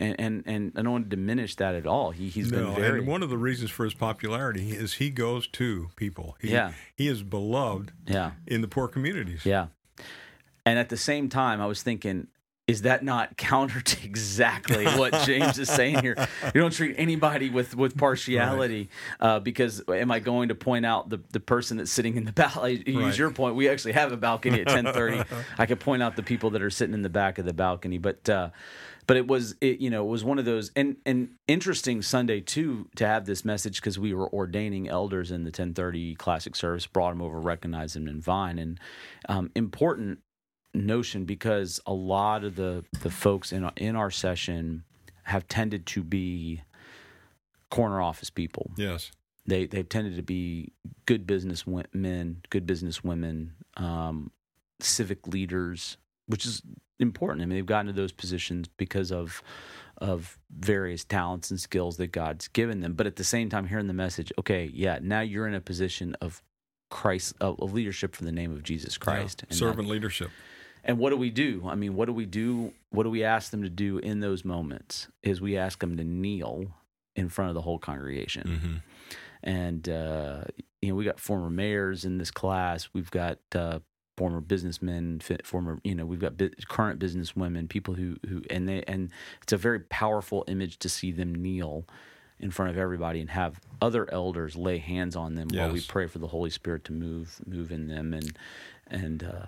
and 0.01 0.17
and, 0.19 0.43
and 0.47 0.73
I 0.77 0.83
don't 0.83 0.93
want 0.93 1.11
to 1.11 1.17
diminish 1.17 1.55
that 1.57 1.75
at 1.75 1.87
all. 1.87 2.11
He 2.11 2.29
he's 2.29 2.51
no, 2.51 2.67
been 2.67 2.75
very. 2.75 2.99
And 3.01 3.09
one 3.09 3.23
of 3.23 3.31
the 3.31 3.39
reasons 3.39 3.71
for 3.71 3.85
his 3.85 3.95
popularity 3.95 4.73
is 4.73 4.95
he 4.95 5.11
goes 5.11 5.47
to 5.49 5.91
people. 5.97 6.37
He, 6.41 6.51
yeah, 6.51 6.73
he 6.95 7.09
is 7.09 7.23
beloved. 7.23 7.93
Yeah. 8.07 8.33
in 8.47 8.61
the 8.61 8.69
poor 8.69 8.89
communities. 8.89 9.45
Yeah, 9.45 9.69
and 10.67 10.79
at 10.79 10.89
the 10.89 10.97
same 10.97 11.29
time, 11.29 11.61
I 11.61 11.67
was 11.67 11.83
thinking. 11.83 12.29
Is 12.67 12.81
that 12.81 13.05
not 13.05 13.37
counter 13.37 13.83
to 13.83 14.05
exactly 14.07 14.87
what 14.87 15.13
James 15.27 15.59
is 15.59 15.69
saying 15.69 15.99
here? 15.99 16.17
You 16.47 16.63
don't 16.63 16.73
treat 16.73 16.95
anybody 16.97 17.51
with, 17.51 17.77
with 17.77 17.95
partiality 17.99 18.89
right. 19.21 19.29
uh, 19.29 19.41
because 19.41 19.83
am 19.87 20.11
I 20.11 20.19
going 20.19 20.49
to 20.49 20.55
point 20.55 20.87
out 20.87 21.11
the, 21.11 21.21
the 21.31 21.41
person 21.41 21.77
that's 21.77 21.91
sitting 21.91 22.17
in 22.17 22.25
the 22.25 22.33
balcony? 22.33 22.83
Use 22.87 22.97
right. 22.97 23.19
your 23.19 23.31
point. 23.33 23.55
We 23.55 23.69
actually 23.69 23.93
have 23.93 24.13
a 24.13 24.17
balcony 24.17 24.63
at 24.63 24.69
ten 24.69 24.87
thirty. 24.87 25.23
I 25.59 25.67
could 25.67 25.79
point 25.79 26.03
out 26.03 26.17
the 26.17 26.23
people 26.23 26.49
that 26.53 26.63
are 26.63 26.71
sitting 26.71 26.95
in 26.95 27.03
the 27.03 27.11
back 27.11 27.37
of 27.37 27.45
the 27.45 27.53
balcony, 27.53 27.99
but 27.99 28.27
uh, 28.31 28.49
but 29.07 29.17
it 29.17 29.27
was 29.27 29.55
it 29.61 29.81
you 29.81 29.91
know 29.91 30.05
it 30.05 30.09
was 30.09 30.25
one 30.25 30.39
of 30.39 30.45
those 30.45 30.71
and 30.77 30.97
and 31.05 31.31
interesting 31.47 32.03
Sunday 32.03 32.41
too 32.41 32.89
to 32.97 33.07
have 33.07 33.27
this 33.27 33.45
message 33.45 33.81
because 33.81 33.99
we 33.99 34.15
were 34.15 34.29
ordaining 34.33 34.89
elders 34.89 35.31
in 35.31 35.45
the 35.45 35.49
1030 35.49 36.15
classic 36.17 36.57
service 36.57 36.87
brought 36.87 37.11
them 37.11 37.23
over 37.23 37.41
recognized 37.41 37.97
them 37.97 38.09
in 38.09 38.21
Vine. 38.21 38.59
And 38.59 38.81
um, 39.29 39.51
important 39.55 40.21
notion 40.73 41.25
because 41.25 41.81
a 41.87 41.93
lot 41.93 42.45
of 42.45 42.57
the 42.57 42.85
the 43.01 43.11
folks 43.11 43.53
in 43.53 43.71
in 43.77 43.97
our 43.97 44.11
session 44.11 44.85
have 45.25 45.47
tended 45.49 45.87
to 45.87 46.03
be 46.03 46.63
corner 47.71 48.01
office 48.01 48.31
people. 48.31 48.71
Yes. 48.77 49.11
They 49.47 49.67
they've 49.67 49.89
tended 49.89 50.17
to 50.17 50.23
be 50.23 50.73
good 51.07 51.27
business 51.27 51.65
men 51.93 52.43
good 52.51 52.67
business 52.67 53.05
women 53.05 53.53
um, 53.77 54.31
civic 54.81 55.27
leaders 55.27 55.97
which 56.27 56.47
is 56.47 56.63
important. 56.99 57.43
I 57.43 57.47
mean, 57.47 57.57
they've 57.57 57.67
gotten 57.67 57.87
to 57.87 57.93
those 57.93 58.13
positions 58.13 58.69
because 58.77 59.13
of 59.13 59.43
of 59.99 60.39
various 60.51 61.05
talents 61.05 61.51
and 61.51 61.61
skills 61.61 61.99
that 61.99 62.09
God's 62.09 62.49
given 62.49 62.81
them. 62.81 62.95
But 62.95 63.07
at 63.07 63.17
the 63.17 63.25
same 63.25 63.49
time, 63.49 63.69
hearing 63.69 63.87
the 63.87 63.93
message, 63.93 64.33
okay, 64.39 64.69
yeah, 64.75 64.99
now 65.01 65.21
you're 65.21 65.47
in 65.47 65.55
a 65.55 65.61
position 65.61 66.17
of 66.21 66.43
Christ 66.91 67.35
of, 67.41 67.61
of 67.61 67.73
leadership 67.73 68.15
for 68.15 68.25
the 68.25 68.33
name 68.33 68.53
of 68.53 68.63
Jesus 68.63 68.99
Christ, 68.99 69.45
yeah, 69.49 69.57
servant 69.57 69.89
leadership. 69.89 70.31
And 70.87 70.99
what 70.99 71.11
do 71.11 71.17
we 71.17 71.31
do? 71.31 71.63
I 71.67 71.77
mean, 71.77 71.95
what 71.95 72.07
do 72.07 72.13
we 72.13 72.27
do? 72.27 72.73
What 72.91 73.05
do 73.05 73.11
we 73.11 73.25
ask 73.25 73.51
them 73.51 73.63
to 73.63 73.71
do 73.71 73.99
in 73.99 74.21
those 74.21 74.45
moments? 74.45 75.09
Is 75.23 75.41
we 75.41 75.57
ask 75.57 75.79
them 75.79 75.97
to 75.97 76.05
kneel 76.05 76.75
in 77.17 77.29
front 77.29 77.49
of 77.51 77.55
the 77.55 77.63
whole 77.63 77.79
congregation. 77.79 78.49
Mm-hmm. 78.49 78.75
And 79.43 79.89
uh, 79.89 80.45
you 80.81 80.89
know, 80.89 80.95
we 80.95 81.05
got 81.05 81.21
former 81.21 81.51
mayors 81.51 82.05
in 82.05 82.19
this 82.19 82.31
class. 82.31 82.89
We've 82.93 83.11
got 83.11 83.39
uh, 83.55 83.81
former 84.17 84.41
businessmen, 84.41 85.21
former 85.43 85.79
you 85.85 85.95
know 85.95 86.07
we've 86.07 86.21
got 86.21 86.35
current 86.69 86.99
business 86.99 87.35
women, 87.35 87.69
people 87.69 87.95
who 87.95 88.17
who 88.29 88.43
and 88.51 88.69
they 88.69 88.83
and 88.85 89.11
it's 89.43 89.53
a 89.53 89.57
very 89.57 89.81
powerful 89.81 90.45
image 90.49 90.79
to 90.79 90.89
see 90.89 91.13
them 91.13 91.35
kneel 91.35 91.87
in 92.41 92.51
front 92.51 92.71
of 92.71 92.77
everybody 92.77 93.21
and 93.21 93.31
have 93.31 93.61
other 93.81 94.13
elders 94.13 94.57
lay 94.57 94.79
hands 94.79 95.17
on 95.17 95.35
them 95.35 95.49
yes. 95.51 95.61
while 95.61 95.73
we 95.73 95.81
pray 95.81 96.07
for 96.07 96.19
the 96.19 96.27
Holy 96.27 96.51
Spirit 96.51 96.85
to 96.85 96.93
move 96.93 97.41
move 97.47 97.71
in 97.71 97.89
them 97.89 98.13
and 98.13 98.37
and 98.89 99.23
uh, 99.25 99.47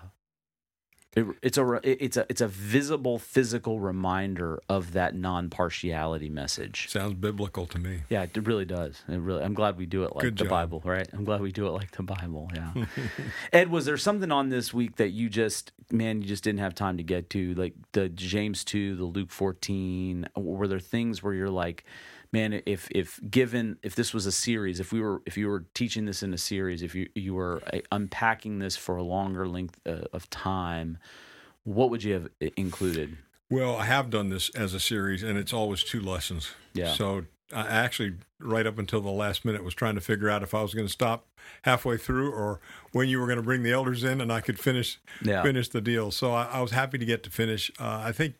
It, 1.16 1.24
it's 1.40 1.56
a 1.56 1.80
it's 1.82 2.18
a 2.18 2.26
it's 2.28 2.42
a 2.42 2.46
visible 2.46 3.18
physical 3.18 3.80
reminder 3.80 4.60
of 4.68 4.92
that 4.92 5.14
non 5.14 5.48
partiality 5.48 6.28
message. 6.28 6.90
Sounds 6.90 7.14
biblical 7.14 7.64
to 7.68 7.78
me. 7.78 8.02
Yeah, 8.10 8.24
it 8.24 8.46
really 8.46 8.66
does. 8.66 9.02
It 9.08 9.16
really. 9.16 9.42
I'm 9.42 9.54
glad 9.54 9.78
we 9.78 9.86
do 9.86 10.04
it 10.04 10.14
like 10.14 10.22
Good 10.24 10.36
the 10.36 10.44
job. 10.44 10.50
Bible, 10.50 10.82
right? 10.84 11.08
I'm 11.14 11.24
glad 11.24 11.40
we 11.40 11.52
do 11.52 11.66
it 11.68 11.70
like 11.70 11.92
the 11.92 12.02
Bible. 12.02 12.50
Yeah. 12.54 12.84
Ed, 13.52 13.70
was 13.70 13.86
there 13.86 13.96
something 13.96 14.30
on 14.30 14.50
this 14.50 14.74
week 14.74 14.96
that 14.96 15.08
you 15.08 15.30
just 15.30 15.72
man 15.90 16.20
you 16.20 16.28
just 16.28 16.44
didn't 16.44 16.60
have 16.60 16.74
time 16.74 16.98
to 16.98 17.02
get 17.02 17.30
to, 17.30 17.54
like 17.54 17.72
the 17.92 18.10
James 18.10 18.62
two, 18.62 18.94
the 18.94 19.04
Luke 19.04 19.30
14? 19.30 20.28
Were 20.36 20.68
there 20.68 20.80
things 20.80 21.22
where 21.22 21.32
you're 21.32 21.48
like? 21.48 21.84
Man 22.36 22.62
if 22.66 22.88
if 22.90 23.20
given 23.30 23.78
if 23.82 23.94
this 23.94 24.12
was 24.12 24.26
a 24.26 24.32
series 24.32 24.78
if 24.80 24.92
we 24.92 25.00
were 25.00 25.22
if 25.26 25.36
you 25.36 25.48
were 25.48 25.64
teaching 25.74 26.04
this 26.04 26.22
in 26.22 26.34
a 26.34 26.38
series 26.38 26.82
if 26.82 26.94
you 26.94 27.08
you 27.14 27.34
were 27.34 27.62
uh, 27.72 27.78
unpacking 27.92 28.58
this 28.58 28.76
for 28.76 28.96
a 28.96 29.02
longer 29.02 29.48
length 29.48 29.80
uh, 29.86 30.00
of 30.12 30.28
time 30.30 30.98
what 31.64 31.90
would 31.90 32.04
you 32.04 32.12
have 32.12 32.28
included? 32.56 33.16
Well 33.50 33.76
i 33.76 33.84
have 33.84 34.10
done 34.10 34.28
this 34.28 34.50
as 34.50 34.74
a 34.74 34.80
series 34.80 35.22
and 35.22 35.38
it's 35.38 35.52
always 35.52 35.82
two 35.82 36.00
lessons. 36.00 36.52
Yeah. 36.74 36.92
So 36.94 37.24
i 37.52 37.66
actually 37.66 38.14
right 38.40 38.66
up 38.66 38.78
until 38.78 39.00
the 39.00 39.10
last 39.10 39.44
minute 39.44 39.64
was 39.64 39.74
trying 39.74 39.94
to 39.94 40.00
figure 40.00 40.28
out 40.28 40.42
if 40.42 40.52
i 40.52 40.60
was 40.60 40.74
going 40.74 40.86
to 40.86 40.92
stop 40.92 41.26
halfway 41.62 41.96
through 41.96 42.32
or 42.32 42.60
when 42.90 43.08
you 43.08 43.20
were 43.20 43.26
going 43.26 43.38
to 43.38 43.42
bring 43.50 43.62
the 43.62 43.70
elders 43.70 44.02
in 44.02 44.20
and 44.20 44.32
i 44.32 44.40
could 44.40 44.58
finish 44.58 44.98
yeah. 45.22 45.42
finish 45.42 45.68
the 45.68 45.80
deal. 45.80 46.10
So 46.10 46.32
I, 46.32 46.44
I 46.58 46.60
was 46.60 46.72
happy 46.72 46.98
to 46.98 47.06
get 47.06 47.22
to 47.22 47.30
finish. 47.30 47.70
Uh, 47.78 48.02
i 48.04 48.12
think 48.12 48.34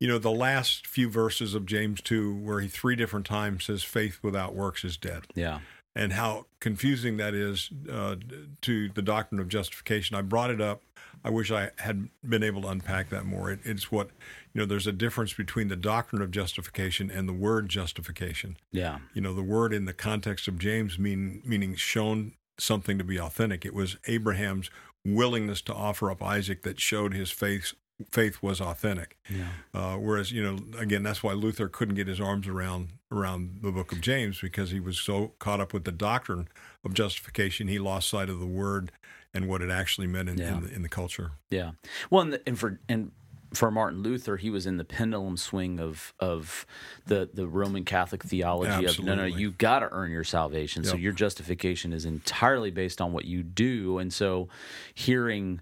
you 0.00 0.08
know, 0.08 0.18
the 0.18 0.30
last 0.30 0.86
few 0.86 1.08
verses 1.10 1.54
of 1.54 1.66
James 1.66 2.00
2, 2.00 2.34
where 2.34 2.60
he 2.60 2.68
three 2.68 2.96
different 2.96 3.26
times 3.26 3.64
says, 3.64 3.82
faith 3.82 4.18
without 4.22 4.54
works 4.54 4.82
is 4.82 4.96
dead. 4.96 5.24
Yeah. 5.34 5.60
And 5.94 6.14
how 6.14 6.46
confusing 6.58 7.18
that 7.18 7.34
is 7.34 7.68
uh, 7.90 8.16
to 8.62 8.88
the 8.88 9.02
doctrine 9.02 9.40
of 9.40 9.48
justification. 9.48 10.16
I 10.16 10.22
brought 10.22 10.50
it 10.50 10.60
up. 10.60 10.82
I 11.22 11.28
wish 11.28 11.50
I 11.50 11.72
had 11.78 12.08
been 12.26 12.42
able 12.42 12.62
to 12.62 12.68
unpack 12.68 13.10
that 13.10 13.26
more. 13.26 13.50
It, 13.50 13.60
it's 13.64 13.92
what, 13.92 14.08
you 14.54 14.60
know, 14.60 14.64
there's 14.64 14.86
a 14.86 14.92
difference 14.92 15.34
between 15.34 15.68
the 15.68 15.76
doctrine 15.76 16.22
of 16.22 16.30
justification 16.30 17.10
and 17.10 17.28
the 17.28 17.34
word 17.34 17.68
justification. 17.68 18.56
Yeah. 18.72 19.00
You 19.12 19.20
know, 19.20 19.34
the 19.34 19.42
word 19.42 19.74
in 19.74 19.84
the 19.84 19.92
context 19.92 20.48
of 20.48 20.58
James 20.58 20.98
mean, 20.98 21.42
meaning 21.44 21.74
shown 21.74 22.32
something 22.58 22.96
to 22.96 23.04
be 23.04 23.20
authentic. 23.20 23.66
It 23.66 23.74
was 23.74 23.98
Abraham's 24.06 24.70
willingness 25.04 25.60
to 25.62 25.74
offer 25.74 26.10
up 26.10 26.22
Isaac 26.22 26.62
that 26.62 26.80
showed 26.80 27.12
his 27.12 27.30
faith 27.30 27.74
faith 28.10 28.42
was 28.42 28.60
authentic. 28.60 29.16
Yeah. 29.28 29.48
Uh, 29.74 29.96
whereas, 29.96 30.32
you 30.32 30.42
know, 30.42 30.58
again, 30.78 31.02
that's 31.02 31.22
why 31.22 31.32
Luther 31.32 31.68
couldn't 31.68 31.94
get 31.94 32.06
his 32.06 32.20
arms 32.20 32.46
around 32.48 32.90
around 33.12 33.58
the 33.62 33.72
book 33.72 33.90
of 33.92 34.00
James 34.00 34.40
because 34.40 34.70
he 34.70 34.78
was 34.80 34.98
so 34.98 35.32
caught 35.38 35.60
up 35.60 35.72
with 35.72 35.84
the 35.84 35.92
doctrine 35.92 36.48
of 36.84 36.94
justification, 36.94 37.66
he 37.68 37.78
lost 37.78 38.08
sight 38.08 38.28
of 38.28 38.38
the 38.38 38.46
word 38.46 38.92
and 39.34 39.48
what 39.48 39.62
it 39.62 39.70
actually 39.70 40.06
meant 40.06 40.28
in, 40.28 40.38
Yeah. 40.38 40.56
in, 40.58 40.62
the, 40.64 40.74
in 40.76 40.82
the 40.82 40.88
culture. 40.88 41.32
Yeah. 41.50 41.72
Well, 42.08 42.22
and, 42.22 42.32
the, 42.34 42.42
and 42.46 42.58
for 42.58 42.78
and 42.88 43.10
for 43.52 43.70
Martin 43.72 44.02
Luther, 44.02 44.36
he 44.36 44.48
was 44.48 44.64
in 44.64 44.76
the 44.76 44.84
pendulum 44.84 45.36
swing 45.36 45.80
of 45.80 46.14
of 46.20 46.66
the 47.06 47.28
the 47.34 47.48
Roman 47.48 47.84
Catholic 47.84 48.22
theology 48.22 48.84
of 48.86 48.98
no, 49.00 49.14
no, 49.16 49.22
Absolutely. 49.22 49.40
you 49.42 49.50
got 49.50 49.80
to 49.80 49.88
earn 49.90 50.12
your 50.12 50.22
salvation. 50.24 50.84
So 50.84 50.96
your 50.96 51.12
justification 51.12 51.92
is 51.92 52.04
entirely 52.04 52.70
based 52.70 53.00
on 53.00 53.12
what 53.12 53.24
you 53.24 53.42
do, 53.42 53.98
and 53.98 54.12
so 54.12 54.48
hearing. 54.94 55.60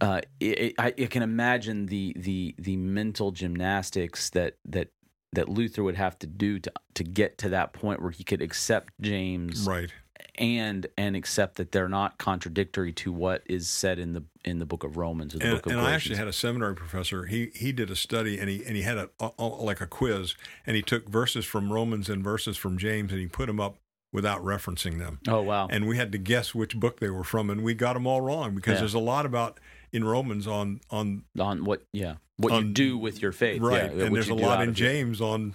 Uh, 0.00 0.20
it, 0.40 0.74
I, 0.78 0.86
I 0.86 1.06
can 1.06 1.22
imagine 1.22 1.86
the 1.86 2.12
the 2.16 2.54
the 2.58 2.76
mental 2.76 3.30
gymnastics 3.30 4.30
that 4.30 4.56
that 4.64 4.88
that 5.34 5.48
Luther 5.48 5.82
would 5.82 5.96
have 5.96 6.18
to 6.20 6.26
do 6.26 6.58
to 6.58 6.72
to 6.94 7.04
get 7.04 7.38
to 7.38 7.50
that 7.50 7.72
point 7.72 8.00
where 8.02 8.10
he 8.10 8.24
could 8.24 8.40
accept 8.42 8.92
James 9.00 9.66
Right. 9.66 9.92
and 10.36 10.86
and 10.96 11.14
accept 11.14 11.56
that 11.56 11.70
they're 11.70 11.88
not 11.88 12.18
contradictory 12.18 12.92
to 12.94 13.12
what 13.12 13.42
is 13.46 13.68
said 13.68 13.98
in 13.98 14.14
the 14.14 14.24
in 14.44 14.58
the 14.58 14.66
book 14.66 14.84
of 14.84 14.96
Romans 14.96 15.34
or 15.34 15.38
the 15.38 15.44
And, 15.44 15.54
book 15.56 15.66
of 15.66 15.72
and 15.72 15.80
I 15.80 15.92
actually 15.92 16.16
had 16.16 16.28
a 16.28 16.32
seminary 16.32 16.74
professor. 16.74 17.26
He 17.26 17.50
he 17.54 17.72
did 17.72 17.90
a 17.90 17.96
study 17.96 18.38
and 18.38 18.48
he 18.48 18.64
and 18.64 18.74
he 18.74 18.82
had 18.82 18.98
a, 18.98 19.10
a- 19.20 19.44
like 19.44 19.80
a 19.80 19.86
quiz 19.86 20.34
and 20.66 20.74
he 20.76 20.82
took 20.82 21.08
verses 21.08 21.44
from 21.44 21.72
Romans 21.72 22.08
and 22.08 22.24
verses 22.24 22.56
from 22.56 22.78
James 22.78 23.12
and 23.12 23.20
he 23.20 23.26
put 23.28 23.46
them 23.46 23.60
up 23.60 23.76
without 24.12 24.42
referencing 24.42 24.98
them. 24.98 25.18
oh 25.28 25.42
wow. 25.42 25.68
and 25.70 25.86
we 25.86 25.96
had 25.96 26.12
to 26.12 26.18
guess 26.18 26.54
which 26.54 26.76
book 26.76 26.98
they 27.00 27.10
were 27.10 27.24
from, 27.24 27.50
and 27.50 27.62
we 27.62 27.74
got 27.74 27.92
them 27.94 28.06
all 28.06 28.20
wrong 28.20 28.54
because 28.54 28.74
Yeah. 28.74 28.80
there's 28.80 28.94
a 28.94 28.98
lot 28.98 29.26
about 29.26 29.58
in 29.92 30.04
Romans 30.04 30.46
on 30.46 30.80
on 30.90 31.24
on 31.38 31.64
what 31.64 31.82
yeah 31.92 32.14
what 32.36 32.52
you 32.62 32.72
do 32.72 32.96
with 32.98 33.20
your 33.22 33.32
faith 33.32 33.60
right, 33.60 33.94
yeah, 33.94 34.04
and 34.04 34.14
there's 34.16 34.28
a 34.28 34.34
lot 34.34 34.62
in 34.62 34.68
of 34.70 34.78
your- 34.78 34.88
James 34.90 35.20
on 35.20 35.54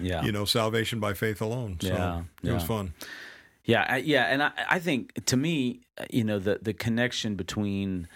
yeah 0.00 0.22
you 0.22 0.30
know 0.32 0.44
salvation 0.44 1.00
by 1.00 1.14
faith 1.14 1.40
alone. 1.40 1.78
So 1.80 1.88
Yeah, 1.88 2.22
it 2.42 2.52
was 2.52 2.62
fun. 2.64 2.94
yeah 3.64 3.84
I, 3.88 3.96
yeah 3.98 4.24
and 4.24 4.42
I, 4.42 4.52
I 4.68 4.78
think 4.78 5.24
to 5.26 5.36
me 5.36 5.80
uh, 5.98 6.04
you 6.10 6.22
know 6.24 6.38
the 6.38 6.58
the 6.62 6.72
connection 6.72 7.34
between 7.36 8.06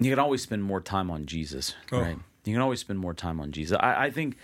you 0.00 0.10
can 0.10 0.18
always 0.18 0.42
spend 0.42 0.62
more 0.64 0.80
time 0.80 1.10
on 1.10 1.26
Jesus 1.26 1.74
Oh. 1.92 2.00
right 2.00 2.18
you 2.44 2.52
can 2.54 2.60
always 2.62 2.80
spend 2.80 2.98
more 2.98 3.14
time 3.14 3.40
on 3.40 3.52
Jesus 3.52 3.76
I, 3.80 4.06
I 4.06 4.10
think 4.10 4.36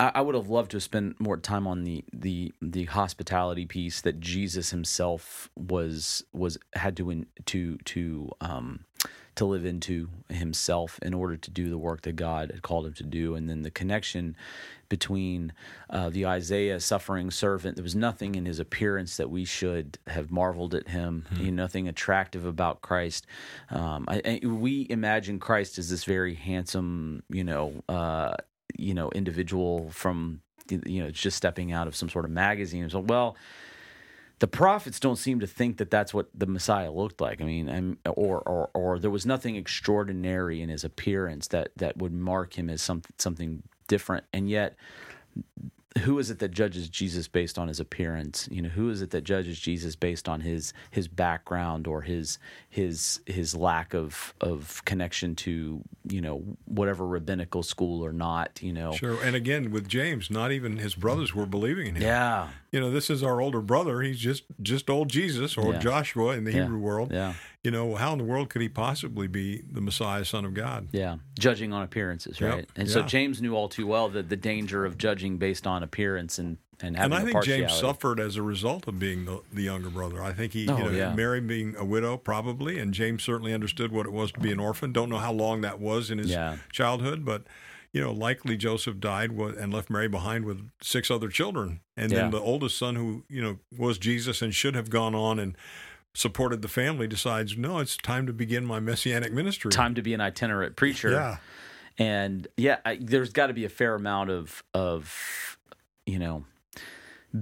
I, 0.00 0.12
I 0.16 0.20
would 0.20 0.34
have 0.34 0.48
loved 0.48 0.72
to 0.72 0.80
spend 0.80 1.14
more 1.18 1.36
time 1.36 1.66
on 1.66 1.84
the 1.84 2.04
the 2.12 2.52
the 2.60 2.84
hospitality 2.84 3.66
piece 3.66 4.00
that 4.00 4.20
Jesus 4.20 4.70
himself 4.70 5.50
was 5.56 6.24
was 6.32 6.58
had 6.74 6.96
to 6.96 7.10
in, 7.10 7.26
to 7.46 7.78
to 7.78 8.30
um 8.40 8.84
to 9.36 9.44
live 9.44 9.64
into 9.64 10.08
himself 10.28 10.98
in 11.02 11.12
order 11.12 11.36
to 11.36 11.50
do 11.50 11.68
the 11.68 11.78
work 11.78 12.02
that 12.02 12.14
God 12.14 12.52
had 12.52 12.62
called 12.62 12.86
him 12.86 12.92
to 12.94 13.02
do, 13.02 13.34
and 13.34 13.48
then 13.48 13.62
the 13.62 13.70
connection 13.70 14.36
between 14.88 15.52
uh, 15.90 16.08
the 16.08 16.24
Isaiah 16.26 16.78
suffering 16.78 17.30
servant. 17.32 17.76
There 17.76 17.82
was 17.82 17.96
nothing 17.96 18.36
in 18.36 18.46
his 18.46 18.60
appearance 18.60 19.16
that 19.16 19.30
we 19.30 19.44
should 19.44 19.98
have 20.06 20.30
marveled 20.30 20.74
at 20.74 20.88
him. 20.88 21.24
You 21.36 21.50
know, 21.50 21.64
nothing 21.64 21.88
attractive 21.88 22.44
about 22.46 22.80
Christ. 22.80 23.26
Um, 23.70 24.04
I, 24.06 24.40
I, 24.42 24.46
we 24.46 24.86
imagine 24.88 25.40
Christ 25.40 25.78
as 25.78 25.90
this 25.90 26.04
very 26.04 26.34
handsome, 26.34 27.24
you 27.28 27.42
know, 27.42 27.82
uh, 27.88 28.34
you 28.76 28.94
know, 28.94 29.10
individual 29.10 29.90
from 29.90 30.40
you 30.70 31.02
know 31.02 31.10
just 31.10 31.36
stepping 31.36 31.72
out 31.72 31.86
of 31.86 31.96
some 31.96 32.08
sort 32.08 32.24
of 32.24 32.30
magazine. 32.30 32.88
So, 32.90 33.00
well, 33.00 33.36
the 34.38 34.46
prophets 34.46 34.98
don't 34.98 35.16
seem 35.16 35.40
to 35.40 35.46
think 35.46 35.78
that 35.78 35.90
that's 35.90 36.12
what 36.12 36.28
the 36.34 36.46
Messiah 36.46 36.90
looked 36.90 37.20
like. 37.20 37.40
I 37.40 37.44
mean, 37.44 37.68
I'm, 37.68 37.98
or 38.06 38.40
or 38.40 38.70
or 38.74 38.98
there 38.98 39.10
was 39.10 39.26
nothing 39.26 39.56
extraordinary 39.56 40.60
in 40.60 40.68
his 40.68 40.84
appearance 40.84 41.48
that 41.48 41.70
that 41.76 41.96
would 41.98 42.12
mark 42.12 42.58
him 42.58 42.68
as 42.70 42.82
some 42.82 43.02
something 43.18 43.62
different. 43.88 44.24
And 44.32 44.48
yet, 44.48 44.76
who 46.00 46.18
is 46.18 46.28
it 46.30 46.40
that 46.40 46.50
judges 46.50 46.88
Jesus 46.88 47.28
based 47.28 47.58
on 47.58 47.68
his 47.68 47.78
appearance? 47.78 48.48
You 48.50 48.62
know, 48.62 48.68
who 48.68 48.90
is 48.90 49.00
it 49.00 49.10
that 49.10 49.22
judges 49.22 49.58
Jesus 49.60 49.94
based 49.94 50.28
on 50.28 50.40
his 50.40 50.72
his 50.90 51.06
background 51.08 51.86
or 51.86 52.02
his 52.02 52.38
his 52.68 53.20
his 53.26 53.54
lack 53.54 53.94
of 53.94 54.34
of 54.40 54.84
connection 54.84 55.34
to 55.36 55.82
you 56.08 56.20
know 56.20 56.42
whatever 56.64 57.06
rabbinical 57.06 57.62
school 57.62 58.04
or 58.04 58.12
not? 58.12 58.60
You 58.62 58.72
know, 58.72 58.92
Sure. 58.92 59.22
And 59.22 59.36
again, 59.36 59.70
with 59.70 59.88
James, 59.88 60.30
not 60.30 60.50
even 60.50 60.78
his 60.78 60.94
brothers 60.94 61.34
were 61.34 61.46
believing 61.46 61.86
in 61.86 61.94
him. 61.96 62.02
yeah, 62.02 62.48
You 62.74 62.80
know, 62.80 62.90
this 62.90 63.08
is 63.08 63.22
our 63.22 63.40
older 63.40 63.60
brother. 63.60 64.02
He's 64.02 64.18
just 64.18 64.42
just 64.60 64.90
old 64.90 65.08
Jesus 65.08 65.56
or 65.56 65.74
Yeah. 65.74 65.78
Joshua 65.78 66.36
in 66.36 66.42
the 66.42 66.52
Yeah. 66.52 66.62
Hebrew 66.62 66.78
world. 66.78 67.12
yeah. 67.12 67.34
You 67.62 67.70
know, 67.70 67.94
how 67.94 68.12
in 68.12 68.18
the 68.18 68.24
world 68.24 68.50
could 68.50 68.62
he 68.62 68.68
possibly 68.68 69.28
be 69.28 69.62
the 69.70 69.80
Messiah, 69.80 70.24
Son 70.24 70.44
of 70.44 70.54
God? 70.54 70.88
Yeah, 70.90 71.18
judging 71.38 71.72
on 71.72 71.82
appearances, 71.82 72.40
Yep, 72.40 72.52
right? 72.54 72.68
And 72.76 72.90
so. 72.90 73.02
James 73.02 73.40
knew 73.40 73.54
all 73.54 73.68
too 73.68 73.86
well 73.86 74.08
the 74.08 74.24
the 74.24 74.36
danger 74.36 74.84
of 74.84 74.98
judging 74.98 75.38
based 75.38 75.66
on 75.68 75.84
appearance 75.84 76.36
and 76.40 76.58
and 76.80 76.96
having 76.96 77.12
a 77.16 77.20
partial. 77.20 77.28
And 77.28 77.36
I 77.38 77.40
think. 77.40 77.68
James 77.68 77.80
suffered 77.80 78.18
as 78.18 78.34
a 78.34 78.42
result 78.42 78.88
of 78.88 78.98
being 78.98 79.24
the, 79.24 79.40
the 79.52 79.62
younger 79.62 79.88
brother. 79.90 80.20
I 80.20 80.32
think 80.32 80.52
he, 80.52 80.68
Oh, 80.68 80.76
you 80.76 80.84
know, 80.84 80.90
yeah. 80.90 81.14
Mary 81.14 81.40
being 81.40 81.76
a 81.78 81.84
widow 81.84 82.16
probably, 82.16 82.80
and 82.80 82.92
James 82.92 83.22
certainly 83.22 83.54
understood 83.54 83.92
what 83.92 84.04
it 84.06 84.12
was 84.12 84.32
to 84.32 84.40
be 84.40 84.50
an 84.50 84.58
orphan. 84.58 84.92
Don't 84.92 85.08
know 85.08 85.18
how 85.18 85.32
long 85.32 85.60
that 85.60 85.78
was 85.78 86.10
in 86.10 86.18
his 86.18 86.30
Yeah. 86.30 86.56
childhood, 86.72 87.24
but 87.24 87.44
you 87.94 88.00
know, 88.00 88.10
likely 88.12 88.56
Joseph 88.56 88.98
died 88.98 89.30
and 89.30 89.72
left 89.72 89.88
Mary 89.88 90.08
behind 90.08 90.44
with 90.44 90.68
six 90.82 91.10
other 91.10 91.28
children, 91.28 91.80
and 91.96 92.10
Yeah. 92.10 92.22
then 92.22 92.30
the 92.32 92.40
oldest 92.40 92.76
son, 92.76 92.96
who 92.96 93.24
you 93.28 93.40
know 93.40 93.58
was 93.74 93.96
Jesus 93.98 94.42
and 94.42 94.52
should 94.54 94.74
have 94.74 94.90
gone 94.90 95.14
on 95.14 95.38
and 95.38 95.56
supported 96.12 96.60
the 96.60 96.68
family, 96.68 97.06
decides 97.06 97.56
no, 97.56 97.78
it's 97.78 97.96
time 97.96 98.26
to 98.26 98.32
begin 98.32 98.66
my 98.66 98.80
messianic 98.80 99.32
ministry. 99.32 99.70
Time 99.70 99.94
to 99.94 100.02
be 100.02 100.12
an 100.12 100.20
itinerant 100.20 100.74
preacher. 100.76 101.10
yeah, 101.12 101.36
and 101.96 102.48
yeah, 102.56 102.78
I, 102.84 102.98
there's 103.00 103.32
got 103.32 103.46
to 103.46 103.54
be 103.54 103.64
a 103.64 103.68
fair 103.68 103.94
amount 103.94 104.30
of 104.30 104.64
of 104.74 105.56
you 106.04 106.18
know 106.18 106.44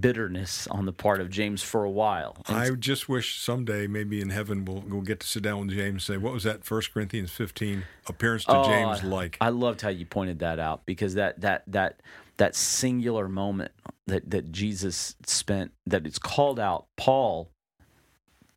bitterness 0.01 0.67
on 0.69 0.87
the 0.87 0.93
part 0.93 1.21
of 1.21 1.29
James 1.31 1.63
for 1.63 1.85
a 1.85 1.91
while. 1.91 2.37
And 2.49 2.57
I 2.57 2.71
just 2.71 3.09
wish 3.09 3.39
someday, 3.41 3.87
maybe 3.87 4.21
in 4.21 4.31
heaven, 4.31 4.65
we'll, 4.65 4.83
we'll 4.87 5.03
get 5.03 5.21
to 5.21 5.27
sit 5.27 5.43
down 5.43 5.67
with 5.67 5.77
James 5.77 5.93
and 5.93 6.03
say, 6.03 6.17
"What 6.17 6.33
was 6.33 6.45
that? 6.45 6.65
First 6.65 6.93
Corinthians 6.95 7.31
15 7.31 7.85
appearance 8.09 8.45
to 8.47 8.57
Oh, 8.57 8.65
James 8.65 9.03
like?" 9.05 9.37
I 9.41 9.51
loved 9.51 9.83
how 9.83 9.91
you 9.91 10.07
pointed 10.07 10.39
that 10.41 10.59
out 10.59 10.87
because 10.87 11.15
that 11.15 11.41
that 11.43 11.65
that 11.67 12.01
that 12.39 12.57
singular 12.57 13.29
moment 13.29 13.73
that 14.07 14.31
that 14.31 14.51
Jesus 14.53 15.15
spent 15.27 15.73
that 15.87 16.07
it's 16.07 16.19
called 16.19 16.59
out 16.59 16.87
Paul 16.97 17.51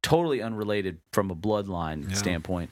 totally 0.01 0.41
unrelated 0.41 0.99
from 1.13 1.31
a 1.31 1.35
bloodline 1.35 2.09
Yeah. 2.09 2.15
standpoint 2.15 2.71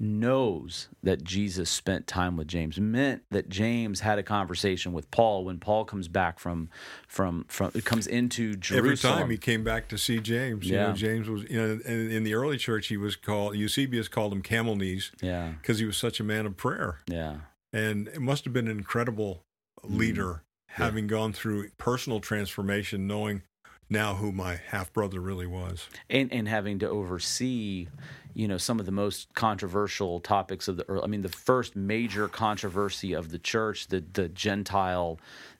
knows 0.00 0.88
that 1.02 1.24
Jesus 1.24 1.68
spent 1.68 2.06
time 2.06 2.36
with 2.36 2.46
James 2.46 2.78
meant 2.78 3.22
that 3.30 3.48
James 3.48 4.00
had 4.00 4.18
a 4.18 4.22
conversation 4.22 4.92
with 4.92 5.10
Paul 5.10 5.44
when 5.44 5.58
Paul 5.58 5.84
comes 5.84 6.06
back 6.06 6.38
from 6.38 6.68
from 7.08 7.44
from 7.48 7.72
it 7.74 7.84
comes 7.84 8.06
into 8.06 8.54
Jerusalem. 8.54 8.86
Every 8.86 8.96
time 8.96 9.30
he 9.30 9.36
came 9.36 9.64
back 9.64 9.88
to 9.88 9.98
see 9.98 10.20
James, 10.20 10.68
yeah. 10.68 10.82
you 10.82 10.88
know, 10.88 10.92
James 10.94 11.28
was 11.28 11.42
you 11.50 11.60
know 11.60 11.80
in, 11.84 12.10
in, 12.12 12.24
the 12.24 12.34
early 12.34 12.58
church 12.58 12.86
he 12.86 12.96
was 12.96 13.16
called 13.16 13.56
Eusebius 13.56 14.06
called 14.06 14.32
him 14.32 14.42
camel 14.42 14.76
knees, 14.76 15.10
yeah, 15.20 15.52
because 15.60 15.80
he 15.80 15.84
was 15.84 15.96
such 15.96 16.20
a 16.20 16.24
man 16.24 16.46
of 16.46 16.56
prayer, 16.56 17.00
yeah, 17.08 17.38
and 17.72 18.06
it 18.08 18.20
must 18.20 18.44
have 18.44 18.52
been 18.52 18.68
an 18.68 18.78
incredible 18.78 19.42
leader 19.82 20.24
mm. 20.24 20.40
having 20.68 21.04
yeah. 21.04 21.10
gone 21.10 21.32
through 21.32 21.70
personal 21.76 22.20
transformation, 22.20 23.08
knowing 23.08 23.42
now 23.90 24.14
who 24.14 24.32
my 24.32 24.60
half 24.68 24.92
brother 24.92 25.20
really 25.20 25.46
was, 25.46 25.88
and 26.10 26.32
and 26.32 26.48
having 26.48 26.78
to 26.80 26.88
oversee 26.88 27.86
you 28.34 28.46
know 28.46 28.58
some 28.58 28.78
of 28.78 28.86
the 28.86 28.92
most 28.92 29.32
controversial 29.34 30.20
topics 30.20 30.68
of 30.68 30.76
the 30.76 30.88
early, 30.88 31.02
I 31.02 31.06
mean 31.06 31.22
the 31.22 31.28
first 31.28 31.74
major 31.74 32.28
controversy 32.28 33.12
of 33.12 33.30
the 33.30 33.38
church 33.38 33.88
the 33.88 34.04
the 34.12 34.28
Gentile 34.28 35.18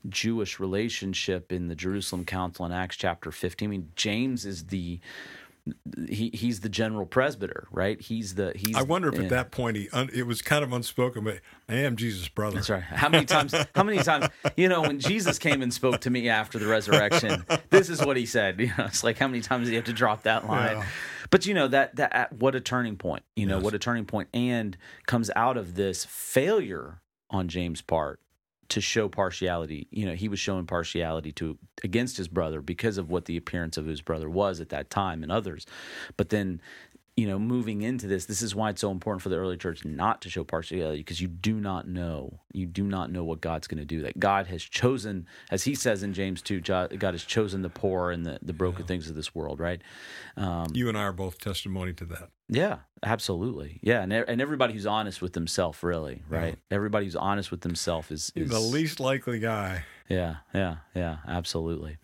Jewish 0.09 0.61
relationship 0.61 1.53
in 1.53 1.69
the 1.69 1.75
Jerusalem 1.75 2.25
Council 2.25 2.67
in 2.67 2.73
Acts 2.73 2.97
chapter 2.97 3.31
15 3.31 3.67
I 3.67 3.71
mean 3.71 3.89
James 3.97 4.45
is 4.45 4.67
the 4.67 5.01
he 6.09 6.31
he's 6.33 6.61
the 6.61 6.69
general 6.69 7.07
presbyter, 7.07 7.67
right? 7.71 8.01
He's 8.01 8.35
the 8.35 8.53
he's. 8.55 8.77
I 8.77 8.83
wonder 8.83 9.09
if 9.09 9.19
at 9.19 9.29
that 9.31 9.51
point 9.51 9.77
he 9.77 9.89
un, 9.91 10.11
it 10.13 10.27
was 10.27 10.43
kind 10.43 10.65
of 10.65 10.73
unspoken, 10.73 11.25
but 11.25 11.41
I 11.69 11.77
am 11.77 11.97
Jesus' 11.97 12.29
brother. 12.29 12.57
That's 12.57 12.71
right. 12.71 12.83
How 12.83 13.09
many 13.09 13.27
times? 13.27 13.55
how 13.75 13.83
many 13.83 13.99
times? 13.99 14.29
You 14.57 14.69
know, 14.69 14.83
when 14.83 15.01
Jesus 15.01 15.39
came 15.39 15.63
and 15.63 15.73
spoke 15.73 16.01
to 16.01 16.11
me 16.11 16.29
after 16.29 16.59
the 16.59 16.67
resurrection, 16.67 17.45
this 17.71 17.89
is 17.89 18.05
what 18.05 18.17
he 18.17 18.27
said. 18.27 18.59
You 18.69 18.75
know, 18.77 18.85
it's 18.85 19.03
like 19.03 19.17
how 19.17 19.29
many 19.29 19.41
times 19.41 19.67
did 19.67 19.73
you 19.73 19.77
have 19.77 19.87
to 19.87 19.95
drop 19.95 20.25
that 20.25 20.47
line? 20.47 20.79
Yeah. 20.79 20.87
But 21.31 21.47
you 21.47 21.55
know 21.55 21.69
that 21.69 21.97
that 21.97 22.15
uh, 22.15 22.27
what 22.39 22.55
a 22.55 22.61
turning 22.61 22.97
point. 22.97 23.23
You 23.35 23.47
know 23.47 23.57
yes. 23.57 23.65
what 23.65 23.75
a 23.75 23.79
turning 23.79 24.05
point, 24.05 24.29
and 24.35 24.77
comes 25.07 25.31
out 25.35 25.57
of 25.57 25.75
this 25.75 26.05
failure 26.05 27.01
on 27.31 27.49
James' 27.49 27.81
part 27.81 28.21
to 28.71 28.81
show 28.81 29.09
partiality. 29.09 29.87
You 29.91 30.07
know, 30.07 30.15
he 30.15 30.29
was 30.29 30.39
showing 30.39 30.67
partiality 30.67 31.33
to 31.33 31.59
against 31.83 32.17
his 32.17 32.29
brother 32.29 32.61
because 32.61 32.99
of 32.99 33.11
what 33.11 33.25
the 33.25 33.37
appearance 33.37 33.77
of 33.77 33.87
his 33.87 34.03
brother 34.03 34.29
was 34.29 34.61
at 34.61 34.69
that 34.71 34.91
time 34.91 35.23
and 35.23 35.33
others. 35.33 35.67
But 36.17 36.29
then 36.29 36.61
you 37.19 37.27
know, 37.27 37.37
moving 37.37 37.83
into 37.83 38.07
this, 38.07 38.27
this 38.27 38.43
is 38.43 38.55
why 38.55 38.71
it's 38.71 38.81
so 38.81 38.93
important 38.93 39.21
for 39.23 39.29
the 39.29 39.35
early 39.35 39.57
church 39.57 39.85
not 39.85 40.23
to 40.23 40.31
show 40.31 40.45
partiality 40.45 40.99
because 40.99 41.21
you 41.21 41.27
do 41.27 41.55
not 41.55 41.89
know, 41.89 42.39
you 42.53 42.65
do 42.65 42.85
not 42.85 43.11
know 43.11 43.25
what 43.25 43.41
God's 43.41 43.67
going 43.67 43.81
to 43.81 43.85
do. 43.85 44.03
That 44.03 44.21
God 44.21 44.47
has 44.47 44.63
chosen, 44.63 45.27
as 45.51 45.65
He 45.65 45.75
says 45.75 46.05
in 46.05 46.15
James 46.15 46.41
two, 46.41 46.61
God 46.61 46.93
has 47.03 47.25
chosen 47.25 47.63
the 47.63 47.71
poor 47.71 48.13
and 48.13 48.25
the, 48.25 48.39
the 48.41 48.53
broken 48.53 48.83
yeah. 48.83 48.87
things 48.87 49.11
of 49.11 49.17
this 49.17 49.35
world, 49.35 49.59
right? 49.59 49.83
Um, 50.37 50.69
you 50.75 50.89
and 50.89 50.97
I 50.97 51.03
are 51.03 51.13
both 51.13 51.41
testimony 51.41 51.93
to 51.95 52.05
that. 52.05 52.31
Yeah, 52.49 52.77
absolutely. 53.03 53.81
Yeah, 53.83 54.03
and 54.03 54.13
and 54.13 54.41
everybody 54.41 54.75
who's 54.75 54.87
honest 54.87 55.21
with 55.21 55.33
themselves, 55.33 55.83
really, 55.83 56.23
right? 56.29 56.57
Yeah. 56.71 56.77
Everybody 56.77 57.07
who's 57.07 57.17
honest 57.17 57.51
with 57.51 57.63
themselves 57.63 58.13
is, 58.13 58.33
is 58.37 58.49
the 58.49 58.61
least 58.61 59.01
likely 59.01 59.41
guy. 59.41 59.83
Yeah, 60.09 60.37
yeah, 60.55 60.77
yeah, 60.95 61.19
absolutely. 61.27 61.99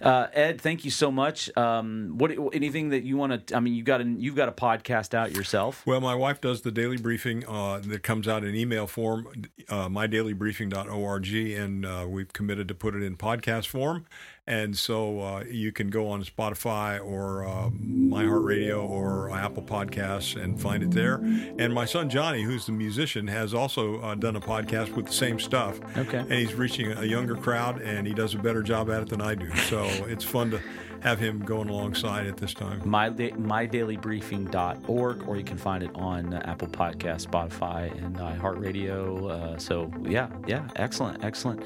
Uh, 0.00 0.26
Ed, 0.34 0.60
thank 0.60 0.84
you 0.84 0.90
so 0.90 1.10
much. 1.10 1.54
Um, 1.56 2.14
what 2.18 2.30
anything 2.52 2.90
that 2.90 3.04
you 3.04 3.16
want 3.16 3.46
to? 3.46 3.56
I 3.56 3.60
mean, 3.60 3.74
you 3.74 3.82
got 3.82 4.02
a, 4.02 4.04
you've 4.04 4.36
got 4.36 4.48
a 4.50 4.52
podcast 4.52 5.14
out 5.14 5.34
yourself. 5.34 5.86
Well, 5.86 6.00
my 6.02 6.14
wife 6.14 6.40
does 6.42 6.60
the 6.60 6.70
daily 6.70 6.98
briefing 6.98 7.46
uh, 7.48 7.80
that 7.86 8.02
comes 8.02 8.28
out 8.28 8.44
in 8.44 8.54
email 8.54 8.86
form, 8.86 9.28
uh, 9.70 9.88
mydailybriefing.org, 9.88 11.26
and 11.34 11.86
uh, 11.86 12.06
we've 12.06 12.32
committed 12.32 12.68
to 12.68 12.74
put 12.74 12.94
it 12.94 13.02
in 13.02 13.16
podcast 13.16 13.66
form. 13.68 14.04
And 14.48 14.78
so 14.78 15.20
uh, 15.20 15.42
you 15.50 15.72
can 15.72 15.90
go 15.90 16.08
on 16.08 16.22
Spotify 16.22 17.04
or 17.04 17.44
uh, 17.44 17.70
iHeartRadio 17.70 18.88
or 18.88 19.28
Apple 19.30 19.64
Podcasts 19.64 20.40
and 20.40 20.60
find 20.60 20.84
it 20.84 20.92
there. 20.92 21.16
And 21.58 21.74
my 21.74 21.84
son 21.84 22.08
Johnny, 22.08 22.42
who's 22.42 22.66
the 22.66 22.72
musician, 22.72 23.26
has 23.26 23.54
also 23.54 24.00
uh, 24.02 24.14
done 24.14 24.36
a 24.36 24.40
podcast 24.40 24.94
with 24.94 25.06
the 25.06 25.12
same 25.12 25.40
stuff. 25.40 25.80
Okay. 25.96 26.18
And 26.18 26.32
he's 26.32 26.54
reaching 26.54 26.92
a 26.92 27.04
younger 27.04 27.34
crowd, 27.34 27.82
and 27.82 28.06
he 28.06 28.14
does 28.14 28.34
a 28.34 28.38
better 28.38 28.62
job 28.62 28.88
at 28.88 29.02
it 29.02 29.08
than 29.08 29.20
I 29.20 29.34
do. 29.34 29.52
So 29.56 29.82
it's 30.06 30.24
fun 30.24 30.52
to 30.52 30.60
have 31.00 31.18
him 31.18 31.40
going 31.40 31.68
alongside 31.68 32.28
at 32.28 32.36
this 32.36 32.54
time. 32.54 32.80
My, 32.84 33.10
mydailybriefing.org, 33.10 35.28
or 35.28 35.36
you 35.36 35.44
can 35.44 35.58
find 35.58 35.82
it 35.82 35.90
on 35.94 36.34
Apple 36.34 36.68
Podcast, 36.68 37.26
Spotify, 37.26 37.90
and 38.04 38.14
iHeartRadio. 38.16 39.30
Uh, 39.30 39.58
so, 39.58 39.90
yeah, 40.04 40.28
yeah, 40.46 40.68
excellent, 40.76 41.24
excellent. 41.24 41.64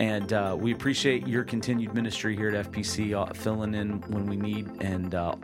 And 0.00 0.32
uh, 0.32 0.56
we 0.58 0.72
appreciate 0.72 1.28
your 1.28 1.44
continued 1.44 1.92
ministry 1.92 2.34
here 2.34 2.48
at 2.48 2.72
FPC, 2.72 3.12
uh, 3.12 3.34
filling 3.34 3.74
in 3.74 4.00
when 4.08 4.24
we 4.24 4.34
need. 4.34 4.66
And 4.80 5.14
uh, 5.14 5.36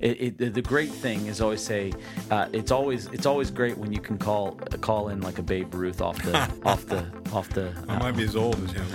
it, 0.00 0.40
it, 0.40 0.54
the 0.54 0.62
great 0.62 0.90
thing 0.90 1.26
is 1.26 1.42
always 1.42 1.60
say 1.60 1.92
uh, 2.30 2.48
it's 2.54 2.70
always 2.70 3.06
it's 3.08 3.26
always 3.26 3.50
great 3.50 3.76
when 3.76 3.92
you 3.92 4.00
can 4.00 4.16
call 4.16 4.52
call 4.80 5.10
in 5.10 5.20
like 5.20 5.38
a 5.38 5.42
Babe 5.42 5.74
Ruth 5.74 6.00
off 6.00 6.22
the 6.22 6.38
off 6.64 6.86
the 6.86 7.06
off 7.34 7.50
the. 7.50 7.70
I 7.86 7.98
might 7.98 8.16
be 8.16 8.24
as 8.24 8.34
old 8.34 8.56
as 8.64 8.72
him. 8.72 8.86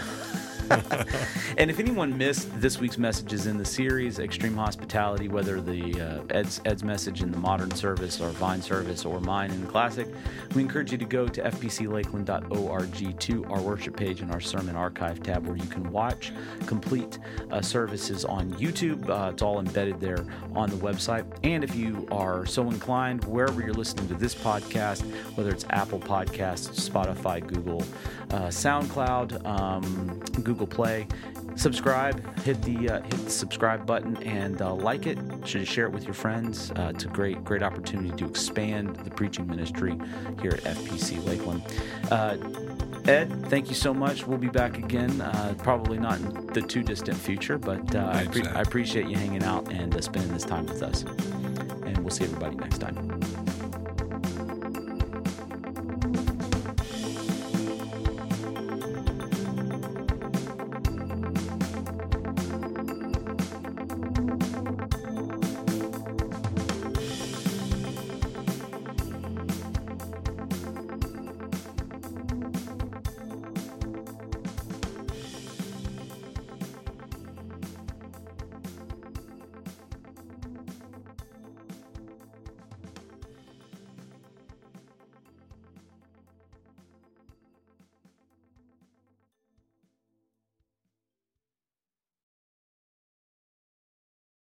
and 1.58 1.70
if 1.70 1.80
anyone 1.80 2.18
missed 2.18 2.50
this 2.60 2.80
week's 2.80 2.98
messages 2.98 3.48
in 3.48 3.58
the 3.58 3.66
series, 3.66 4.20
Extreme 4.20 4.56
Hospitality, 4.56 5.28
whether 5.28 5.60
the 5.62 6.02
uh, 6.02 6.24
Ed's, 6.30 6.62
Ed's 6.66 6.84
message 6.84 7.22
in 7.22 7.32
the 7.32 7.38
modern 7.38 7.72
service 7.72 8.22
or 8.22 8.30
Vine 8.30 8.62
service 8.62 9.06
or 9.06 9.20
mine 9.20 9.52
in 9.52 9.62
the 9.62 9.68
classic, 9.68 10.08
we 10.56 10.62
encourage 10.62 10.92
you 10.92 10.98
to 10.98 11.06
go 11.06 11.28
to 11.28 11.42
fpclakeland.org 11.42 13.20
to 13.20 13.46
our 13.46 13.62
worship 13.62 13.96
page 13.96 14.22
and 14.22 14.32
our 14.32 14.40
sermon 14.40 14.76
archive 14.76 15.22
tab 15.22 15.46
where 15.46 15.58
you 15.58 15.68
can 15.68 15.92
watch 15.92 16.32
complete 16.66 17.20
uh, 17.52 17.62
services 17.62 18.26
on 18.26 18.52
YouTube. 18.54 19.10
Uh, 19.10 19.32
it's 19.32 19.42
all 19.42 19.60
embedded 19.60 20.00
there 20.00 20.26
on 20.56 20.70
the 20.70 20.78
website. 20.78 21.26
And 21.44 21.64
if 21.64 21.76
you 21.76 22.08
are 22.12 22.46
so 22.46 22.70
inclined, 22.70 23.24
wherever 23.26 23.62
you're 23.62 23.74
listening 23.74 24.08
to 24.08 24.16
this 24.16 24.34
podcast, 24.34 25.02
whether 25.36 25.52
it's 25.52 25.66
Apple 25.70 26.00
Podcasts, 26.00 26.90
Spotify, 26.90 27.46
Google, 27.46 27.84
uh, 28.32 28.48
SoundCloud, 28.48 29.46
um, 29.46 30.20
Google 30.44 30.53
Play. 30.54 31.08
Subscribe, 31.56 32.40
hit 32.40 32.62
the 32.64 32.90
uh, 32.90 33.02
hit 33.02 33.26
the 33.26 33.30
subscribe 33.30 33.86
button, 33.86 34.18
and 34.24 34.62
uh, 34.62 34.74
like 34.74 35.06
it. 35.06 35.18
Should 35.46 35.68
share 35.68 35.86
it 35.86 35.92
with 35.92 36.06
your 36.06 36.14
friends. 36.14 36.72
Uh, 36.72 36.92
it's 36.94 37.06
a 37.06 37.10
great 37.10 37.44
great 37.44 37.62
opportunity 37.62 38.16
to 38.18 38.26
expand 38.26 38.96
the 38.98 39.12
preaching 39.12 39.48
ministry 39.48 40.00
here 40.42 40.54
at 40.54 40.62
FPC 40.64 41.24
Lakeland. 41.26 41.62
Uh, 42.10 42.38
Ed, 43.06 43.50
thank 43.50 43.68
you 43.68 43.76
so 43.76 43.94
much. 43.94 44.26
We'll 44.26 44.38
be 44.38 44.48
back 44.48 44.78
again, 44.78 45.20
uh, 45.20 45.54
probably 45.58 46.00
not 46.00 46.20
in 46.20 46.48
the 46.48 46.62
too 46.62 46.84
distant 46.84 47.18
future, 47.18 47.58
but 47.58 47.94
uh, 47.94 48.10
I, 48.14 48.26
pre- 48.28 48.48
I, 48.48 48.62
appreciate 48.62 49.08
you 49.08 49.18
hanging 49.18 49.44
out 49.44 49.70
and 49.70 50.02
spending 50.02 50.32
this 50.32 50.46
time 50.46 50.66
with 50.66 50.82
us. 50.82 51.04
And 51.04 51.98
we'll 51.98 52.12
see 52.12 52.24
everybody 52.24 52.56
next 52.56 52.78
time. 52.78 53.23